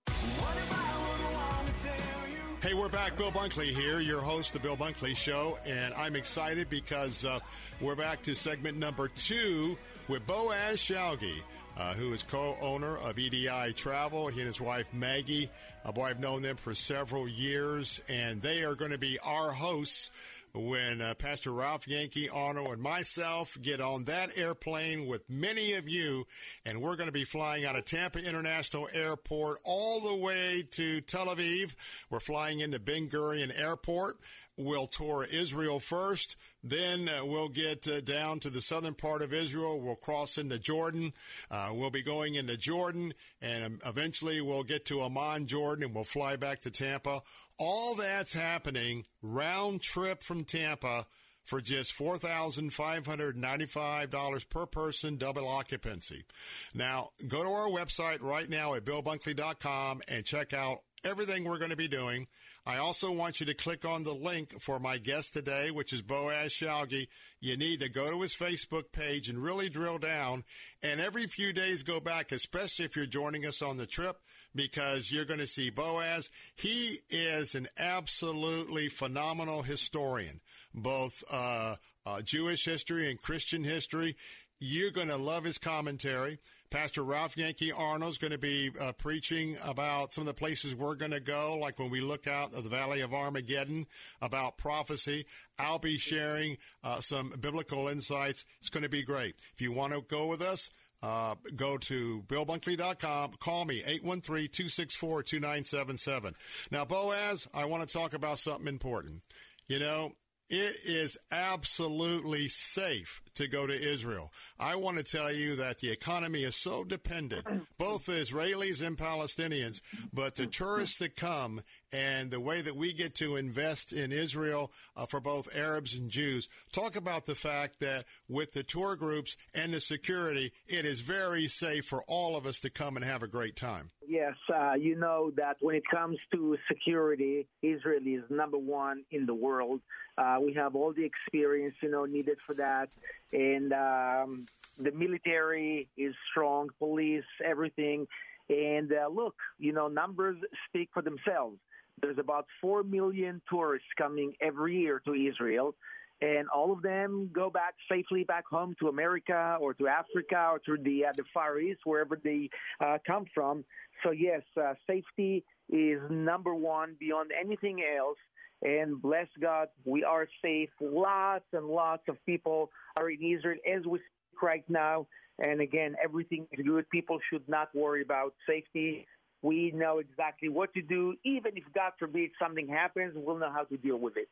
[2.63, 3.17] Hey, we're back.
[3.17, 5.59] Bill Bunkley here, your host, The Bill Bunkley Show.
[5.67, 7.41] And I'm excited because uh,
[7.81, 11.35] we're back to segment number two with Boaz Shalgi,
[11.77, 14.29] uh, who is co owner of EDI Travel.
[14.29, 15.51] He and his wife, Maggie.
[15.85, 19.51] Uh, boy, I've known them for several years, and they are going to be our
[19.51, 20.13] hosts
[20.55, 25.89] when uh, Pastor Ralph Yankee Arnold and myself get on that airplane with many of
[25.89, 26.27] you,
[26.65, 31.01] and we're going to be flying out of Tampa International Airport all the way to
[31.03, 31.75] Tel Aviv.
[32.11, 34.19] We're flying into Ben Gurion Airport.
[34.59, 36.37] We'll tour Israel first.
[36.65, 39.81] Then uh, we'll get uh, down to the southern part of Israel.
[39.81, 41.13] We'll cross into Jordan.
[41.51, 45.95] Uh, we'll be going into Jordan, and um, eventually we'll get to Amman, Jordan, and
[45.95, 47.23] we'll fly back to Tampa.
[47.59, 51.07] All that's happening round trip from Tampa
[51.49, 56.27] for just $4,595 per person, double occupancy.
[56.75, 61.71] Now, go to our website right now at billbunkley.com and check out everything we're going
[61.71, 62.27] to be doing.
[62.67, 66.03] I also want you to click on the link for my guest today, which is
[66.03, 67.09] Boaz Shalgi.
[67.41, 70.45] You need to go to his Facebook page and really drill down.
[70.83, 74.19] And every few days go back, especially if you're joining us on the trip,
[74.55, 76.31] because you're going to see Boaz.
[76.57, 80.41] He is an absolutely phenomenal historian,
[80.75, 84.17] both uh, uh, Jewish history and Christian history.
[84.61, 86.39] You're going to love his commentary.
[86.71, 90.77] Pastor Ralph Yankee Arnold is going to be uh, preaching about some of the places
[90.77, 93.87] we're going to go, like when we look out of the Valley of Armageddon
[94.21, 95.25] about prophecy.
[95.59, 98.45] I'll be sharing uh, some biblical insights.
[98.61, 99.37] It's going to be great.
[99.55, 100.69] If you want to go with us,
[101.03, 103.33] uh, go to BillBunkley.com.
[103.41, 106.35] Call me, 813-264-2977.
[106.71, 109.23] Now, Boaz, I want to talk about something important.
[109.69, 110.13] You know,
[110.51, 114.33] it is absolutely safe to go to Israel.
[114.59, 117.47] I want to tell you that the economy is so dependent,
[117.79, 119.81] both the Israelis and Palestinians,
[120.13, 121.63] but the tourists that come
[121.93, 126.11] and the way that we get to invest in Israel uh, for both Arabs and
[126.11, 126.49] Jews.
[126.73, 131.47] Talk about the fact that with the tour groups and the security, it is very
[131.47, 133.91] safe for all of us to come and have a great time.
[134.07, 139.27] Yes, uh, you know that when it comes to security, Israel is number one in
[139.27, 139.81] the world.
[140.19, 142.89] Uh, we have all the experience, you know, needed for that,
[143.33, 144.47] and um,
[144.79, 148.07] the military is strong, police, everything.
[148.49, 150.37] And uh, look, you know, numbers
[150.69, 151.59] speak for themselves.
[152.01, 155.75] There's about 4 million tourists coming every year to Israel,
[156.21, 160.59] and all of them go back safely back home to America or to Africa or
[160.61, 163.65] to the, uh, the Far East, wherever they uh, come from.
[164.03, 168.19] So, yes, uh, safety is number one beyond anything else.
[168.63, 170.71] And bless God, we are safe.
[170.81, 175.07] Lots and lots of people are in Israel as we speak right now.
[175.39, 176.89] And again, everything is good.
[176.91, 179.07] People should not worry about safety.
[179.43, 181.15] We know exactly what to do.
[181.25, 184.29] Even if, God forbid, something happens, we'll know how to deal with it.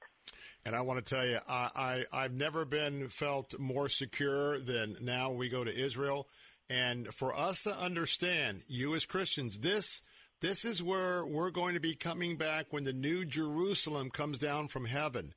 [0.65, 4.97] And I want to tell you, I, I, have never been felt more secure than
[5.01, 6.27] now we go to Israel.
[6.69, 10.03] And for us to understand, you as Christians, this
[10.41, 14.69] this is where we're going to be coming back when the new Jerusalem comes down
[14.69, 15.33] from heaven.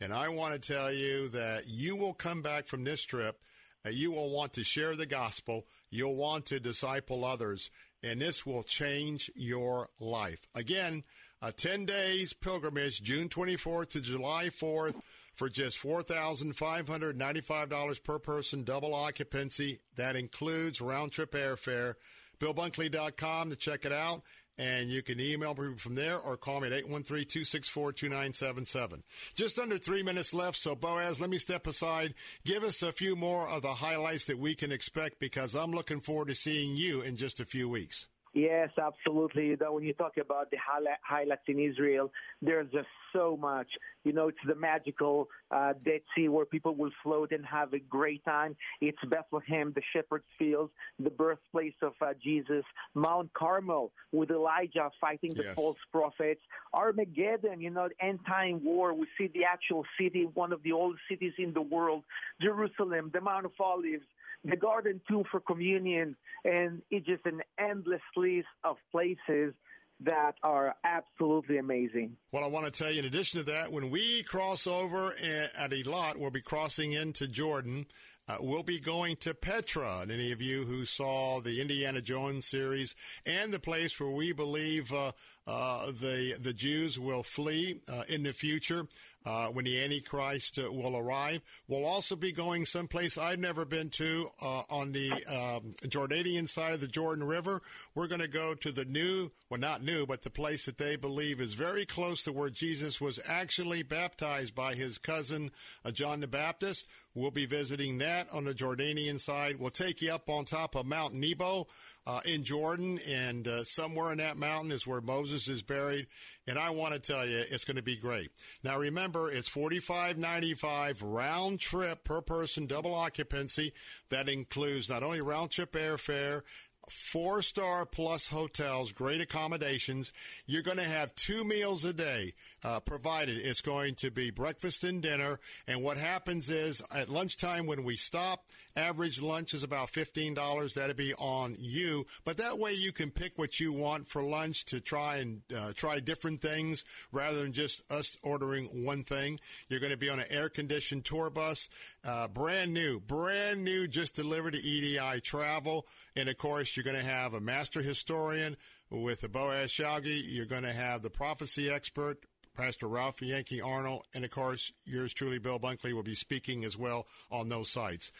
[0.00, 3.40] And I want to tell you that you will come back from this trip.
[3.86, 5.66] Uh, you will want to share the gospel.
[5.90, 7.70] You'll want to disciple others
[8.02, 10.46] and this will change your life.
[10.54, 11.02] Again,
[11.42, 14.98] a 10 days pilgrimage, June 24th to July 4th
[15.36, 19.80] for just $4,595 per person, double occupancy.
[19.96, 21.94] That includes round trip airfare.
[22.38, 24.22] BillBunkley.com to check it out.
[24.60, 29.02] And you can email me from there or call me at 813-264-2977.
[29.34, 30.58] Just under three minutes left.
[30.58, 32.12] So Boaz, let me step aside.
[32.44, 36.00] Give us a few more of the highlights that we can expect because I'm looking
[36.00, 38.06] forward to seeing you in just a few weeks.
[38.32, 39.46] Yes, absolutely.
[39.48, 40.56] You know, when you talk about the
[41.02, 43.66] highlights in Israel, there's just so much.
[44.04, 47.80] You know, it's the magical uh, Dead Sea where people will float and have a
[47.80, 48.56] great time.
[48.80, 55.32] It's Bethlehem, the shepherd's fields, the birthplace of uh, Jesus, Mount Carmel with Elijah fighting
[55.34, 55.54] the yes.
[55.56, 56.40] false prophets,
[56.72, 58.94] Armageddon, you know, the end time war.
[58.94, 62.04] We see the actual city, one of the oldest cities in the world,
[62.40, 64.04] Jerusalem, the Mount of Olives
[64.44, 69.54] the garden tomb for communion, and it's just an endless list of places
[70.02, 72.16] that are absolutely amazing.
[72.32, 75.46] Well, I want to tell you, in addition to that, when we cross over eh,
[75.58, 77.86] at Eilat, we'll be crossing into Jordan.
[78.30, 80.00] Uh, we'll be going to Petra.
[80.02, 82.94] And any of you who saw the Indiana Jones series
[83.26, 85.12] and the place where we believe uh,
[85.46, 88.86] uh, the the Jews will flee uh, in the future
[89.26, 91.40] uh, when the Antichrist uh, will arrive.
[91.66, 96.80] We'll also be going someplace I've never been to on the um, Jordanian side of
[96.80, 97.62] the Jordan River.
[97.96, 100.94] We're going to go to the new, well, not new, but the place that they
[100.94, 105.50] believe is very close to where Jesus was actually baptized by his cousin
[105.92, 106.88] John the Baptist.
[107.20, 109.56] We'll be visiting that on the Jordanian side.
[109.58, 111.66] We'll take you up on top of Mount Nebo
[112.06, 116.06] uh, in Jordan, and uh, somewhere in that mountain is where Moses is buried.
[116.46, 118.30] And I want to tell you, it's going to be great.
[118.64, 123.74] Now, remember, it's forty-five ninety-five round trip per person, double occupancy.
[124.08, 126.40] That includes not only round trip airfare
[126.88, 130.12] four star plus hotels, great accommodations.
[130.46, 132.32] You're going to have two meals a day
[132.64, 133.38] uh, provided.
[133.38, 135.38] It's going to be breakfast and dinner.
[135.66, 138.44] And what happens is at lunchtime when we stop,
[138.76, 140.74] average lunch is about $15.
[140.74, 142.06] That'd be on you.
[142.24, 145.72] But that way you can pick what you want for lunch to try and uh,
[145.74, 149.40] try different things rather than just us ordering one thing.
[149.68, 151.68] You're going to be on an air conditioned tour bus,
[152.04, 155.86] uh, brand new, brand new, just delivered to EDI Travel.
[156.16, 158.56] And of course, you're going to have a master historian
[158.90, 160.22] with the Boaz Shalgi.
[160.26, 162.18] You're going to have the prophecy expert,
[162.56, 166.76] Pastor Ralph Yankee Arnold, and of course, yours truly, Bill Bunkley, will be speaking as
[166.76, 168.12] well on those sites.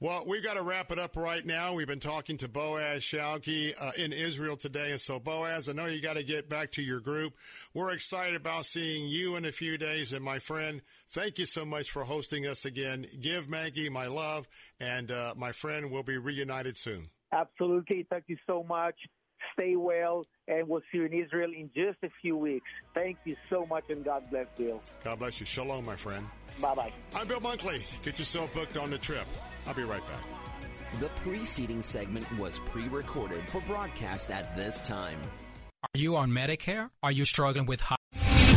[0.00, 1.72] Well, we've got to wrap it up right now.
[1.72, 4.90] We've been talking to Boaz Shalgi uh, in Israel today.
[4.90, 7.34] And so, Boaz, I know you got to get back to your group.
[7.74, 10.12] We're excited about seeing you in a few days.
[10.12, 13.06] And my friend, thank you so much for hosting us again.
[13.20, 14.48] Give Maggie my love,
[14.80, 17.10] and uh, my friend, we'll be reunited soon.
[17.32, 18.06] Absolutely.
[18.08, 18.94] Thank you so much.
[19.52, 22.66] Stay well, and we'll see you in Israel in just a few weeks.
[22.94, 24.80] Thank you so much, and God bless Bill.
[25.04, 25.46] God bless you.
[25.46, 26.26] Shalom, my friend.
[26.60, 26.92] Bye bye.
[27.14, 27.80] I'm Bill Bunkley.
[28.02, 29.26] Get yourself booked on the trip.
[29.66, 31.00] I'll be right back.
[31.00, 35.18] The preceding segment was pre recorded for broadcast at this time.
[35.82, 36.90] Are you on Medicare?
[37.02, 37.95] Are you struggling with high?